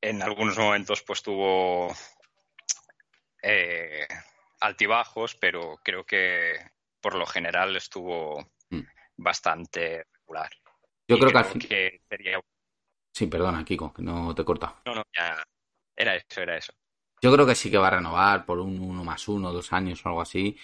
en 0.02 0.24
algunos 0.24 0.58
momentos 0.58 1.04
pues 1.04 1.22
tuvo 1.22 1.96
eh, 3.44 4.08
altibajos, 4.64 5.36
pero 5.36 5.80
creo 5.84 6.06
que 6.06 6.56
por 7.02 7.16
lo 7.16 7.26
general 7.26 7.76
estuvo 7.76 8.46
Mm. 8.70 8.82
bastante 9.18 10.06
regular. 10.14 10.50
Yo 11.08 11.20
creo 11.20 11.32
que 11.32 11.38
al 11.38 11.46
fin... 11.46 11.62
que 11.62 12.02
sería... 12.10 12.40
Sí, 13.14 13.28
perdona, 13.28 13.64
Kiko, 13.64 13.94
que 13.94 14.02
no 14.02 14.34
te 14.34 14.42
he 14.42 14.46
cortado. 14.46 14.78
No, 14.86 14.96
no, 14.96 15.04
ya 15.16 15.44
era 15.96 16.16
eso, 16.16 16.42
era 16.42 16.58
eso. 16.58 16.74
Yo 17.22 17.32
creo 17.32 17.46
que 17.46 17.56
sí 17.56 17.70
que 17.70 17.78
va 17.78 17.88
a 17.88 17.92
renovar 17.92 18.46
por 18.46 18.60
un 18.60 18.80
uno 18.80 19.04
más 19.04 19.28
uno, 19.28 19.54
dos 19.54 19.72
años 19.72 20.04
o 20.06 20.10
algo 20.10 20.22
así. 20.22 20.58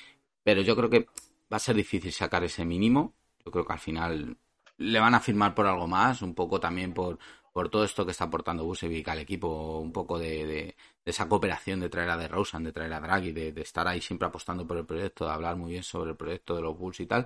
Pero 0.43 0.61
yo 0.61 0.75
creo 0.75 0.89
que 0.89 1.05
va 1.51 1.57
a 1.57 1.59
ser 1.59 1.75
difícil 1.75 2.11
sacar 2.11 2.43
ese 2.43 2.65
mínimo. 2.65 3.13
Yo 3.45 3.51
creo 3.51 3.65
que 3.65 3.73
al 3.73 3.79
final 3.79 4.37
le 4.77 4.99
van 4.99 5.13
a 5.13 5.19
firmar 5.19 5.53
por 5.53 5.67
algo 5.67 5.87
más, 5.87 6.21
un 6.21 6.33
poco 6.33 6.59
también 6.59 6.93
por, 6.93 7.19
por 7.53 7.69
todo 7.69 7.83
esto 7.83 8.05
que 8.05 8.11
está 8.11 8.25
aportando 8.25 8.63
Busevic 8.65 9.07
al 9.09 9.19
equipo, 9.19 9.79
un 9.79 9.91
poco 9.91 10.19
de, 10.19 10.45
de- 10.45 10.75
de 11.05 11.11
esa 11.11 11.27
cooperación 11.29 11.79
de 11.79 11.89
traer 11.89 12.09
a 12.09 12.17
DeRozan, 12.17 12.63
de 12.63 12.71
traer 12.73 12.93
a 12.93 12.99
Draghi, 12.99 13.31
de, 13.31 13.51
de 13.53 13.61
estar 13.61 13.87
ahí 13.87 14.01
siempre 14.01 14.27
apostando 14.27 14.65
por 14.67 14.77
el 14.77 14.85
proyecto, 14.85 15.25
de 15.25 15.31
hablar 15.31 15.55
muy 15.55 15.71
bien 15.71 15.83
sobre 15.83 16.11
el 16.11 16.17
proyecto 16.17 16.55
de 16.55 16.61
los 16.61 16.77
Bulls 16.77 16.99
y 16.99 17.05
tal. 17.07 17.25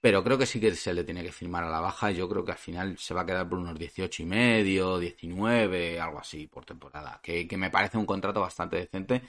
Pero 0.00 0.24
creo 0.24 0.38
que 0.38 0.46
sí 0.46 0.58
que 0.60 0.74
se 0.74 0.94
le 0.94 1.04
tiene 1.04 1.22
que 1.22 1.32
firmar 1.32 1.64
a 1.64 1.68
la 1.70 1.80
baja 1.80 2.10
yo 2.10 2.28
creo 2.28 2.44
que 2.44 2.52
al 2.52 2.58
final 2.58 2.96
se 2.98 3.12
va 3.14 3.22
a 3.22 3.26
quedar 3.26 3.48
por 3.48 3.58
unos 3.58 3.78
18 3.78 4.22
y 4.22 4.26
medio, 4.26 4.98
19, 4.98 6.00
algo 6.00 6.18
así 6.20 6.46
por 6.46 6.64
temporada. 6.64 7.20
Que, 7.22 7.46
que 7.46 7.56
me 7.58 7.70
parece 7.70 7.98
un 7.98 8.06
contrato 8.06 8.40
bastante 8.40 8.76
decente 8.76 9.22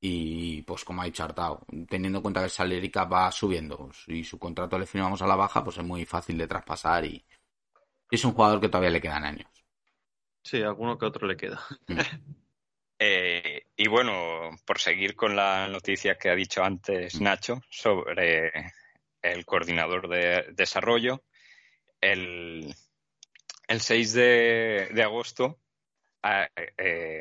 y 0.00 0.62
pues 0.62 0.84
como 0.84 1.02
ha 1.02 1.04
dicho 1.06 1.24
teniendo 1.88 2.18
en 2.18 2.22
cuenta 2.22 2.40
que 2.40 2.44
el 2.46 2.50
salary 2.50 2.90
cap 2.90 3.12
va 3.12 3.30
subiendo 3.32 3.88
y 4.08 4.24
su 4.24 4.38
contrato 4.38 4.78
le 4.78 4.86
firmamos 4.86 5.22
a 5.22 5.26
la 5.28 5.36
baja, 5.36 5.62
pues 5.64 5.78
es 5.78 5.84
muy 5.84 6.04
fácil 6.04 6.36
de 6.38 6.46
traspasar 6.48 7.04
y 7.04 7.24
es 8.10 8.24
un 8.24 8.32
jugador 8.32 8.60
que 8.60 8.68
todavía 8.68 8.90
le 8.90 9.00
quedan 9.00 9.24
años. 9.24 9.48
Sí, 10.42 10.62
alguno 10.62 10.98
que 10.98 11.06
otro 11.06 11.26
le 11.26 11.36
queda. 11.36 11.60
Eh, 12.98 13.66
y 13.76 13.88
bueno, 13.88 14.52
por 14.64 14.78
seguir 14.78 15.16
con 15.16 15.36
la 15.36 15.68
noticia 15.68 16.16
que 16.16 16.30
ha 16.30 16.34
dicho 16.34 16.64
antes 16.64 17.20
Nacho 17.20 17.60
sobre 17.68 18.72
el 19.20 19.44
coordinador 19.44 20.08
de 20.08 20.46
desarrollo, 20.54 21.22
el, 22.00 22.74
el 23.68 23.80
6 23.82 24.14
de, 24.14 24.88
de 24.94 25.02
agosto, 25.02 25.60
ah, 26.22 26.48
eh, 26.78 27.20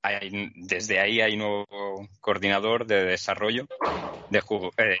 hay- 0.00 0.50
desde 0.54 0.98
ahí 0.98 1.20
hay 1.20 1.36
nuevo 1.36 2.08
coordinador 2.22 2.86
de 2.86 3.04
desarrollo 3.04 3.66
de, 4.30 4.38
eh, 4.78 4.96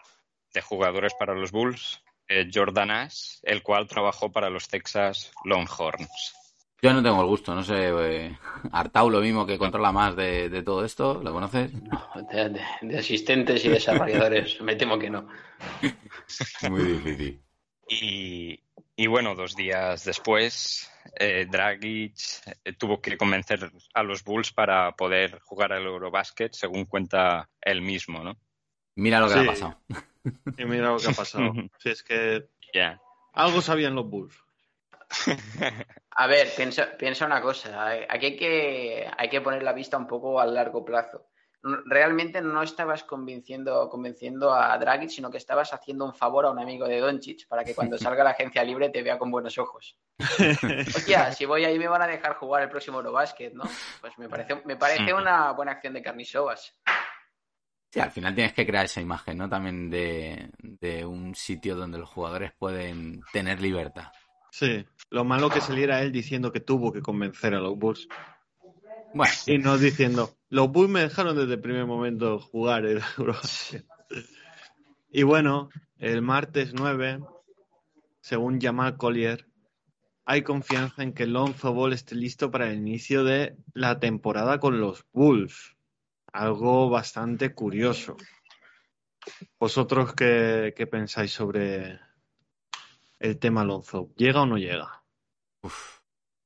de 0.52 0.60
jugadores 0.60 1.14
para 1.14 1.34
los 1.34 1.52
Bulls, 1.52 2.02
eh, 2.30 2.48
Jordan 2.52 2.90
Ash, 2.92 3.38
el 3.42 3.62
cual 3.62 3.86
trabajó 3.88 4.30
para 4.32 4.48
los 4.48 4.68
Texas 4.68 5.32
Longhorns. 5.44 6.34
Yo 6.82 6.94
no 6.94 7.02
tengo 7.02 7.20
el 7.20 7.26
gusto, 7.26 7.54
no 7.54 7.62
sé, 7.62 7.74
eh, 7.90 8.38
Artau 8.72 9.10
lo 9.10 9.20
mismo 9.20 9.44
que 9.44 9.58
controla 9.58 9.92
más 9.92 10.16
de, 10.16 10.48
de 10.48 10.62
todo 10.62 10.82
esto, 10.84 11.20
¿lo 11.22 11.32
conoces? 11.32 11.70
No, 11.74 12.08
de, 12.32 12.48
de- 12.48 12.62
de 12.80 12.98
asistentes 12.98 13.62
y 13.66 13.68
desarrolladores, 13.68 14.58
me 14.62 14.76
temo 14.76 14.98
que 14.98 15.10
no. 15.10 15.28
Muy 16.70 16.82
difícil. 16.84 17.42
Y, 17.88 18.60
y 18.96 19.06
bueno, 19.08 19.34
dos 19.34 19.56
días 19.56 20.04
después, 20.04 20.90
eh, 21.18 21.46
Dragic 21.50 22.14
eh, 22.64 22.72
tuvo 22.74 23.00
que 23.02 23.18
convencer 23.18 23.70
a 23.92 24.02
los 24.02 24.22
Bulls 24.24 24.52
para 24.52 24.92
poder 24.92 25.40
jugar 25.40 25.72
al 25.72 25.84
Eurobasket, 25.84 26.54
según 26.54 26.84
cuenta 26.86 27.50
él 27.60 27.82
mismo, 27.82 28.22
¿no? 28.22 28.38
Mira 28.94 29.20
lo 29.20 29.28
que 29.28 29.34
le 29.34 29.40
ha 29.40 29.46
pasado. 29.46 29.80
Y 30.56 30.64
mira 30.64 30.88
lo 30.90 30.98
que 30.98 31.08
ha 31.08 31.12
pasado. 31.12 31.52
Si 31.78 31.90
es 31.90 32.02
que 32.02 32.48
Ya. 32.74 33.00
algo 33.32 33.60
sabían 33.60 33.94
los 33.94 34.06
Bulls. 34.08 34.36
A 36.16 36.26
ver, 36.26 36.48
piensa, 36.56 36.96
piensa 36.96 37.26
una 37.26 37.40
cosa. 37.40 37.88
Aquí 38.08 38.26
hay 38.26 38.36
que, 38.36 39.10
hay 39.16 39.28
que 39.28 39.40
poner 39.40 39.62
la 39.62 39.72
vista 39.72 39.96
un 39.96 40.06
poco 40.06 40.40
a 40.40 40.46
largo 40.46 40.84
plazo. 40.84 41.26
realmente 41.62 42.40
no 42.40 42.62
estabas 42.62 43.04
convenciendo, 43.04 43.88
convenciendo 43.90 44.54
a 44.54 44.78
Dragic, 44.78 45.10
sino 45.10 45.30
que 45.30 45.36
estabas 45.38 45.74
haciendo 45.74 46.04
un 46.06 46.14
favor 46.14 46.46
a 46.46 46.50
un 46.50 46.58
amigo 46.58 46.86
de 46.88 47.00
Doncic 47.00 47.46
para 47.48 47.64
que 47.64 47.74
cuando 47.74 47.98
salga 47.98 48.24
la 48.24 48.30
agencia 48.30 48.62
libre 48.64 48.88
te 48.90 49.02
vea 49.02 49.18
con 49.18 49.30
buenos 49.30 49.58
ojos. 49.58 49.96
Hostia, 50.96 51.32
si 51.32 51.44
voy 51.44 51.64
ahí 51.64 51.78
me 51.78 51.88
van 51.88 52.02
a 52.02 52.06
dejar 52.06 52.34
jugar 52.36 52.62
el 52.62 52.70
próximo 52.70 52.98
Eurobasket, 52.98 53.52
¿no? 53.54 53.64
Pues 54.00 54.16
me 54.18 54.28
parece, 54.28 54.62
me 54.64 54.76
parece 54.76 55.12
una 55.12 55.52
buena 55.52 55.72
acción 55.72 55.92
de 55.94 56.02
Carnisovas. 56.02 56.74
Sí, 57.90 57.98
al 57.98 58.12
final 58.12 58.34
tienes 58.34 58.52
que 58.52 58.66
crear 58.66 58.84
esa 58.84 59.00
imagen, 59.00 59.38
¿no? 59.38 59.48
También 59.48 59.90
de, 59.90 60.50
de 60.58 61.04
un 61.04 61.34
sitio 61.34 61.74
donde 61.74 61.98
los 61.98 62.08
jugadores 62.08 62.52
pueden 62.56 63.20
tener 63.32 63.60
libertad. 63.60 64.12
Sí, 64.52 64.84
lo 65.10 65.24
malo 65.24 65.50
que 65.50 65.60
saliera 65.60 66.02
él 66.02 66.12
diciendo 66.12 66.52
que 66.52 66.60
tuvo 66.60 66.92
que 66.92 67.02
convencer 67.02 67.54
a 67.54 67.60
los 67.60 67.76
Bulls. 67.76 68.08
Bueno, 69.12 69.32
Y 69.46 69.58
no 69.58 69.76
diciendo, 69.76 70.36
los 70.50 70.70
Bulls 70.70 70.90
me 70.90 71.00
dejaron 71.00 71.36
desde 71.36 71.54
el 71.54 71.60
primer 71.60 71.86
momento 71.86 72.38
jugar 72.38 72.86
el 72.86 73.00
Eurobasket. 73.18 73.84
Y 75.10 75.24
bueno, 75.24 75.70
el 75.98 76.22
martes 76.22 76.72
9, 76.72 77.20
según 78.20 78.60
Jamal 78.60 78.96
Collier, 78.96 79.46
hay 80.24 80.42
confianza 80.42 81.02
en 81.02 81.12
que 81.12 81.26
Lonzo 81.26 81.72
Ball 81.74 81.92
esté 81.92 82.14
listo 82.14 82.52
para 82.52 82.70
el 82.70 82.78
inicio 82.78 83.24
de 83.24 83.56
la 83.74 83.98
temporada 83.98 84.60
con 84.60 84.80
los 84.80 85.04
Bulls. 85.12 85.76
Algo 86.32 86.88
bastante 86.90 87.54
curioso. 87.54 88.16
¿Vosotros 89.58 90.14
qué, 90.14 90.72
qué 90.76 90.86
pensáis 90.86 91.32
sobre 91.32 92.00
el 93.18 93.38
tema 93.38 93.64
Lonzo? 93.64 94.10
¿Llega 94.16 94.42
o 94.42 94.46
no 94.46 94.56
llega? 94.58 95.02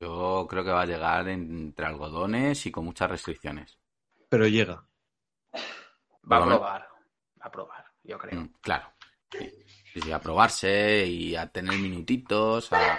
yo 0.01 0.47
creo 0.49 0.65
que 0.65 0.71
va 0.71 0.83
a 0.83 0.87
llegar 0.87 1.29
entre 1.29 1.87
algodones 1.87 2.67
y 2.67 2.71
con 2.73 2.85
muchas 2.85 3.11
restricciones. 3.11 3.79
Pero 4.29 4.47
llega. 4.47 4.87
Va 6.31 6.39
a 6.39 6.45
probar, 6.45 6.89
va 7.41 7.47
a 7.47 7.51
probar, 7.51 7.85
yo 8.03 8.19
creo. 8.19 8.41
Mm, 8.41 8.55
Claro. 8.61 8.93
Sí, 9.95 10.11
a 10.13 10.21
probarse 10.21 11.07
y 11.07 11.37
a 11.37 11.47
tener 11.47 11.79
minutitos, 11.79 12.73
a, 12.73 12.99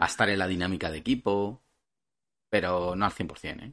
a 0.00 0.06
estar 0.06 0.28
en 0.28 0.38
la 0.38 0.46
dinámica 0.46 0.90
de 0.90 0.98
equipo, 0.98 1.64
pero 2.50 2.94
no 2.94 3.04
al 3.06 3.12
100%, 3.12 3.62
¿eh? 3.64 3.72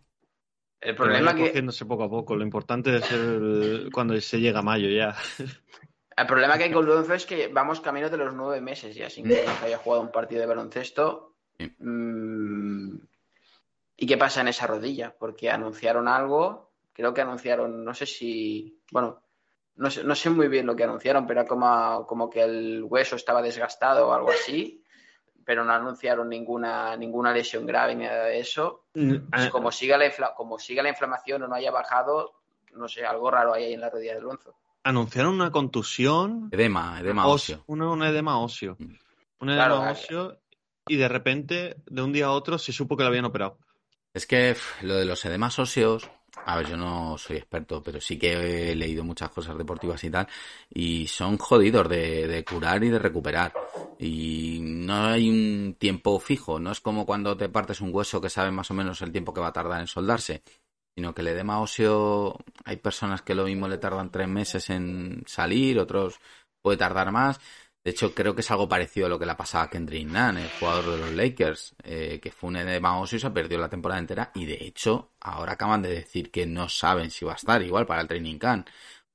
El 0.81 0.95
problema 0.95 1.35
que 1.35 1.47
cogiéndose 1.47 1.85
poco 1.85 2.03
a 2.03 2.09
poco. 2.09 2.35
Lo 2.35 2.43
importante 2.43 2.97
es 2.97 3.11
el- 3.11 3.89
cuando 3.93 4.19
se 4.19 4.39
llega 4.39 4.59
a 4.59 4.63
mayo 4.63 4.89
ya. 4.89 5.15
El 6.17 6.27
problema 6.27 6.57
que 6.57 6.65
hay 6.65 6.71
con 6.71 6.85
Lonzo 6.85 7.13
es 7.13 7.25
que 7.25 7.47
vamos 7.47 7.79
camino 7.81 8.09
de 8.09 8.17
los 8.17 8.33
nueve 8.33 8.59
meses 8.61 8.93
ya 8.95 9.09
sin 9.09 9.27
que 9.27 9.45
haya 9.63 9.77
jugado 9.77 10.01
un 10.03 10.11
partido 10.11 10.41
de 10.41 10.47
baloncesto. 10.47 11.35
Sí. 11.57 11.73
Mm, 11.79 12.97
¿Y 13.97 14.05
qué 14.07 14.17
pasa 14.17 14.41
en 14.41 14.49
esa 14.49 14.67
rodilla? 14.67 15.15
Porque 15.17 15.49
anunciaron 15.49 16.07
algo, 16.07 16.73
creo 16.93 17.13
que 17.13 17.21
anunciaron, 17.21 17.85
no 17.85 17.93
sé 17.93 18.05
si, 18.05 18.81
bueno, 18.91 19.23
no 19.75 19.89
sé, 19.89 20.03
no 20.03 20.13
sé 20.15 20.29
muy 20.29 20.47
bien 20.47 20.65
lo 20.65 20.75
que 20.75 20.83
anunciaron, 20.83 21.25
pero 21.25 21.41
era 21.41 21.47
como, 21.47 22.05
como 22.05 22.29
que 22.29 22.41
el 22.43 22.83
hueso 22.83 23.15
estaba 23.15 23.41
desgastado 23.41 24.09
o 24.09 24.13
algo 24.13 24.31
así, 24.31 24.80
pero 25.51 25.65
no 25.65 25.73
anunciaron 25.73 26.29
ninguna, 26.29 26.95
ninguna 26.95 27.33
lesión 27.33 27.65
grave 27.65 27.93
ni 27.93 28.05
nada 28.05 28.23
de 28.27 28.39
eso. 28.39 28.85
Pues 28.93 29.49
como, 29.49 29.69
siga 29.69 29.97
la 29.97 30.05
infla- 30.05 30.33
como 30.33 30.57
siga 30.57 30.81
la 30.81 30.87
inflamación 30.87 31.43
o 31.43 31.47
no 31.49 31.55
haya 31.55 31.71
bajado, 31.71 32.35
no 32.73 32.87
sé, 32.87 33.05
algo 33.05 33.29
raro 33.29 33.53
hay 33.53 33.65
ahí 33.65 33.73
en 33.73 33.81
la 33.81 33.89
rodilla 33.89 34.15
de 34.15 34.21
Lonzo. 34.21 34.55
Anunciaron 34.85 35.33
una 35.33 35.51
contusión, 35.51 36.47
Edema, 36.53 36.97
edema 37.01 37.27
óseo, 37.27 37.65
un, 37.67 37.81
un 37.81 38.01
edema 38.01 38.39
óseo. 38.39 38.77
Mm. 38.79 38.93
Un 39.41 39.49
edema 39.49 39.65
Claro, 39.65 39.75
claro. 39.79 39.91
óseo 39.91 40.37
y 40.87 40.95
de 40.95 41.07
repente, 41.09 41.75
de 41.85 42.01
un 42.01 42.13
día 42.13 42.27
a 42.27 42.31
otro, 42.31 42.57
se 42.57 42.71
supo 42.71 42.95
que 42.95 43.03
lo 43.03 43.09
habían 43.09 43.25
operado. 43.25 43.57
Es 44.13 44.25
que 44.25 44.55
lo 44.83 44.95
de 44.95 45.03
los 45.03 45.25
edemas 45.25 45.59
óseos, 45.59 46.09
a 46.45 46.57
ver, 46.57 46.67
yo 46.67 46.77
no 46.77 47.17
soy 47.17 47.37
experto, 47.37 47.83
pero 47.83 47.99
sí 48.01 48.17
que 48.17 48.71
he 48.71 48.75
leído 48.75 49.03
muchas 49.03 49.29
cosas 49.29 49.57
deportivas 49.57 50.03
y 50.03 50.09
tal, 50.09 50.27
y 50.69 51.07
son 51.07 51.37
jodidos 51.37 51.89
de, 51.89 52.27
de 52.27 52.43
curar 52.43 52.83
y 52.83 52.89
de 52.89 52.99
recuperar. 52.99 53.53
Y 53.99 54.59
no 54.61 55.05
hay 55.07 55.29
un 55.29 55.75
tiempo 55.77 56.19
fijo, 56.19 56.59
no 56.59 56.71
es 56.71 56.79
como 56.79 57.05
cuando 57.05 57.37
te 57.37 57.49
partes 57.49 57.81
un 57.81 57.93
hueso 57.93 58.21
que 58.21 58.29
sabes 58.29 58.53
más 58.53 58.71
o 58.71 58.73
menos 58.73 59.01
el 59.01 59.11
tiempo 59.11 59.33
que 59.33 59.41
va 59.41 59.47
a 59.47 59.53
tardar 59.53 59.81
en 59.81 59.87
soldarse, 59.87 60.43
sino 60.95 61.13
que 61.13 61.21
el 61.21 61.27
edema 61.29 61.61
óseo, 61.61 62.37
hay 62.65 62.77
personas 62.77 63.21
que 63.21 63.35
lo 63.35 63.45
mismo 63.45 63.67
le 63.67 63.77
tardan 63.77 64.11
tres 64.11 64.27
meses 64.27 64.69
en 64.69 65.23
salir, 65.27 65.79
otros 65.79 66.19
puede 66.61 66.77
tardar 66.77 67.11
más. 67.11 67.39
De 67.83 67.91
hecho, 67.91 68.13
creo 68.13 68.35
que 68.35 68.41
es 68.41 68.51
algo 68.51 68.69
parecido 68.69 69.07
a 69.07 69.09
lo 69.09 69.17
que 69.17 69.25
le 69.25 69.31
ha 69.31 69.37
pasado 69.37 69.63
a 69.63 69.69
Kendrick 69.69 70.07
Nunn, 70.07 70.37
el 70.37 70.49
jugador 70.59 70.91
de 70.91 70.97
los 70.97 71.11
Lakers, 71.13 71.75
eh, 71.83 72.19
que 72.21 72.31
fue 72.31 72.49
un 72.49 72.57
edema 72.57 72.99
óseo 72.99 73.17
y 73.17 73.19
se 73.19 73.31
perdió 73.31 73.57
la 73.57 73.69
temporada 73.69 73.99
entera. 73.99 74.31
Y 74.35 74.45
de 74.45 74.63
hecho, 74.65 75.13
ahora 75.19 75.53
acaban 75.53 75.81
de 75.81 75.89
decir 75.89 76.29
que 76.29 76.45
no 76.45 76.69
saben 76.69 77.09
si 77.09 77.25
va 77.25 77.33
a 77.33 77.35
estar 77.35 77.61
igual 77.63 77.87
para 77.87 78.01
el 78.01 78.07
training 78.07 78.37
camp. 78.37 78.67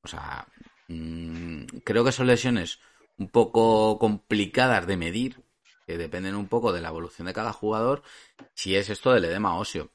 O 0.02 0.08
sea, 0.08 0.46
mm, 0.88 1.64
creo 1.84 2.04
que 2.04 2.12
son 2.12 2.26
lesiones 2.26 2.80
un 3.18 3.28
poco 3.28 3.98
complicadas 3.98 4.86
de 4.86 4.96
medir, 4.96 5.42
que 5.86 5.96
dependen 5.98 6.34
un 6.34 6.48
poco 6.48 6.72
de 6.72 6.80
la 6.80 6.88
evolución 6.88 7.26
de 7.28 7.34
cada 7.34 7.52
jugador, 7.52 8.02
si 8.54 8.76
es 8.76 8.90
esto 8.90 9.12
del 9.12 9.26
edema 9.26 9.56
óseo. 9.58 9.90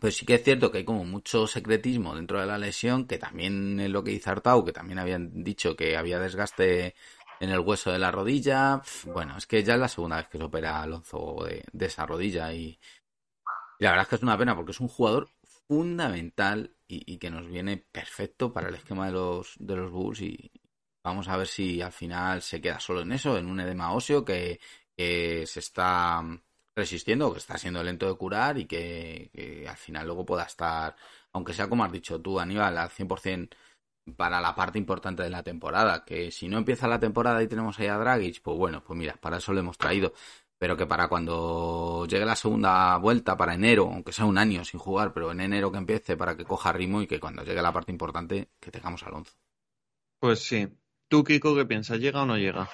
Pues 0.00 0.16
sí 0.16 0.26
que 0.26 0.34
es 0.34 0.44
cierto 0.44 0.70
que 0.70 0.78
hay 0.78 0.84
como 0.84 1.04
mucho 1.04 1.46
secretismo 1.46 2.14
dentro 2.14 2.40
de 2.40 2.46
la 2.46 2.58
lesión, 2.58 3.06
que 3.06 3.18
también 3.18 3.80
es 3.80 3.90
lo 3.90 4.04
que 4.04 4.10
dice 4.10 4.30
Artau, 4.30 4.64
que 4.64 4.72
también 4.72 4.98
habían 4.98 5.42
dicho 5.44 5.76
que 5.76 5.96
había 5.96 6.18
desgaste 6.18 6.94
en 7.40 7.50
el 7.50 7.60
hueso 7.60 7.92
de 7.92 7.98
la 7.98 8.10
rodilla. 8.10 8.82
Bueno, 9.06 9.36
es 9.36 9.46
que 9.46 9.62
ya 9.62 9.74
es 9.74 9.80
la 9.80 9.88
segunda 9.88 10.16
vez 10.16 10.28
que 10.28 10.38
se 10.38 10.44
opera 10.44 10.82
Alonso 10.82 11.44
de, 11.72 11.86
esa 11.86 12.06
rodilla 12.06 12.52
y, 12.52 12.78
la 13.78 13.90
verdad 13.90 14.04
es 14.04 14.08
que 14.08 14.16
es 14.16 14.22
una 14.22 14.38
pena 14.38 14.54
porque 14.56 14.72
es 14.72 14.80
un 14.80 14.88
jugador 14.88 15.28
fundamental 15.66 16.74
y, 16.86 17.18
que 17.18 17.30
nos 17.30 17.46
viene 17.46 17.76
perfecto 17.76 18.52
para 18.52 18.68
el 18.68 18.74
esquema 18.76 19.06
de 19.06 19.12
los, 19.12 19.54
de 19.58 19.76
los 19.76 19.90
Bulls 19.90 20.20
y 20.20 20.50
vamos 21.02 21.28
a 21.28 21.36
ver 21.36 21.46
si 21.46 21.82
al 21.82 21.92
final 21.92 22.40
se 22.42 22.60
queda 22.60 22.78
solo 22.80 23.00
en 23.02 23.12
eso, 23.12 23.36
en 23.36 23.46
un 23.46 23.60
edema 23.60 23.92
óseo 23.92 24.24
que, 24.24 24.60
que 24.96 25.46
se 25.46 25.60
está 25.60 26.22
resistiendo, 26.76 27.32
que 27.32 27.38
está 27.38 27.58
siendo 27.58 27.82
lento 27.82 28.08
de 28.08 28.16
curar 28.16 28.58
y 28.58 28.66
que, 28.66 29.30
que 29.32 29.68
al 29.68 29.76
final 29.76 30.06
luego 30.06 30.24
pueda 30.24 30.44
estar, 30.44 30.94
aunque 31.32 31.54
sea 31.54 31.68
como 31.68 31.84
has 31.84 31.92
dicho 31.92 32.20
tú, 32.20 32.38
Aníbal, 32.38 32.78
al 32.78 32.90
100% 32.90 33.54
para 34.16 34.40
la 34.40 34.54
parte 34.54 34.78
importante 34.78 35.22
de 35.22 35.30
la 35.30 35.42
temporada, 35.42 36.04
que 36.04 36.30
si 36.30 36.48
no 36.48 36.58
empieza 36.58 36.88
la 36.88 37.00
temporada 37.00 37.42
y 37.42 37.48
tenemos 37.48 37.78
ahí 37.78 37.86
a 37.86 37.98
Dragic, 37.98 38.42
pues 38.42 38.56
bueno, 38.56 38.82
pues 38.84 38.98
mira, 38.98 39.14
para 39.20 39.38
eso 39.38 39.52
lo 39.52 39.60
hemos 39.60 39.78
traído, 39.78 40.12
pero 40.58 40.76
que 40.76 40.86
para 40.86 41.08
cuando 41.08 42.06
llegue 42.06 42.24
la 42.24 42.36
segunda 42.36 42.96
vuelta, 42.98 43.36
para 43.36 43.54
enero, 43.54 43.90
aunque 43.90 44.12
sea 44.12 44.24
un 44.24 44.38
año 44.38 44.64
sin 44.64 44.80
jugar, 44.80 45.12
pero 45.12 45.32
en 45.32 45.40
enero 45.40 45.72
que 45.72 45.78
empiece 45.78 46.16
para 46.16 46.36
que 46.36 46.44
coja 46.44 46.72
ritmo 46.72 47.02
y 47.02 47.06
que 47.06 47.20
cuando 47.20 47.44
llegue 47.44 47.62
la 47.62 47.72
parte 47.72 47.92
importante, 47.92 48.50
que 48.60 48.70
tengamos 48.70 49.02
a 49.02 49.06
Alonso. 49.06 49.32
Pues 50.18 50.40
sí. 50.40 50.68
¿Tú, 51.08 51.24
Kiko, 51.24 51.54
qué 51.54 51.64
piensas? 51.64 51.98
¿Llega 51.98 52.22
o 52.22 52.26
no 52.26 52.36
llega? 52.36 52.68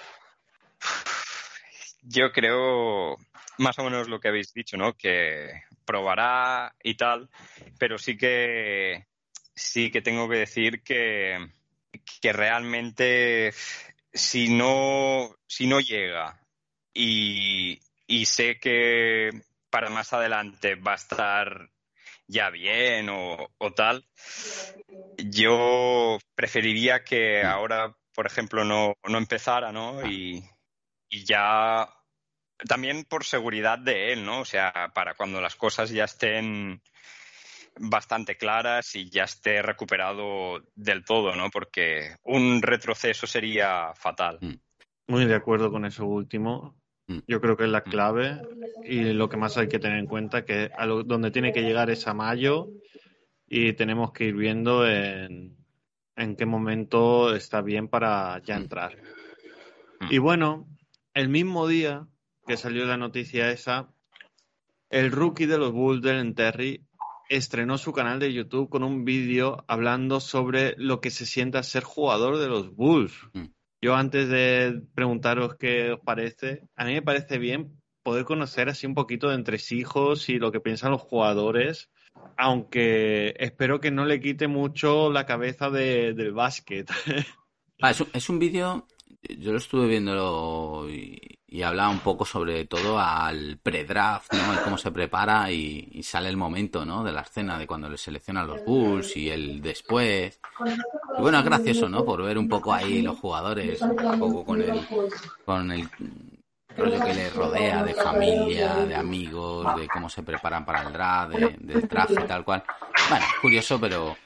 Yo 2.03 2.33
creo 2.33 3.17
más 3.59 3.79
o 3.79 3.85
menos 3.85 4.09
lo 4.09 4.21
que 4.21 4.29
habéis 4.29 4.53
dicho, 4.53 4.77
¿no? 4.77 4.95
Que 4.97 5.63
probará 5.85 6.75
y 6.83 6.97
tal, 6.97 7.29
pero 7.79 7.99
sí 7.99 8.17
que 8.17 9.07
sí 9.55 9.91
que 9.91 10.03
tengo 10.03 10.29
que 10.29 10.37
decir 10.37 10.83
que, 10.83 11.39
que 12.21 12.33
realmente 12.33 13.53
si 14.13 14.49
no 14.49 15.37
si 15.47 15.67
no 15.67 15.81
llega 15.81 16.41
y, 16.93 17.81
y 18.07 18.27
sé 18.27 18.59
que 18.59 19.31
para 19.71 19.89
más 19.91 20.13
adelante 20.13 20.75
va 20.75 20.93
a 20.93 20.97
estar 20.97 21.71
ya 22.27 22.51
bien 22.51 23.09
o, 23.09 23.51
o 23.59 23.73
tal, 23.73 24.07
yo 25.19 26.19
preferiría 26.35 27.03
que 27.03 27.43
ahora, 27.43 27.97
por 28.15 28.27
ejemplo, 28.27 28.65
no, 28.65 28.95
no 29.09 29.19
empezara, 29.19 29.73
¿no? 29.73 30.07
Y, 30.07 30.45
y 31.09 31.25
ya 31.25 31.89
también 32.69 33.05
por 33.05 33.25
seguridad 33.25 33.79
de 33.79 34.13
él, 34.13 34.25
¿no? 34.25 34.41
O 34.41 34.45
sea, 34.45 34.93
para 34.95 35.15
cuando 35.15 35.41
las 35.41 35.57
cosas 35.57 35.91
ya 35.91 36.05
estén 36.05 36.81
bastante 37.79 38.37
claras 38.37 38.95
y 38.95 39.09
ya 39.11 39.25
esté 39.25 39.63
recuperado 39.63 40.63
del 40.75 41.05
todo, 41.05 41.35
¿no? 41.35 41.51
Porque 41.51 42.17
un 42.25 42.61
retroceso 42.63 43.27
sería 43.27 43.93
fatal. 43.95 44.39
Muy 45.07 45.25
de 45.25 45.35
acuerdo 45.35 45.71
con 45.71 45.85
eso 45.85 46.05
último. 46.07 46.77
Mm. 47.07 47.19
Yo 47.27 47.41
creo 47.41 47.57
que 47.57 47.65
es 47.65 47.71
la 47.71 47.83
clave 47.83 48.41
y 48.85 49.13
lo 49.13 49.29
que 49.29 49.37
más 49.37 49.57
hay 49.57 49.69
que 49.69 49.79
tener 49.79 49.99
en 49.99 50.07
cuenta 50.07 50.45
que 50.45 50.71
a 50.77 50.87
lo- 50.87 51.03
donde 51.03 51.31
tiene 51.31 51.53
que 51.53 51.63
llegar 51.63 51.91
es 51.91 52.07
a 52.07 52.15
mayo 52.15 52.69
y 53.49 53.73
tenemos 53.73 54.13
que 54.13 54.25
ir 54.27 54.35
viendo 54.37 54.87
en, 54.87 55.57
en 56.17 56.37
qué 56.37 56.47
momento 56.47 57.35
está 57.35 57.63
bien 57.63 57.89
para 57.89 58.41
ya 58.45 58.57
Mm. 58.59 58.63
entrar. 58.63 58.97
Mm. 60.01 60.07
Y 60.11 60.19
bueno, 60.19 60.69
el 61.15 61.29
mismo 61.29 61.67
día 61.67 62.07
que 62.47 62.57
salió 62.57 62.85
la 62.85 62.97
noticia 62.97 63.51
esa, 63.51 63.89
el 64.91 65.11
rookie 65.13 65.47
de 65.47 65.59
los 65.59 65.73
Bulls, 65.73 66.03
Dylan 66.03 66.35
Terry, 66.35 66.85
estrenó 67.31 67.79
su 67.79 67.93
canal 67.93 68.19
de 68.19 68.33
YouTube 68.35 68.69
con 68.69 68.83
un 68.83 69.05
vídeo 69.05 69.65
hablando 69.69 70.21
sobre 70.21 70.75
lo 70.77 71.01
que 71.01 71.11
se 71.11 71.25
sienta 71.25 71.63
ser 71.63 71.85
jugador 71.85 72.37
de 72.39 72.49
los 72.49 72.75
Bulls. 72.75 73.15
Mm. 73.33 73.45
Yo 73.83 73.95
antes 73.95 74.29
de 74.29 74.83
preguntaros 74.95 75.55
qué 75.55 75.93
os 75.93 76.01
parece, 76.01 76.69
a 76.77 76.85
mí 76.85 76.93
me 76.93 77.03
parece 77.03 77.39
bien 77.39 77.81
poder 78.03 78.25
conocer 78.25 78.69
así 78.69 78.87
un 78.87 78.95
poquito 78.95 79.29
de 79.29 79.37
entresijos 79.37 80.29
y 80.29 80.39
lo 80.39 80.51
que 80.53 80.61
piensan 80.61 80.91
los 80.91 81.01
jugadores, 81.03 81.89
aunque 82.37 83.35
espero 83.39 83.81
que 83.81 83.91
no 83.91 84.05
le 84.05 84.21
quite 84.21 84.49
mucho 84.49 85.11
la 85.11 85.25
cabeza 85.25 85.71
de- 85.71 86.13
del 86.15 86.33
básquet. 86.33 86.91
Ah, 87.83 87.93
es 87.93 88.01
un, 88.03 88.09
es 88.13 88.29
un 88.29 88.39
vídeo, 88.39 88.87
yo 89.39 89.53
lo 89.53 89.57
estuve 89.57 89.89
viendo 89.89 90.87
y, 90.91 91.39
y 91.53 91.63
hablaba 91.63 91.91
un 91.91 91.99
poco 91.99 92.25
sobre 92.25 92.65
todo 92.65 93.01
al 93.01 93.59
pre-draft, 93.61 94.33
¿no? 94.33 94.53
El 94.53 94.61
cómo 94.61 94.79
se 94.79 94.93
prepara 94.93 95.51
y, 95.51 95.89
y 95.91 96.03
sale 96.05 96.29
el 96.29 96.37
momento, 96.37 96.85
¿no? 96.85 97.03
De 97.03 97.11
la 97.11 97.23
escena 97.23 97.59
de 97.59 97.67
cuando 97.67 97.89
le 97.89 97.99
seleccionan 97.99 98.47
los 98.47 98.65
Bulls 98.65 99.17
y 99.17 99.31
el 99.31 99.61
después. 99.61 100.41
Y 101.19 101.21
bueno, 101.21 101.41
es 101.41 101.45
gracioso, 101.45 101.89
¿no? 101.89 102.05
Por 102.05 102.23
ver 102.23 102.39
un 102.39 102.49
poco 102.49 102.73
ahí 102.73 103.03
los 103.03 103.19
jugadores, 103.19 103.83
un 103.83 104.19
poco 104.21 104.45
con 104.45 104.63
el, 104.63 104.81
con 105.45 105.73
el 105.73 105.89
rollo 106.77 107.05
que 107.05 107.15
les 107.15 107.35
rodea 107.35 107.83
de 107.83 107.95
familia, 107.95 108.77
de 108.87 108.95
amigos, 108.95 109.77
de 109.77 109.89
cómo 109.89 110.09
se 110.09 110.23
preparan 110.23 110.65
para 110.65 110.83
el 110.83 110.93
draft, 110.93 111.35
de, 111.35 111.57
del 111.59 111.89
draft 111.89 112.13
y 112.13 112.27
tal 112.29 112.45
cual. 112.45 112.63
Bueno, 113.09 113.27
curioso, 113.43 113.81
pero, 113.81 114.17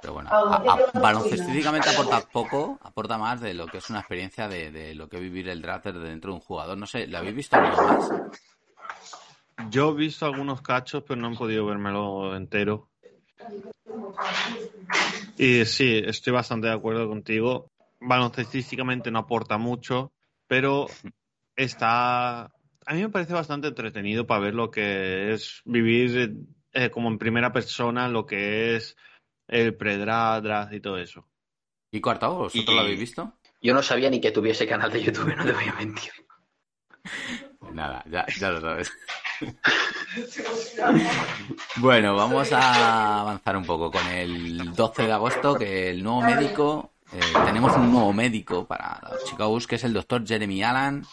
pero 0.00 0.12
bueno, 0.14 0.30
a- 0.30 0.62
a- 0.94 1.00
baloncestísticamente 1.00 1.88
aporta 1.90 2.20
poco, 2.26 2.78
aporta 2.82 3.18
más 3.18 3.40
de 3.40 3.54
lo 3.54 3.66
que 3.68 3.78
es 3.78 3.90
una 3.90 4.00
experiencia 4.00 4.48
de, 4.48 4.70
de 4.70 4.94
lo 4.94 5.08
que 5.08 5.18
vivir 5.18 5.48
el 5.48 5.62
draft 5.62 5.86
dentro 5.86 6.30
de 6.32 6.34
un 6.36 6.40
jugador. 6.40 6.78
No 6.78 6.86
sé, 6.86 7.06
¿lo 7.06 7.18
habéis 7.18 7.34
visto 7.34 7.56
algo 7.56 7.76
más? 7.82 8.10
Yo 9.70 9.90
he 9.90 9.94
visto 9.94 10.26
algunos 10.26 10.62
cachos, 10.62 11.04
pero 11.06 11.20
no 11.20 11.32
he 11.32 11.36
podido 11.36 11.66
vérmelo 11.66 12.34
entero. 12.36 12.88
Y 15.36 15.64
sí, 15.64 16.02
estoy 16.04 16.32
bastante 16.32 16.68
de 16.68 16.74
acuerdo 16.74 17.08
contigo. 17.08 17.70
Baloncestísticamente 18.00 19.10
no 19.10 19.20
aporta 19.20 19.58
mucho, 19.58 20.12
pero 20.46 20.86
está. 21.56 22.42
A 22.86 22.94
mí 22.94 23.02
me 23.02 23.10
parece 23.10 23.34
bastante 23.34 23.68
entretenido 23.68 24.26
para 24.26 24.40
ver 24.40 24.54
lo 24.54 24.70
que 24.70 25.32
es 25.32 25.60
vivir 25.64 26.34
eh, 26.72 26.90
como 26.90 27.08
en 27.08 27.18
primera 27.18 27.52
persona, 27.52 28.08
lo 28.08 28.26
que 28.26 28.76
es 28.76 28.96
el 29.48 29.74
pre-draft 29.76 30.44
draft 30.44 30.72
y 30.72 30.80
todo 30.80 30.98
eso. 30.98 31.26
¿Y 31.92 32.00
Cuartao, 32.00 32.34
vosotros 32.36 32.68
Y- 32.68 32.74
lo 32.76 32.80
habéis 32.82 33.00
visto? 33.00 33.32
Yo 33.62 33.74
no 33.74 33.82
sabía 33.82 34.08
ni 34.08 34.20
que 34.20 34.30
tuviese 34.30 34.66
canal 34.66 34.90
de 34.92 35.02
YouTube, 35.02 35.34
no 35.36 35.44
te 35.44 35.52
voy 35.52 35.64
a 35.68 35.74
mentir. 35.74 36.12
Pues 37.58 37.74
Nada, 37.74 38.02
ya, 38.10 38.24
ya 38.38 38.50
lo 38.50 38.60
sabes. 38.60 38.90
Bueno, 41.76 42.14
vamos 42.14 42.52
a 42.52 43.20
avanzar 43.20 43.56
un 43.56 43.64
poco 43.64 43.90
con 43.90 44.06
el 44.08 44.74
12 44.74 45.04
de 45.06 45.12
agosto, 45.12 45.54
que 45.54 45.90
el 45.90 46.02
nuevo 46.02 46.20
médico, 46.22 46.92
eh, 47.12 47.20
tenemos 47.46 47.76
un 47.76 47.90
nuevo 47.92 48.12
médico 48.12 48.66
para 48.66 49.00
los 49.10 49.24
Chicago 49.24 49.50
Bulls, 49.50 49.66
que 49.66 49.76
es 49.76 49.84
el 49.84 49.92
doctor 49.92 50.26
Jeremy 50.26 50.62
Allen, 50.62 51.04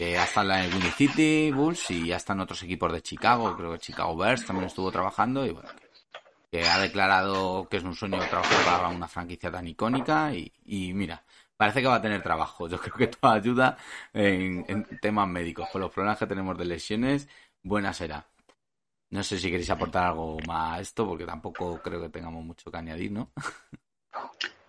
que 0.00 0.12
ya 0.12 0.24
está 0.24 0.40
en 0.40 0.48
la 0.48 0.92
City 0.92 1.50
Bulls 1.50 1.90
y 1.90 2.06
ya 2.06 2.16
está 2.16 2.32
en 2.32 2.40
otros 2.40 2.62
equipos 2.62 2.90
de 2.90 3.02
Chicago, 3.02 3.54
creo 3.54 3.72
que 3.72 3.80
Chicago 3.80 4.16
Bears 4.16 4.46
también 4.46 4.68
estuvo 4.68 4.90
trabajando 4.90 5.44
y 5.44 5.50
bueno, 5.50 5.68
que, 5.78 6.58
que 6.58 6.66
ha 6.66 6.78
declarado 6.78 7.68
que 7.68 7.76
es 7.76 7.84
un 7.84 7.94
sueño 7.94 8.18
trabajar 8.20 8.64
para 8.64 8.88
una 8.88 9.06
franquicia 9.06 9.50
tan 9.50 9.68
icónica 9.68 10.32
y, 10.32 10.50
y 10.64 10.94
mira, 10.94 11.22
parece 11.54 11.82
que 11.82 11.88
va 11.88 11.96
a 11.96 12.00
tener 12.00 12.22
trabajo. 12.22 12.66
Yo 12.66 12.78
creo 12.80 12.94
que 12.94 13.08
toda 13.08 13.34
ayuda 13.34 13.76
en, 14.14 14.64
en 14.68 14.84
temas 15.02 15.28
médicos, 15.28 15.68
con 15.68 15.82
los 15.82 15.90
problemas 15.90 16.18
que 16.18 16.26
tenemos 16.26 16.56
de 16.56 16.64
lesiones, 16.64 17.28
buena 17.62 17.92
será. 17.92 18.24
No 19.10 19.22
sé 19.22 19.38
si 19.38 19.50
queréis 19.50 19.68
aportar 19.68 20.04
algo 20.06 20.38
más 20.46 20.78
a 20.78 20.80
esto, 20.80 21.06
porque 21.06 21.26
tampoco 21.26 21.78
creo 21.82 22.00
que 22.00 22.08
tengamos 22.08 22.42
mucho 22.42 22.70
que 22.70 22.78
añadir, 22.78 23.12
¿no? 23.12 23.32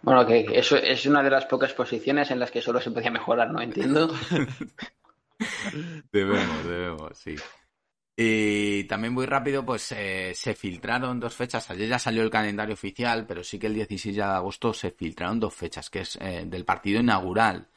Bueno, 0.02 0.26
que 0.26 0.46
eso 0.52 0.76
es 0.76 1.06
una 1.06 1.24
de 1.24 1.30
las 1.30 1.46
pocas 1.46 1.72
posiciones 1.72 2.32
en 2.32 2.40
las 2.40 2.52
que 2.52 2.62
solo 2.62 2.82
se 2.82 2.92
podía 2.92 3.12
mejorar, 3.12 3.50
¿no? 3.50 3.62
Entiendo. 3.62 4.14
Debemos, 6.12 6.66
debemos, 6.66 7.18
sí. 7.18 7.36
Y 8.16 8.84
también 8.84 9.14
muy 9.14 9.26
rápido, 9.26 9.66
pues 9.66 9.92
eh, 9.94 10.34
se 10.36 10.54
filtraron 10.54 11.20
dos 11.20 11.34
fechas. 11.34 11.70
Ayer 11.72 11.90
ya 11.90 11.98
salió 11.98 12.22
el 12.22 12.30
calendario 12.30 12.74
oficial, 12.74 13.26
pero 13.26 13.44
sí 13.44 13.58
que 13.58 13.68
el 13.68 13.74
16 13.74 14.16
de 14.16 14.22
agosto 14.22 14.74
se 14.74 14.92
filtraron 14.92 15.40
dos 15.40 15.54
fechas, 15.54 15.90
que 15.90 16.02
es 16.02 16.18
eh, 16.22 16.44
del 16.46 16.66
partido 16.66 17.00
inaugural 17.00 17.70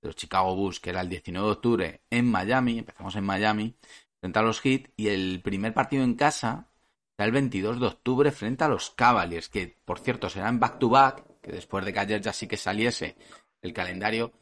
de 0.00 0.08
los 0.08 0.16
Chicago 0.16 0.54
Bulls, 0.54 0.78
que 0.78 0.90
era 0.90 1.00
el 1.00 1.08
19 1.08 1.46
de 1.46 1.52
octubre 1.52 2.00
en 2.10 2.30
Miami. 2.30 2.78
Empezamos 2.78 3.16
en 3.16 3.24
Miami, 3.24 3.74
frente 4.20 4.38
a 4.38 4.42
los 4.42 4.60
Heat, 4.60 4.90
y 4.96 5.08
el 5.08 5.40
primer 5.42 5.74
partido 5.74 6.04
en 6.04 6.14
casa 6.14 6.70
será 7.16 7.26
el 7.26 7.32
22 7.32 7.80
de 7.80 7.86
octubre 7.86 8.30
frente 8.30 8.64
a 8.64 8.68
los 8.68 8.90
Cavaliers, 8.90 9.48
que 9.48 9.78
por 9.84 9.98
cierto 9.98 10.30
será 10.30 10.48
en 10.48 10.60
back-to-back, 10.60 11.40
que 11.40 11.52
después 11.52 11.84
de 11.84 11.92
que 11.92 11.98
ayer 11.98 12.20
ya 12.20 12.32
sí 12.32 12.46
que 12.46 12.56
saliese 12.56 13.16
el 13.62 13.72
calendario, 13.72 14.32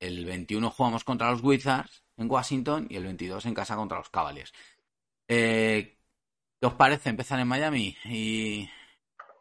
el 0.00 0.24
21 0.24 0.70
jugamos 0.70 1.04
contra 1.04 1.30
los 1.30 1.42
Wizards 1.42 2.02
en 2.22 2.30
Washington 2.30 2.86
y 2.88 2.96
el 2.96 3.04
22 3.04 3.46
en 3.46 3.54
casa 3.54 3.76
contra 3.76 3.98
los 3.98 4.10
Cavaliers. 4.10 4.52
Eh, 5.28 5.98
¿Qué 6.60 6.66
os 6.66 6.74
parece 6.74 7.10
empezar 7.10 7.40
en 7.40 7.48
Miami 7.48 7.96
y, 8.04 8.68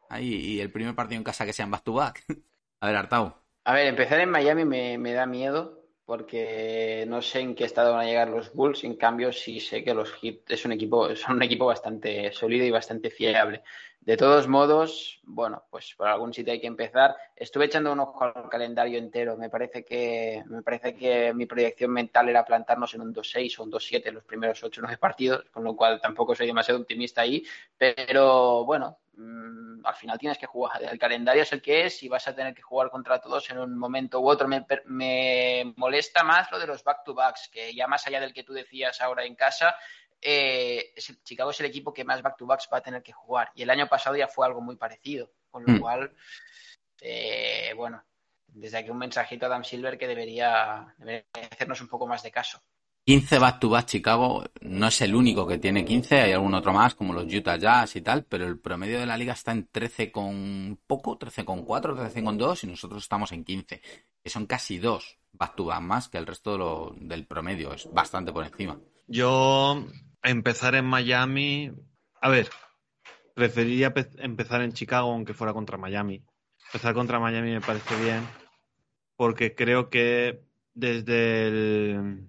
ahí, 0.09 0.59
el 0.59 0.71
primer 0.71 0.95
partido 0.95 1.17
en 1.17 1.23
casa 1.23 1.45
que 1.45 1.53
sea 1.53 1.65
en 1.65 1.71
back-to-back? 1.71 2.23
A 2.81 2.87
ver, 2.87 2.95
Artau. 2.95 3.35
A 3.63 3.73
ver, 3.73 3.87
empezar 3.87 4.19
en 4.19 4.29
Miami 4.29 4.65
me, 4.65 4.97
me 4.97 5.13
da 5.13 5.27
miedo 5.27 5.81
porque 6.03 7.05
no 7.07 7.21
sé 7.21 7.39
en 7.39 7.55
qué 7.55 7.63
estado 7.63 7.93
van 7.93 8.01
a 8.01 8.05
llegar 8.05 8.27
los 8.27 8.53
Bulls. 8.53 8.83
En 8.83 8.95
cambio, 8.95 9.31
sí 9.31 9.59
sé 9.59 9.83
que 9.83 9.93
los 9.93 10.11
Heat 10.11 10.49
es 10.49 10.65
un 10.65 10.73
equipo, 10.73 11.15
son 11.15 11.37
un 11.37 11.43
equipo 11.43 11.65
bastante 11.67 12.33
sólido 12.33 12.65
y 12.65 12.71
bastante 12.71 13.09
fiable. 13.11 13.63
De 14.01 14.17
todos 14.17 14.47
modos, 14.47 15.19
bueno, 15.21 15.63
pues 15.69 15.93
por 15.95 16.07
algún 16.07 16.33
sitio 16.33 16.51
hay 16.51 16.59
que 16.59 16.65
empezar. 16.65 17.15
Estuve 17.35 17.65
echando 17.65 17.93
un 17.93 17.99
ojo 17.99 18.23
al 18.23 18.49
calendario 18.49 18.97
entero. 18.97 19.37
Me 19.37 19.47
parece 19.47 19.85
que, 19.85 20.43
me 20.47 20.63
parece 20.63 20.95
que 20.95 21.35
mi 21.35 21.45
proyección 21.45 21.91
mental 21.91 22.27
era 22.27 22.43
plantarnos 22.43 22.95
en 22.95 23.01
un 23.01 23.13
2-6 23.13 23.59
o 23.59 23.63
un 23.63 23.71
2-7 23.71 24.07
en 24.07 24.15
los 24.15 24.23
primeros 24.23 24.63
8 24.63 24.81
o 24.81 24.83
9 24.85 24.97
partidos, 24.97 25.45
con 25.51 25.63
lo 25.63 25.75
cual 25.75 26.01
tampoco 26.01 26.33
soy 26.33 26.47
demasiado 26.47 26.79
optimista 26.81 27.21
ahí. 27.21 27.45
Pero 27.77 28.65
bueno, 28.65 28.97
mm, 29.17 29.85
al 29.85 29.95
final 29.95 30.17
tienes 30.17 30.39
que 30.39 30.47
jugar. 30.47 30.81
El 30.81 30.97
calendario 30.97 31.43
es 31.43 31.53
el 31.53 31.61
que 31.61 31.85
es 31.85 32.01
y 32.01 32.09
vas 32.09 32.27
a 32.27 32.33
tener 32.33 32.55
que 32.55 32.63
jugar 32.63 32.89
contra 32.89 33.21
todos 33.21 33.51
en 33.51 33.59
un 33.59 33.77
momento 33.77 34.19
u 34.19 34.27
otro. 34.27 34.47
Me, 34.47 34.65
me 34.85 35.73
molesta 35.75 36.23
más 36.23 36.51
lo 36.51 36.57
de 36.57 36.65
los 36.65 36.83
back-to-backs, 36.83 37.49
que 37.49 37.75
ya 37.75 37.85
más 37.85 38.07
allá 38.07 38.19
del 38.19 38.33
que 38.33 38.43
tú 38.43 38.53
decías 38.53 38.99
ahora 38.99 39.25
en 39.25 39.35
casa, 39.35 39.75
eh, 40.21 40.93
Chicago 41.23 41.51
es 41.51 41.59
el 41.59 41.65
equipo 41.65 41.93
que 41.93 42.03
más 42.05 42.21
back-to-backs 42.21 42.69
va 42.71 42.77
a 42.77 42.81
tener 42.83 43.01
que 43.03 43.11
jugar. 43.13 43.51
Y 43.55 43.63
el 43.63 43.69
año 43.69 43.87
pasado 43.87 44.15
ya 44.15 44.27
fue 44.27 44.45
algo 44.45 44.61
muy 44.61 44.75
parecido. 44.75 45.31
Con 45.49 45.63
lo 45.65 45.73
Mm. 45.73 45.79
cual, 45.79 46.13
eh, 47.01 47.73
bueno, 47.75 48.03
desde 48.47 48.77
aquí 48.77 48.89
un 48.89 48.97
mensajito 48.99 49.45
a 49.45 49.47
Adam 49.49 49.63
Silver 49.63 49.97
que 49.97 50.07
debería, 50.07 50.93
debería 50.97 51.25
hacernos 51.51 51.81
un 51.81 51.87
poco 51.87 52.07
más 52.07 52.23
de 52.23 52.31
caso. 52.31 52.61
15 53.03 53.39
back-to-back 53.39 53.87
Chicago 53.87 54.43
no 54.61 54.87
es 54.87 55.01
el 55.01 55.15
único 55.15 55.47
que 55.47 55.57
tiene 55.57 55.83
15, 55.83 56.21
hay 56.21 56.31
algún 56.33 56.53
otro 56.53 56.71
más 56.71 56.93
como 56.93 57.13
los 57.13 57.25
Utah 57.33 57.57
Jazz 57.57 57.95
y 57.95 58.01
tal, 58.01 58.25
pero 58.25 58.45
el 58.45 58.59
promedio 58.59 58.99
de 58.99 59.07
la 59.07 59.17
liga 59.17 59.33
está 59.33 59.51
en 59.51 59.67
13 59.67 60.11
con 60.11 60.79
poco, 60.85 61.17
13 61.17 61.43
con 61.43 61.65
4, 61.65 61.95
13 61.95 62.23
con 62.23 62.37
2 62.37 62.63
y 62.63 62.67
nosotros 62.67 63.01
estamos 63.01 63.31
en 63.31 63.43
15, 63.43 63.81
que 64.23 64.29
son 64.29 64.45
casi 64.45 64.77
dos 64.77 65.17
back-to-back 65.33 65.81
más 65.81 66.09
que 66.09 66.19
el 66.19 66.27
resto 66.27 66.51
de 66.51 66.57
lo- 66.59 66.93
del 66.95 67.25
promedio, 67.25 67.73
es 67.73 67.91
bastante 67.91 68.31
por 68.31 68.45
encima. 68.45 68.79
Yo 69.07 69.83
empezar 70.23 70.75
en 70.75 70.85
Miami. 70.85 71.71
A 72.21 72.29
ver, 72.29 72.49
preferiría 73.33 73.93
pe- 73.93 74.09
empezar 74.17 74.61
en 74.61 74.73
Chicago 74.73 75.11
aunque 75.11 75.33
fuera 75.33 75.53
contra 75.53 75.77
Miami. 75.77 76.23
Empezar 76.67 76.93
contra 76.93 77.19
Miami 77.19 77.51
me 77.51 77.61
parece 77.61 77.95
bien 77.95 78.29
porque 79.15 79.55
creo 79.55 79.89
que 79.89 80.41
desde 80.73 81.47
el, 81.47 82.27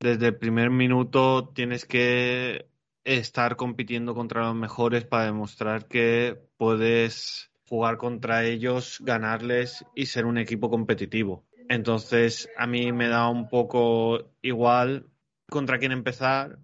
desde 0.00 0.26
el 0.28 0.36
primer 0.38 0.70
minuto 0.70 1.48
tienes 1.54 1.84
que 1.86 2.68
estar 3.04 3.56
compitiendo 3.56 4.14
contra 4.14 4.42
los 4.44 4.54
mejores 4.54 5.04
para 5.04 5.24
demostrar 5.26 5.86
que 5.88 6.38
puedes 6.58 7.50
jugar 7.68 7.96
contra 7.98 8.44
ellos, 8.44 8.98
ganarles 9.02 9.86
y 9.94 10.06
ser 10.06 10.26
un 10.26 10.38
equipo 10.38 10.70
competitivo. 10.70 11.46
Entonces, 11.68 12.50
a 12.56 12.66
mí 12.66 12.92
me 12.92 13.08
da 13.08 13.28
un 13.28 13.48
poco 13.48 14.30
igual 14.42 15.06
contra 15.48 15.78
quién 15.78 15.92
empezar. 15.92 16.58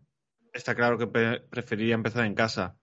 Está 0.54 0.74
claro 0.74 0.96
que 0.96 1.06
pre- 1.08 1.40
preferiría 1.40 1.94
empezar 1.94 2.24
en 2.24 2.34
casa. 2.34 2.76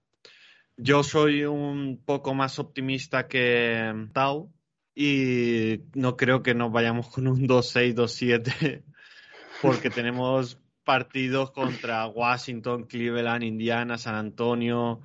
Yo 0.75 1.03
soy 1.03 1.45
un 1.45 2.03
poco 2.03 2.33
más 2.33 2.59
optimista 2.59 3.27
que 3.27 4.09
Tau 4.13 4.53
y 4.93 5.79
no 5.93 6.17
creo 6.17 6.43
que 6.43 6.53
nos 6.53 6.71
vayamos 6.71 7.07
con 7.07 7.27
un 7.27 7.47
2-6, 7.47 7.93
2-7 7.95 8.83
porque 9.61 9.89
tenemos 9.89 10.59
partidos 10.83 11.51
contra 11.51 12.07
Washington, 12.07 12.83
Cleveland, 12.83 13.43
Indiana, 13.43 13.97
San 13.97 14.15
Antonio. 14.15 15.01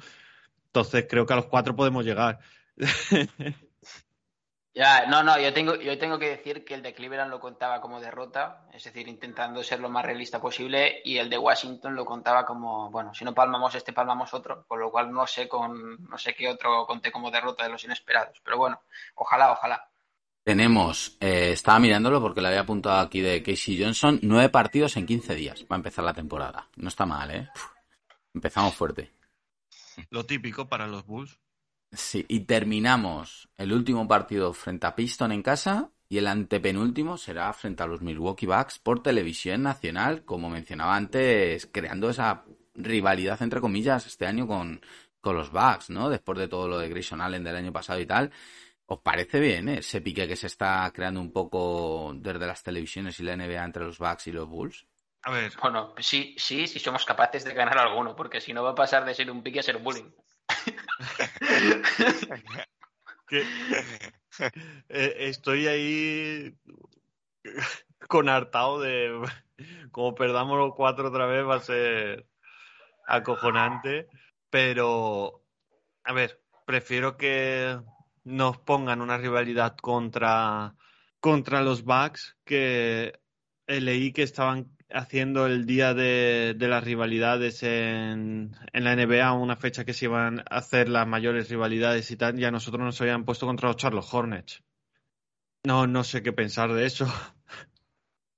Entonces 0.67 1.07
creo 1.09 1.25
que 1.25 1.35
a 1.35 1.37
los 1.37 1.47
cuatro 1.47 1.77
podemos 1.77 2.05
llegar. 2.05 2.41
Ya, 4.77 5.07
no, 5.07 5.23
no, 5.23 5.41
yo 5.41 5.55
tengo, 5.55 5.75
yo 5.77 5.97
tengo 5.97 6.19
que 6.19 6.29
decir 6.29 6.63
que 6.63 6.75
el 6.75 6.83
de 6.83 6.93
Cleveland 6.93 7.31
lo 7.31 7.41
contaba 7.41 7.81
como 7.81 7.99
derrota, 7.99 8.69
es 8.75 8.85
decir, 8.85 9.09
intentando 9.09 9.63
ser 9.63 9.81
lo 9.81 9.89
más 9.89 10.05
realista 10.05 10.39
posible, 10.39 11.01
y 11.03 11.17
el 11.17 11.31
de 11.31 11.39
Washington 11.39 11.97
lo 11.97 12.05
contaba 12.05 12.45
como, 12.45 12.91
bueno, 12.91 13.15
si 13.15 13.25
no 13.25 13.33
palmamos 13.33 13.75
este, 13.75 13.95
palmamos 13.95 14.35
otro, 14.35 14.67
con 14.69 14.79
lo 14.79 14.91
cual 14.91 15.11
no 15.11 15.27
sé 15.27 15.49
con, 15.49 16.05
no 16.05 16.19
sé 16.19 16.35
qué 16.35 16.51
otro 16.51 16.85
conté 16.87 17.11
como 17.11 17.31
derrota 17.31 17.65
de 17.65 17.71
los 17.71 17.85
inesperados, 17.85 18.39
pero 18.45 18.59
bueno, 18.59 18.83
ojalá, 19.15 19.53
ojalá. 19.53 19.89
Tenemos, 20.43 21.17
eh, 21.21 21.53
estaba 21.53 21.79
mirándolo 21.79 22.21
porque 22.21 22.43
le 22.43 22.49
había 22.49 22.61
apuntado 22.61 23.01
aquí 23.01 23.23
de 23.23 23.43
Casey 23.43 23.83
Johnson, 23.83 24.21
nueve 24.25 24.51
partidos 24.51 24.99
en 24.99 25.07
15 25.07 25.35
días 25.35 25.63
para 25.63 25.79
empezar 25.79 26.05
la 26.05 26.13
temporada. 26.13 26.69
No 26.77 26.89
está 26.89 27.07
mal, 27.07 27.31
¿eh? 27.31 27.49
Uf, 27.55 27.65
empezamos 28.35 28.75
fuerte. 28.75 29.11
Lo 30.11 30.27
típico 30.27 30.69
para 30.69 30.87
los 30.87 31.07
Bulls. 31.07 31.41
Sí, 31.97 32.27
y 32.29 32.41
terminamos 32.41 33.49
el 33.57 33.73
último 33.73 34.07
partido 34.07 34.53
frente 34.53 34.87
a 34.87 34.95
Piston 34.95 35.33
en 35.33 35.43
casa 35.43 35.91
y 36.11 36.19
el 36.19 36.27
antepenúltimo 36.27 37.17
será 37.17 37.51
frente 37.55 37.83
a 37.83 37.87
los 37.87 38.03
Milwaukee 38.03 38.45
Bucks 38.45 38.79
por 38.79 39.03
televisión 39.03 39.63
nacional, 39.63 40.23
como 40.25 40.51
mencionaba 40.51 40.95
antes, 40.95 41.67
creando 41.73 42.11
esa 42.11 42.45
rivalidad 42.75 43.41
entre 43.41 43.63
comillas 43.63 44.07
este 44.07 44.27
año 44.27 44.47
con, 44.47 44.83
con 45.23 45.37
los 45.37 45.51
Bucks, 45.51 45.89
¿no? 45.89 46.11
Después 46.11 46.39
de 46.39 46.49
todo 46.49 46.69
lo 46.69 46.79
de 46.79 46.91
Grayson 46.91 47.23
Allen 47.23 47.43
del 47.43 47.57
año 47.57 47.73
pasado 47.73 47.99
y 47.99 48.07
tal. 48.07 48.31
¿Os 48.85 49.01
parece 49.01 49.41
bien 49.41 49.71
eh? 49.71 49.79
ese 49.79 50.03
pique 50.03 50.29
que 50.29 50.37
se 50.37 50.49
está 50.49 50.93
creando 50.95 51.21
un 51.21 51.33
poco 51.33 52.13
desde 52.15 52.47
las 52.47 52.63
televisiones 52.63 53.19
y 53.21 53.23
la 53.23 53.37
NBA 53.37 53.65
entre 53.65 53.85
los 53.85 53.99
Bucks 53.99 54.27
y 54.27 54.33
los 54.33 54.47
Bulls? 54.47 54.87
A 55.23 55.31
ver, 55.31 55.51
Bueno, 55.61 55.95
sí, 55.99 56.37
sí, 56.39 56.69
sí 56.69 56.79
somos 56.79 57.07
capaces 57.07 57.43
de 57.45 57.55
ganar 57.55 57.79
alguno, 57.79 58.15
porque 58.15 58.41
si 58.41 58.53
no 58.53 58.63
va 58.63 58.73
a 58.73 58.75
pasar 58.75 59.05
de 59.07 59.15
ser 59.15 59.31
un 59.31 59.43
pique 59.43 59.61
a 59.61 59.63
ser 59.63 59.79
bullying. 59.79 60.13
eh, 63.31 65.15
estoy 65.19 65.67
ahí 65.67 66.57
con 68.09 68.29
hartado 68.29 68.81
de 68.81 69.23
como 69.91 70.15
perdamos 70.15 70.59
los 70.59 70.75
cuatro 70.75 71.09
otra 71.09 71.27
vez 71.27 71.47
va 71.47 71.57
a 71.57 71.61
ser 71.61 72.27
acojonante, 73.07 74.09
pero 74.51 75.43
a 76.05 76.13
ver, 76.13 76.43
prefiero 76.67 77.17
que 77.17 77.79
nos 78.25 78.59
pongan 78.59 79.01
una 79.01 79.17
rivalidad 79.17 79.77
contra 79.77 80.75
contra 81.21 81.63
los 81.63 81.85
Bucks 81.85 82.37
que 82.45 83.19
eh, 83.67 83.81
leí 83.81 84.13
que 84.13 84.23
estaban 84.23 84.76
haciendo 84.91 85.47
el 85.47 85.67
día 85.67 85.95
de, 85.95 86.57
las 86.59 86.85
rivalidades 86.85 87.63
en, 87.63 88.53
la 88.73 88.97
NBA, 88.97 89.33
una 89.33 89.57
fecha 89.57 89.85
que 89.85 89.93
se 89.93 90.07
iban 90.07 90.41
a 90.41 90.59
hacer 90.59 90.89
las 90.89 91.07
mayores 91.07 91.49
rivalidades 91.49 92.11
y 92.11 92.17
tal, 92.17 92.39
y 92.39 92.45
a 92.45 92.51
nosotros 92.51 92.85
nos 92.85 93.01
habían 93.01 93.25
puesto 93.25 93.47
contra 93.47 93.69
los 93.69 93.77
Charlotte 93.77 94.09
Hornets. 94.11 94.63
No, 95.65 95.87
no 95.87 96.05
sé 96.05 96.23
qué 96.23 96.33
pensar 96.33 96.73
de 96.73 96.87
eso. 96.87 97.07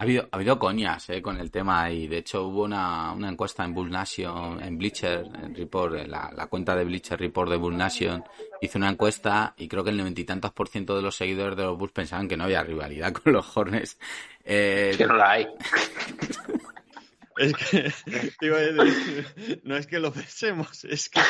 Ha 0.01 0.05
habido, 0.05 0.29
ha 0.31 0.37
habido 0.37 0.61
coñas 0.61 1.11
eh, 1.11 1.21
con 1.21 1.41
el 1.41 1.51
tema 1.51 1.91
y 1.91 2.07
de 2.07 2.19
hecho 2.19 2.47
hubo 2.47 2.63
una, 2.63 3.17
encuesta 3.19 3.65
en 3.65 3.75
Bull 3.75 3.91
Nation, 3.91 4.63
en 4.63 4.79
Bleacher 4.79 5.27
en 5.43 5.57
Report, 5.57 5.97
en 5.97 6.11
la, 6.13 6.33
la 6.37 6.47
cuenta 6.47 6.77
de 6.77 6.85
Bleacher 6.85 7.19
Report 7.19 7.51
de 7.51 7.57
Bull 7.57 7.77
Nation 7.77 8.23
hizo 8.61 8.79
una 8.79 8.91
encuesta 8.91 9.55
y 9.57 9.69
creo 9.69 9.85
que 9.85 9.91
el 9.91 9.97
noventa 9.97 10.21
y 10.21 10.25
tantos 10.25 10.53
por 10.53 10.69
ciento 10.69 10.97
de 10.97 11.03
los 11.03 11.17
seguidores 11.17 11.57
de 11.57 11.65
los 11.65 11.77
Bulls 11.77 11.93
pensaban 11.93 12.29
que 12.29 12.37
no 12.37 12.45
había 12.45 12.63
rivalidad 12.63 13.13
con 13.25 13.33
los 13.33 13.57
Hornets. 13.57 13.99
Eh, 14.51 14.89
Es 14.93 14.97
que 14.97 15.07
no 15.07 15.15
la 15.15 15.31
hay. 15.31 15.47
Es 17.37 17.55
que, 17.55 17.93
iba 18.41 18.57
a 18.57 18.61
decir, 18.61 19.61
no 19.63 19.77
es 19.77 19.87
que 19.87 20.01
lo 20.01 20.13
pensemos, 20.13 20.85
es 20.85 21.09
que 21.09 21.21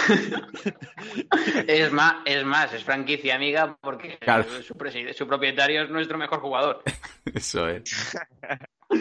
Es 1.67 1.93
más, 1.93 2.15
es 2.25 2.45
más, 2.45 2.73
es 2.73 2.83
franquicia 2.83 3.35
amiga 3.35 3.77
porque 3.83 4.17
Claro. 4.19 4.47
su, 4.63 4.75
propietario 5.27 5.83
es 5.83 5.91
nuestro 5.91 6.17
mejor 6.17 6.41
jugador. 6.41 6.83
Eso 7.35 7.69
es. 7.69 8.17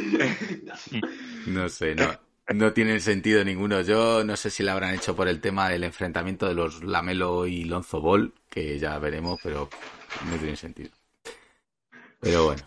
No 1.48 1.70
sé, 1.70 1.96
no, 1.96 2.12
no 2.54 2.74
tiene 2.74 3.00
sentido 3.00 3.42
ninguno. 3.46 3.80
Yo 3.82 4.26
no 4.26 4.36
sé 4.36 4.50
si 4.50 4.62
lo 4.64 4.74
habrán 4.74 4.94
hecho 4.94 5.16
por 5.16 5.30
el 5.30 5.40
tema 5.40 5.70
del 5.70 5.86
enfrentamiento 5.86 6.46
de 6.46 6.56
los 6.56 6.84
Lamelo 6.84 7.48
y 7.48 7.64
Lonzo 7.64 8.02
Ball, 8.02 8.34
que 8.50 8.78
ya 8.80 9.00
veremos, 9.00 9.40
pero 9.42 9.70
no 10.30 10.36
tiene 10.38 10.58
sentido. 10.58 10.90
Pero 12.20 12.44
bueno, 12.48 12.64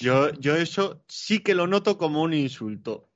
yo, 0.00 0.32
yo 0.32 0.56
eso 0.56 1.04
sí 1.08 1.40
que 1.40 1.54
lo 1.54 1.66
noto 1.66 1.98
como 1.98 2.22
un 2.22 2.34
insulto. 2.34 3.08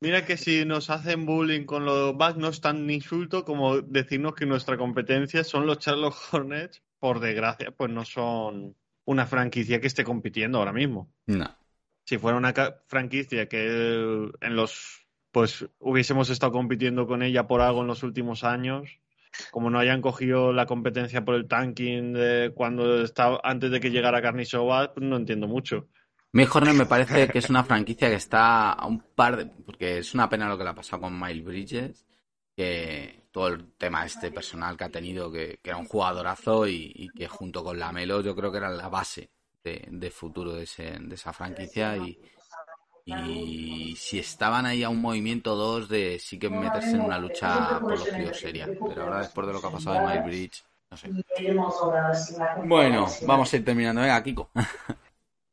Mira 0.00 0.24
que 0.24 0.36
si 0.36 0.64
nos 0.64 0.90
hacen 0.90 1.26
bullying 1.26 1.64
con 1.64 1.84
los 1.84 2.14
Bucks 2.16 2.36
no 2.36 2.48
es 2.48 2.60
tan 2.60 2.88
insulto 2.88 3.44
como 3.44 3.80
decirnos 3.80 4.34
que 4.34 4.46
nuestra 4.46 4.76
competencia 4.76 5.42
son 5.44 5.66
los 5.66 5.78
Charlotte 5.78 6.14
Hornets. 6.30 6.82
Por 6.98 7.18
desgracia, 7.18 7.72
pues 7.72 7.90
no 7.90 8.04
son 8.04 8.76
una 9.04 9.26
franquicia 9.26 9.80
que 9.80 9.88
esté 9.88 10.04
compitiendo 10.04 10.58
ahora 10.58 10.72
mismo. 10.72 11.12
no. 11.26 11.56
Si 12.04 12.18
fuera 12.18 12.36
una 12.36 12.52
franquicia 12.88 13.48
que 13.48 13.64
en 14.40 14.56
los 14.56 15.06
pues 15.30 15.66
hubiésemos 15.78 16.30
estado 16.30 16.52
compitiendo 16.52 17.06
con 17.06 17.22
ella 17.22 17.46
por 17.46 17.60
algo 17.60 17.80
en 17.80 17.86
los 17.86 18.02
últimos 18.02 18.44
años, 18.44 19.00
como 19.50 19.70
no 19.70 19.78
hayan 19.78 20.00
cogido 20.02 20.52
la 20.52 20.66
competencia 20.66 21.24
por 21.24 21.34
el 21.34 21.48
tanking 21.48 22.12
de 22.12 22.52
cuando 22.54 23.02
estaba 23.02 23.40
antes 23.42 23.70
de 23.70 23.80
que 23.80 23.90
llegara 23.90 24.22
Carnisova, 24.22 24.92
pues 24.94 25.06
no 25.06 25.16
entiendo 25.16 25.48
mucho. 25.48 25.88
Mi 26.32 26.44
Hornet 26.50 26.74
me 26.74 26.86
parece 26.86 27.28
que 27.28 27.38
es 27.38 27.50
una 27.50 27.62
franquicia 27.64 28.08
que 28.08 28.14
está 28.16 28.72
a 28.72 28.86
un 28.86 29.00
par 29.14 29.36
de... 29.36 29.46
Porque 29.46 29.98
es 29.98 30.14
una 30.14 30.28
pena 30.28 30.48
lo 30.48 30.56
que 30.56 30.64
le 30.64 30.70
ha 30.70 30.74
pasado 30.74 31.02
con 31.02 31.18
Miles 31.20 31.44
Bridges, 31.44 32.06
que 32.56 33.24
todo 33.32 33.48
el 33.48 33.72
tema 33.76 34.04
este 34.06 34.30
personal 34.30 34.76
que 34.76 34.84
ha 34.84 34.88
tenido, 34.90 35.30
que, 35.30 35.58
que 35.62 35.70
era 35.70 35.78
un 35.78 35.86
jugadorazo 35.86 36.66
y, 36.66 36.90
y 36.94 37.08
que 37.10 37.28
junto 37.28 37.62
con 37.64 37.78
Lamelo 37.78 38.20
yo 38.22 38.34
creo 38.34 38.50
que 38.50 38.58
era 38.58 38.70
la 38.70 38.88
base 38.88 39.30
de, 39.62 39.86
de 39.90 40.10
futuro 40.10 40.52
de, 40.54 40.64
ese- 40.64 40.98
de 41.00 41.14
esa 41.14 41.32
franquicia 41.32 41.96
y, 41.96 42.18
y 43.04 43.96
si 43.96 44.18
estaban 44.18 44.66
ahí 44.66 44.82
a 44.82 44.88
un 44.88 45.00
movimiento 45.00 45.56
dos 45.56 45.88
de 45.88 46.18
sí 46.18 46.38
que 46.38 46.48
meterse 46.48 46.96
en 46.96 47.02
una 47.02 47.18
lucha 47.18 47.80
por 47.80 47.98
los 47.98 48.12
tíos 48.12 48.38
seria. 48.38 48.68
Pero 48.88 49.04
ahora 49.04 49.18
después 49.20 49.46
de 49.46 49.52
lo 49.52 49.60
que 49.60 49.66
ha 49.66 49.70
pasado 49.70 49.96
de 49.96 50.06
Miles 50.06 50.24
Bridges, 50.24 50.64
no 50.90 50.96
sé. 50.96 51.10
Bueno, 52.64 53.06
vamos 53.26 53.52
a 53.52 53.56
ir 53.56 53.64
terminando. 53.64 54.00
Venga, 54.00 54.22
Kiko. 54.22 54.50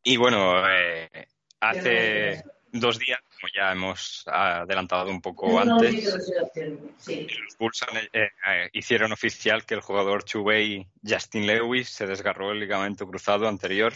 Y 0.03 0.17
bueno, 0.17 0.67
eh, 0.69 1.27
hace 1.59 2.43
dos 2.71 2.99
días, 2.99 3.19
como 3.21 3.51
ya 3.55 3.71
hemos 3.71 4.23
adelantado 4.27 5.09
un 5.09 5.21
poco 5.21 5.59
antes, 5.59 6.05
los 6.05 7.57
Bulls 7.57 7.83
han, 7.83 7.97
eh, 7.97 8.29
eh, 8.47 8.69
hicieron 8.73 9.11
oficial 9.11 9.65
que 9.65 9.73
el 9.73 9.81
jugador 9.81 10.23
Chubey 10.23 10.87
Justin 11.05 11.47
Lewis 11.47 11.89
se 11.89 12.05
desgarró 12.05 12.51
el 12.51 12.59
ligamento 12.59 13.07
cruzado 13.07 13.47
anterior 13.47 13.93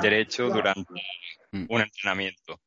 derecho 0.00 0.48
durante 0.48 0.94
Mm. 1.50 1.66
un 1.68 1.80
entrenamiento. 1.80 2.60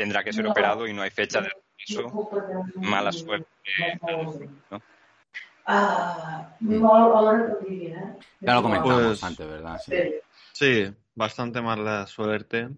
Tendrá 0.00 0.24
que 0.24 0.32
ser 0.32 0.46
operado 0.46 0.88
y 0.88 0.94
no 0.94 1.02
hay 1.02 1.10
fecha 1.10 1.42
de 1.42 1.50
regreso. 1.50 2.30
Mala 2.76 3.12
suerte. 3.12 3.46
¿no? 4.70 4.82
Ya 8.40 8.54
lo 8.54 8.62
comentamos 8.62 9.02
Pues- 9.02 9.24
antes, 9.24 9.46
¿verdad? 9.46 9.78
Sí. 9.84 9.94
Sí, 10.52 10.94
bastante 11.14 11.60
mala 11.60 12.06
suerte. 12.06 12.70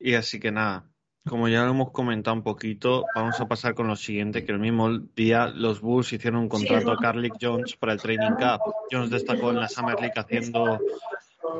Y 0.00 0.14
así 0.14 0.40
que 0.40 0.50
nada, 0.50 0.84
como 1.28 1.46
ya 1.48 1.62
lo 1.64 1.72
hemos 1.72 1.90
comentado 1.90 2.34
un 2.34 2.42
poquito, 2.42 3.04
vamos 3.14 3.38
a 3.38 3.46
pasar 3.46 3.74
con 3.74 3.86
lo 3.88 3.96
siguiente, 3.96 4.46
que 4.46 4.52
el 4.52 4.58
mismo 4.58 4.98
día 5.14 5.48
los 5.48 5.82
Bulls 5.82 6.10
hicieron 6.14 6.40
un 6.40 6.48
contrato 6.48 6.90
a 6.90 6.96
Carlick 6.96 7.34
Jones 7.38 7.76
para 7.76 7.92
el 7.92 8.00
Training 8.00 8.36
Cup. 8.36 8.62
Jones 8.90 9.10
destacó 9.10 9.50
en 9.50 9.60
la 9.60 9.68
Summer 9.68 10.00
League 10.00 10.14
haciendo, 10.16 10.80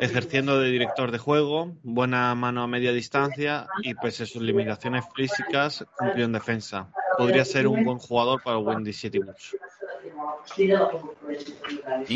ejerciendo 0.01 0.61
de 0.61 0.70
director 0.70 1.11
de 1.11 1.18
juego, 1.18 1.74
buena 1.82 2.34
mano 2.34 2.62
a 2.62 2.66
media 2.66 2.93
distancia 2.93 3.66
y 3.82 3.95
pues 3.95 4.20
en 4.20 4.26
sus 4.26 4.43
limitaciones 4.43 5.05
físicas 5.14 5.84
cumplió 5.99 6.24
en 6.24 6.32
defensa. 6.32 6.89
Podría 7.16 7.45
ser 7.45 7.66
un 7.66 7.82
buen 7.84 7.99
jugador 7.99 8.43
para 8.43 8.59
Wendy 8.59 8.93
City 8.93 9.18
Bulls. 9.18 9.57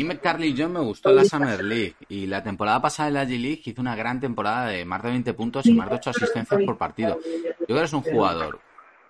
Me- 0.03 0.17
Carly 0.19 0.55
John 0.57 0.73
me 0.73 0.79
gustó 0.79 1.11
la 1.11 1.23
Summer 1.25 1.63
League 1.63 1.95
y 2.07 2.27
la 2.27 2.43
temporada 2.43 2.81
pasada 2.81 3.07
en 3.09 3.13
la 3.15 3.25
G-League 3.25 3.61
hizo 3.65 3.81
una 3.81 3.95
gran 3.95 4.19
temporada 4.19 4.67
de 4.67 4.85
más 4.85 5.01
de 5.03 5.09
20 5.09 5.33
puntos 5.33 5.65
y 5.65 5.73
más 5.73 5.89
de 5.89 5.95
8 5.95 6.09
asistencias 6.11 6.61
por 6.65 6.77
partido. 6.77 7.19
Yo 7.59 7.65
creo 7.65 7.77
que 7.79 7.83
es 7.85 7.93
un 7.93 8.01
jugador 8.01 8.59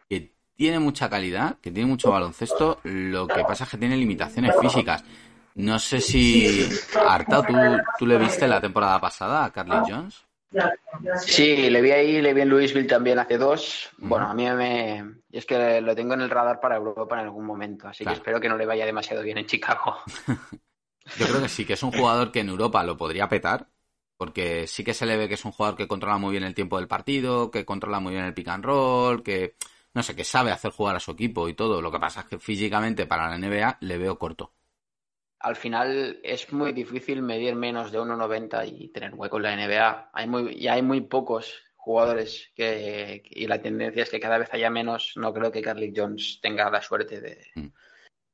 que 0.09 0.31
tiene 0.55 0.79
mucha 0.79 1.09
calidad, 1.09 1.57
que 1.61 1.71
tiene 1.71 1.89
mucho 1.89 2.11
baloncesto, 2.11 2.79
lo 2.83 3.27
que 3.27 3.43
pasa 3.43 3.65
es 3.65 3.69
que 3.71 3.77
tiene 3.77 3.97
limitaciones 3.97 4.55
físicas. 4.61 5.03
No 5.55 5.79
sé 5.79 5.99
si, 5.99 6.67
Arta, 7.07 7.45
¿tú, 7.45 7.53
tú 7.97 8.05
le 8.05 8.17
viste 8.17 8.47
la 8.47 8.61
temporada 8.61 8.99
pasada 8.99 9.45
a 9.45 9.51
Carly 9.51 9.75
Jones? 9.87 10.25
Sí, 11.25 11.69
le 11.69 11.81
vi 11.81 11.91
ahí, 11.91 12.21
le 12.21 12.33
vi 12.33 12.41
en 12.41 12.49
Louisville 12.49 12.87
también 12.87 13.19
hace 13.19 13.37
dos. 13.37 13.89
Bueno, 13.97 14.29
a 14.29 14.33
mí 14.33 14.49
me... 14.51 15.15
es 15.31 15.45
que 15.45 15.79
lo 15.81 15.95
tengo 15.95 16.13
en 16.13 16.21
el 16.21 16.29
radar 16.29 16.59
para 16.59 16.75
Europa 16.75 17.15
en 17.15 17.25
algún 17.25 17.45
momento, 17.45 17.87
así 17.87 18.03
Claro. 18.03 18.15
que 18.15 18.19
espero 18.19 18.39
que 18.41 18.49
no 18.49 18.57
le 18.57 18.65
vaya 18.65 18.85
demasiado 18.85 19.23
bien 19.23 19.37
en 19.37 19.45
Chicago. 19.45 19.97
Yo 21.17 21.27
creo 21.27 21.41
que 21.41 21.49
sí, 21.49 21.65
que 21.65 21.73
es 21.73 21.83
un 21.83 21.91
jugador 21.91 22.31
que 22.31 22.41
en 22.41 22.49
Europa 22.49 22.83
lo 22.83 22.95
podría 22.97 23.27
petar, 23.27 23.67
porque 24.17 24.67
sí 24.67 24.83
que 24.83 24.93
se 24.93 25.05
le 25.05 25.17
ve 25.17 25.27
que 25.27 25.33
es 25.33 25.45
un 25.45 25.51
jugador 25.51 25.77
que 25.77 25.87
controla 25.87 26.17
muy 26.17 26.31
bien 26.31 26.43
el 26.43 26.53
tiempo 26.53 26.77
del 26.77 26.87
partido, 26.87 27.49
que 27.49 27.65
controla 27.65 27.99
muy 27.99 28.13
bien 28.13 28.25
el 28.25 28.33
pick 28.33 28.47
and 28.49 28.63
roll, 28.63 29.23
que 29.23 29.55
no 29.93 30.03
sé, 30.03 30.15
que 30.15 30.23
sabe 30.23 30.51
hacer 30.51 30.71
jugar 30.71 30.95
a 30.95 30.99
su 30.99 31.11
equipo 31.11 31.49
y 31.49 31.53
todo. 31.53 31.81
Lo 31.81 31.91
que 31.91 31.99
pasa 31.99 32.21
es 32.21 32.25
que 32.27 32.39
físicamente 32.39 33.05
para 33.07 33.29
la 33.29 33.37
NBA 33.37 33.77
le 33.81 33.97
veo 33.97 34.17
corto. 34.19 34.53
Al 35.41 35.55
final 35.55 36.19
es 36.23 36.51
muy 36.53 36.71
difícil 36.73 37.21
medir 37.21 37.55
menos 37.55 37.91
de 37.91 37.99
1,90 37.99 38.67
y 38.67 38.89
tener 38.89 39.13
hueco 39.15 39.37
en 39.37 39.43
la 39.43 39.55
NBA. 39.55 40.09
Hay 40.13 40.27
muy, 40.27 40.53
y 40.53 40.67
hay 40.67 40.81
muy 40.81 41.01
pocos 41.01 41.61
jugadores 41.75 42.51
que, 42.55 43.23
y 43.25 43.47
la 43.47 43.61
tendencia 43.61 44.03
es 44.03 44.09
que 44.09 44.19
cada 44.19 44.37
vez 44.37 44.53
haya 44.53 44.69
menos. 44.69 45.13
No 45.15 45.33
creo 45.33 45.51
que 45.51 45.61
Carly 45.61 45.93
Jones 45.95 46.39
tenga 46.41 46.69
la 46.69 46.81
suerte 46.81 47.19
de 47.21 47.47
Mm. 47.55 47.67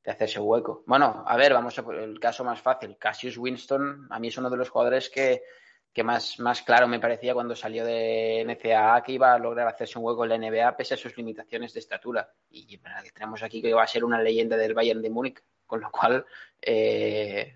de 0.04 0.10
hacerse 0.12 0.40
hueco. 0.40 0.84
Bueno, 0.86 1.24
a 1.26 1.36
ver, 1.36 1.52
vamos 1.52 1.78
a 1.78 1.82
por 1.82 1.96
el 1.96 2.18
caso 2.20 2.44
más 2.44 2.60
fácil. 2.60 2.96
Cassius 2.98 3.36
Winston, 3.36 4.06
a 4.10 4.18
mí 4.18 4.28
es 4.28 4.38
uno 4.38 4.48
de 4.48 4.56
los 4.56 4.70
jugadores 4.70 5.10
que, 5.10 5.42
que 5.92 6.02
más, 6.02 6.38
más 6.38 6.62
claro 6.62 6.88
me 6.88 7.00
parecía 7.00 7.34
cuando 7.34 7.54
salió 7.56 7.84
de 7.84 8.42
NCAA 8.46 9.02
que 9.02 9.12
iba 9.12 9.34
a 9.34 9.38
lograr 9.38 9.66
hacerse 9.68 9.98
un 9.98 10.04
hueco 10.04 10.24
en 10.24 10.30
la 10.30 10.38
NBA 10.38 10.76
pese 10.76 10.94
a 10.94 10.96
sus 10.96 11.16
limitaciones 11.16 11.72
de 11.74 11.80
estatura. 11.80 12.32
Y 12.48 12.76
bueno, 12.78 12.96
que 13.02 13.10
tenemos 13.10 13.42
aquí 13.42 13.60
que 13.60 13.74
va 13.74 13.82
a 13.82 13.86
ser 13.86 14.04
una 14.04 14.22
leyenda 14.22 14.56
del 14.56 14.74
Bayern 14.74 15.02
de 15.02 15.10
Múnich, 15.10 15.42
con 15.68 15.80
lo 15.80 15.92
cual 15.92 16.26
eh, 16.60 17.54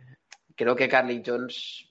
creo 0.55 0.77
que 0.77 0.89
Carly 0.89 1.21
Jones 1.27 1.89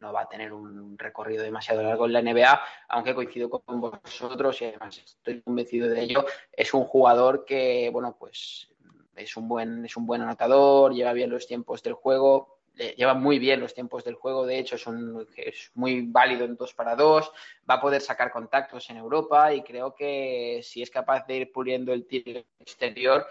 no 0.00 0.12
va 0.12 0.22
a 0.22 0.28
tener 0.28 0.52
un 0.52 0.96
recorrido 0.96 1.42
demasiado 1.42 1.82
largo 1.82 2.06
en 2.06 2.12
la 2.12 2.22
NBA, 2.22 2.62
aunque 2.88 3.14
coincido 3.14 3.50
con 3.50 3.80
vosotros 3.80 4.62
y 4.62 4.66
además 4.66 4.96
estoy 4.96 5.42
convencido 5.42 5.88
de 5.88 6.02
ello. 6.02 6.24
Es 6.52 6.72
un 6.72 6.84
jugador 6.84 7.44
que, 7.44 7.90
bueno, 7.92 8.16
pues 8.18 8.68
es 9.16 9.36
un 9.36 9.48
buen, 9.48 9.84
es 9.84 9.96
un 9.96 10.06
buen 10.06 10.22
anotador, 10.22 10.94
lleva 10.94 11.12
bien 11.12 11.30
los 11.30 11.46
tiempos 11.46 11.82
del 11.82 11.94
juego, 11.94 12.58
lleva 12.96 13.14
muy 13.14 13.38
bien 13.38 13.60
los 13.60 13.74
tiempos 13.74 14.04
del 14.04 14.14
juego, 14.14 14.46
de 14.46 14.58
hecho 14.58 14.76
es, 14.76 14.86
un, 14.86 15.26
es 15.36 15.72
muy 15.74 16.02
válido 16.02 16.44
en 16.44 16.56
dos 16.56 16.74
para 16.74 16.94
dos, 16.94 17.32
va 17.68 17.74
a 17.74 17.80
poder 17.80 18.00
sacar 18.00 18.30
contactos 18.30 18.88
en 18.90 18.98
Europa 18.98 19.52
y 19.52 19.62
creo 19.62 19.94
que 19.94 20.60
si 20.62 20.82
es 20.82 20.90
capaz 20.90 21.26
de 21.26 21.36
ir 21.36 21.52
puliendo 21.52 21.92
el 21.92 22.06
tiro 22.06 22.44
exterior, 22.60 23.26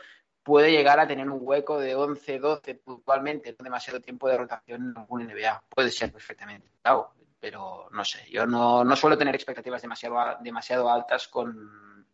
puede 0.47 0.71
llegar 0.71 0.97
a 0.97 1.05
tener 1.05 1.29
un 1.29 1.39
hueco 1.41 1.77
de 1.77 1.93
11, 1.93 2.39
12 2.39 2.75
puntualmente, 2.75 3.53
no 3.59 3.65
demasiado 3.65 3.99
tiempo 3.99 4.29
de 4.29 4.37
rotación 4.37 4.91
en 4.91 4.97
algún 4.97 5.27
NBA. 5.27 5.61
Puede 5.67 5.91
ser 5.91 6.09
perfectamente, 6.09 6.71
claro, 6.81 7.11
pero 7.37 7.89
no 7.91 8.05
sé, 8.05 8.19
yo 8.31 8.45
no, 8.45 8.81
no 8.85 8.95
suelo 8.95 9.17
tener 9.17 9.35
expectativas 9.35 9.81
demasiado, 9.81 10.15
demasiado 10.39 10.89
altas 10.89 11.27
con, 11.27 12.07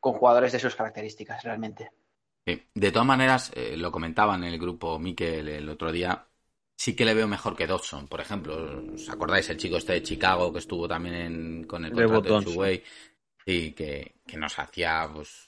con 0.00 0.12
jugadores 0.14 0.50
de 0.50 0.58
sus 0.58 0.74
características, 0.74 1.44
realmente. 1.44 1.92
De 2.44 2.90
todas 2.90 3.06
maneras, 3.06 3.52
eh, 3.54 3.76
lo 3.76 3.92
comentaba 3.92 4.34
en 4.34 4.42
el 4.42 4.58
grupo 4.58 4.98
Mikel 4.98 5.48
el 5.48 5.68
otro 5.68 5.92
día, 5.92 6.26
sí 6.74 6.96
que 6.96 7.04
le 7.04 7.14
veo 7.14 7.28
mejor 7.28 7.54
que 7.54 7.68
Dodson, 7.68 8.08
por 8.08 8.20
ejemplo. 8.20 8.82
¿Os 8.92 9.08
acordáis 9.08 9.48
el 9.50 9.56
chico 9.56 9.76
este 9.76 9.92
de 9.92 10.02
Chicago 10.02 10.52
que 10.52 10.58
estuvo 10.58 10.88
también 10.88 11.14
en, 11.14 11.64
con 11.64 11.84
el 11.84 11.92
contrato 11.92 12.40
de 12.40 12.44
Chuway? 12.44 12.82
Y 13.44 13.70
que, 13.70 14.16
que, 14.26 14.36
nos 14.36 14.58
hacía 14.58 15.08
pues 15.14 15.46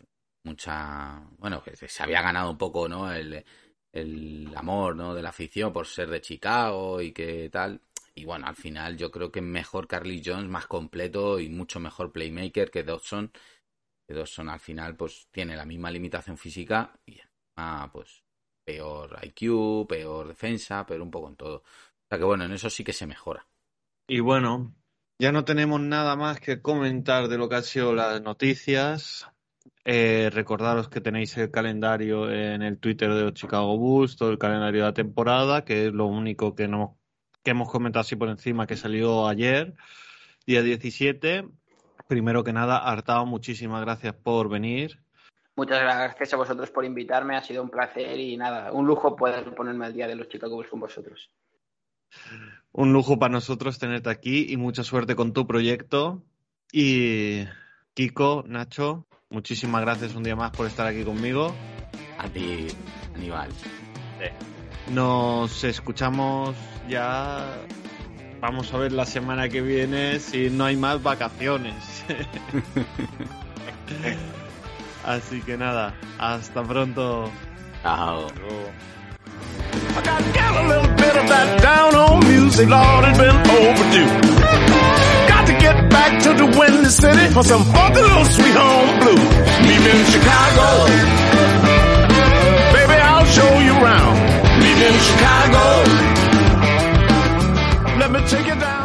mucha... 0.48 1.22
Bueno, 1.38 1.62
que 1.62 1.76
se 1.76 2.02
había 2.02 2.22
ganado 2.22 2.50
un 2.50 2.58
poco, 2.58 2.88
¿no? 2.88 3.12
El, 3.12 3.44
el 3.92 4.52
amor, 4.56 4.96
¿no? 4.96 5.14
De 5.14 5.22
la 5.22 5.30
afición 5.30 5.72
por 5.72 5.86
ser 5.86 6.10
de 6.10 6.20
Chicago 6.20 7.00
y 7.00 7.12
que 7.12 7.48
tal. 7.50 7.80
Y 8.14 8.24
bueno, 8.24 8.46
al 8.46 8.56
final 8.56 8.96
yo 8.96 9.10
creo 9.10 9.30
que 9.30 9.40
mejor 9.40 9.86
Carly 9.86 10.22
Jones, 10.24 10.48
más 10.48 10.66
completo 10.66 11.38
y 11.38 11.48
mucho 11.48 11.80
mejor 11.80 12.12
playmaker 12.12 12.70
que 12.70 12.82
Dodson 12.82 13.30
Dawson 14.14 14.48
al 14.48 14.60
final 14.60 14.96
pues 14.96 15.28
tiene 15.30 15.56
la 15.56 15.64
misma 15.64 15.90
limitación 15.90 16.38
física 16.38 16.98
y 17.06 17.18
ah, 17.56 17.90
pues 17.92 18.24
peor 18.64 19.18
IQ, 19.22 19.86
peor 19.86 20.28
defensa, 20.28 20.84
pero 20.86 21.04
un 21.04 21.10
poco 21.10 21.28
en 21.28 21.36
todo. 21.36 21.56
O 21.58 22.08
sea 22.08 22.18
que 22.18 22.24
bueno, 22.24 22.44
en 22.44 22.52
eso 22.52 22.70
sí 22.70 22.84
que 22.84 22.92
se 22.92 23.06
mejora. 23.06 23.46
Y 24.06 24.20
bueno, 24.20 24.74
ya 25.18 25.32
no 25.32 25.44
tenemos 25.44 25.80
nada 25.80 26.16
más 26.16 26.40
que 26.40 26.62
comentar 26.62 27.28
de 27.28 27.38
lo 27.38 27.48
que 27.48 27.56
han 27.56 27.64
sido 27.64 27.94
las 27.94 28.20
noticias. 28.22 29.26
Eh, 29.90 30.28
recordaros 30.30 30.90
que 30.90 31.00
tenéis 31.00 31.34
el 31.38 31.50
calendario 31.50 32.30
en 32.30 32.60
el 32.60 32.78
Twitter 32.78 33.10
de 33.14 33.32
Chicago 33.32 33.78
Bulls, 33.78 34.16
todo 34.16 34.30
el 34.30 34.38
calendario 34.38 34.82
de 34.82 34.88
la 34.88 34.92
temporada, 34.92 35.64
que 35.64 35.86
es 35.86 35.94
lo 35.94 36.04
único 36.04 36.54
que, 36.54 36.68
no, 36.68 36.98
que 37.42 37.52
hemos 37.52 37.70
comentado 37.70 38.02
así 38.02 38.14
por 38.14 38.28
encima 38.28 38.66
que 38.66 38.76
salió 38.76 39.26
ayer, 39.26 39.74
día 40.46 40.62
17 40.62 41.46
primero 42.08 42.42
que 42.42 42.52
nada, 42.52 42.78
Artao, 42.78 43.26
muchísimas 43.26 43.82
gracias 43.82 44.14
por 44.14 44.48
venir. 44.48 44.98
Muchas 45.54 45.80
gracias 45.80 46.32
a 46.32 46.36
vosotros 46.36 46.70
por 46.70 46.84
invitarme, 46.84 47.36
ha 47.36 47.42
sido 47.42 47.62
un 47.62 47.70
placer 47.70 48.18
y 48.18 48.36
nada, 48.36 48.72
un 48.72 48.86
lujo 48.86 49.14
poder 49.14 49.54
ponerme 49.54 49.86
al 49.86 49.92
día 49.92 50.08
de 50.08 50.16
los 50.16 50.28
Chicago 50.28 50.56
Bulls 50.56 50.70
con 50.70 50.80
vosotros. 50.80 51.30
Un 52.72 52.92
lujo 52.92 53.18
para 53.18 53.32
nosotros 53.32 53.78
tenerte 53.78 54.10
aquí 54.10 54.46
y 54.48 54.56
mucha 54.56 54.82
suerte 54.82 55.14
con 55.14 55.32
tu 55.32 55.46
proyecto. 55.46 56.22
Y 56.72 57.44
Kiko, 57.98 58.44
Nacho, 58.46 59.04
muchísimas 59.28 59.80
gracias 59.80 60.14
un 60.14 60.22
día 60.22 60.36
más 60.36 60.52
por 60.52 60.68
estar 60.68 60.86
aquí 60.86 61.02
conmigo. 61.02 61.52
A 62.16 62.28
ti, 62.28 62.68
Aníbal. 63.16 63.48
Nos 64.92 65.64
escuchamos 65.64 66.54
ya 66.88 67.44
Vamos 68.40 68.72
a 68.72 68.78
ver 68.78 68.92
la 68.92 69.04
semana 69.04 69.48
que 69.48 69.62
viene 69.62 70.20
si 70.20 70.48
no 70.48 70.66
hay 70.66 70.76
más 70.76 71.02
vacaciones. 71.02 71.74
Así 75.04 75.40
que 75.40 75.56
nada, 75.56 75.92
hasta 76.20 76.62
pronto. 76.62 77.28
Chao. 77.82 78.28
I 78.28 78.30
got, 80.04 80.22
got 80.32 80.56
a 80.56 80.68
little 80.68 80.94
bit 80.94 81.16
of 81.16 81.28
that 81.28 81.60
down 81.60 81.96
on 81.96 82.20
music, 82.28 82.68
Lord, 82.68 83.08
it's 83.08 83.18
been 83.18 83.34
overdue. 83.34 84.97
To 85.48 85.54
get 85.54 85.88
back 85.88 86.22
to 86.24 86.34
the 86.34 86.44
Windy 86.58 86.90
City 86.90 87.32
for 87.32 87.42
some 87.42 87.64
funky 87.64 88.02
little 88.02 88.24
sweet 88.26 88.54
home 88.54 88.98
blues. 89.00 89.30
Me 89.64 89.76
in 89.76 90.04
Chicago. 90.12 90.66
Baby, 92.74 92.96
I'll 93.00 93.24
show 93.24 93.58
you 93.60 93.72
around. 93.82 94.16
Me 94.60 94.70
in 94.88 94.96
Chicago. 95.08 95.64
Let 97.98 98.10
me 98.12 98.20
take 98.28 98.46
you 98.46 98.60
down. 98.60 98.77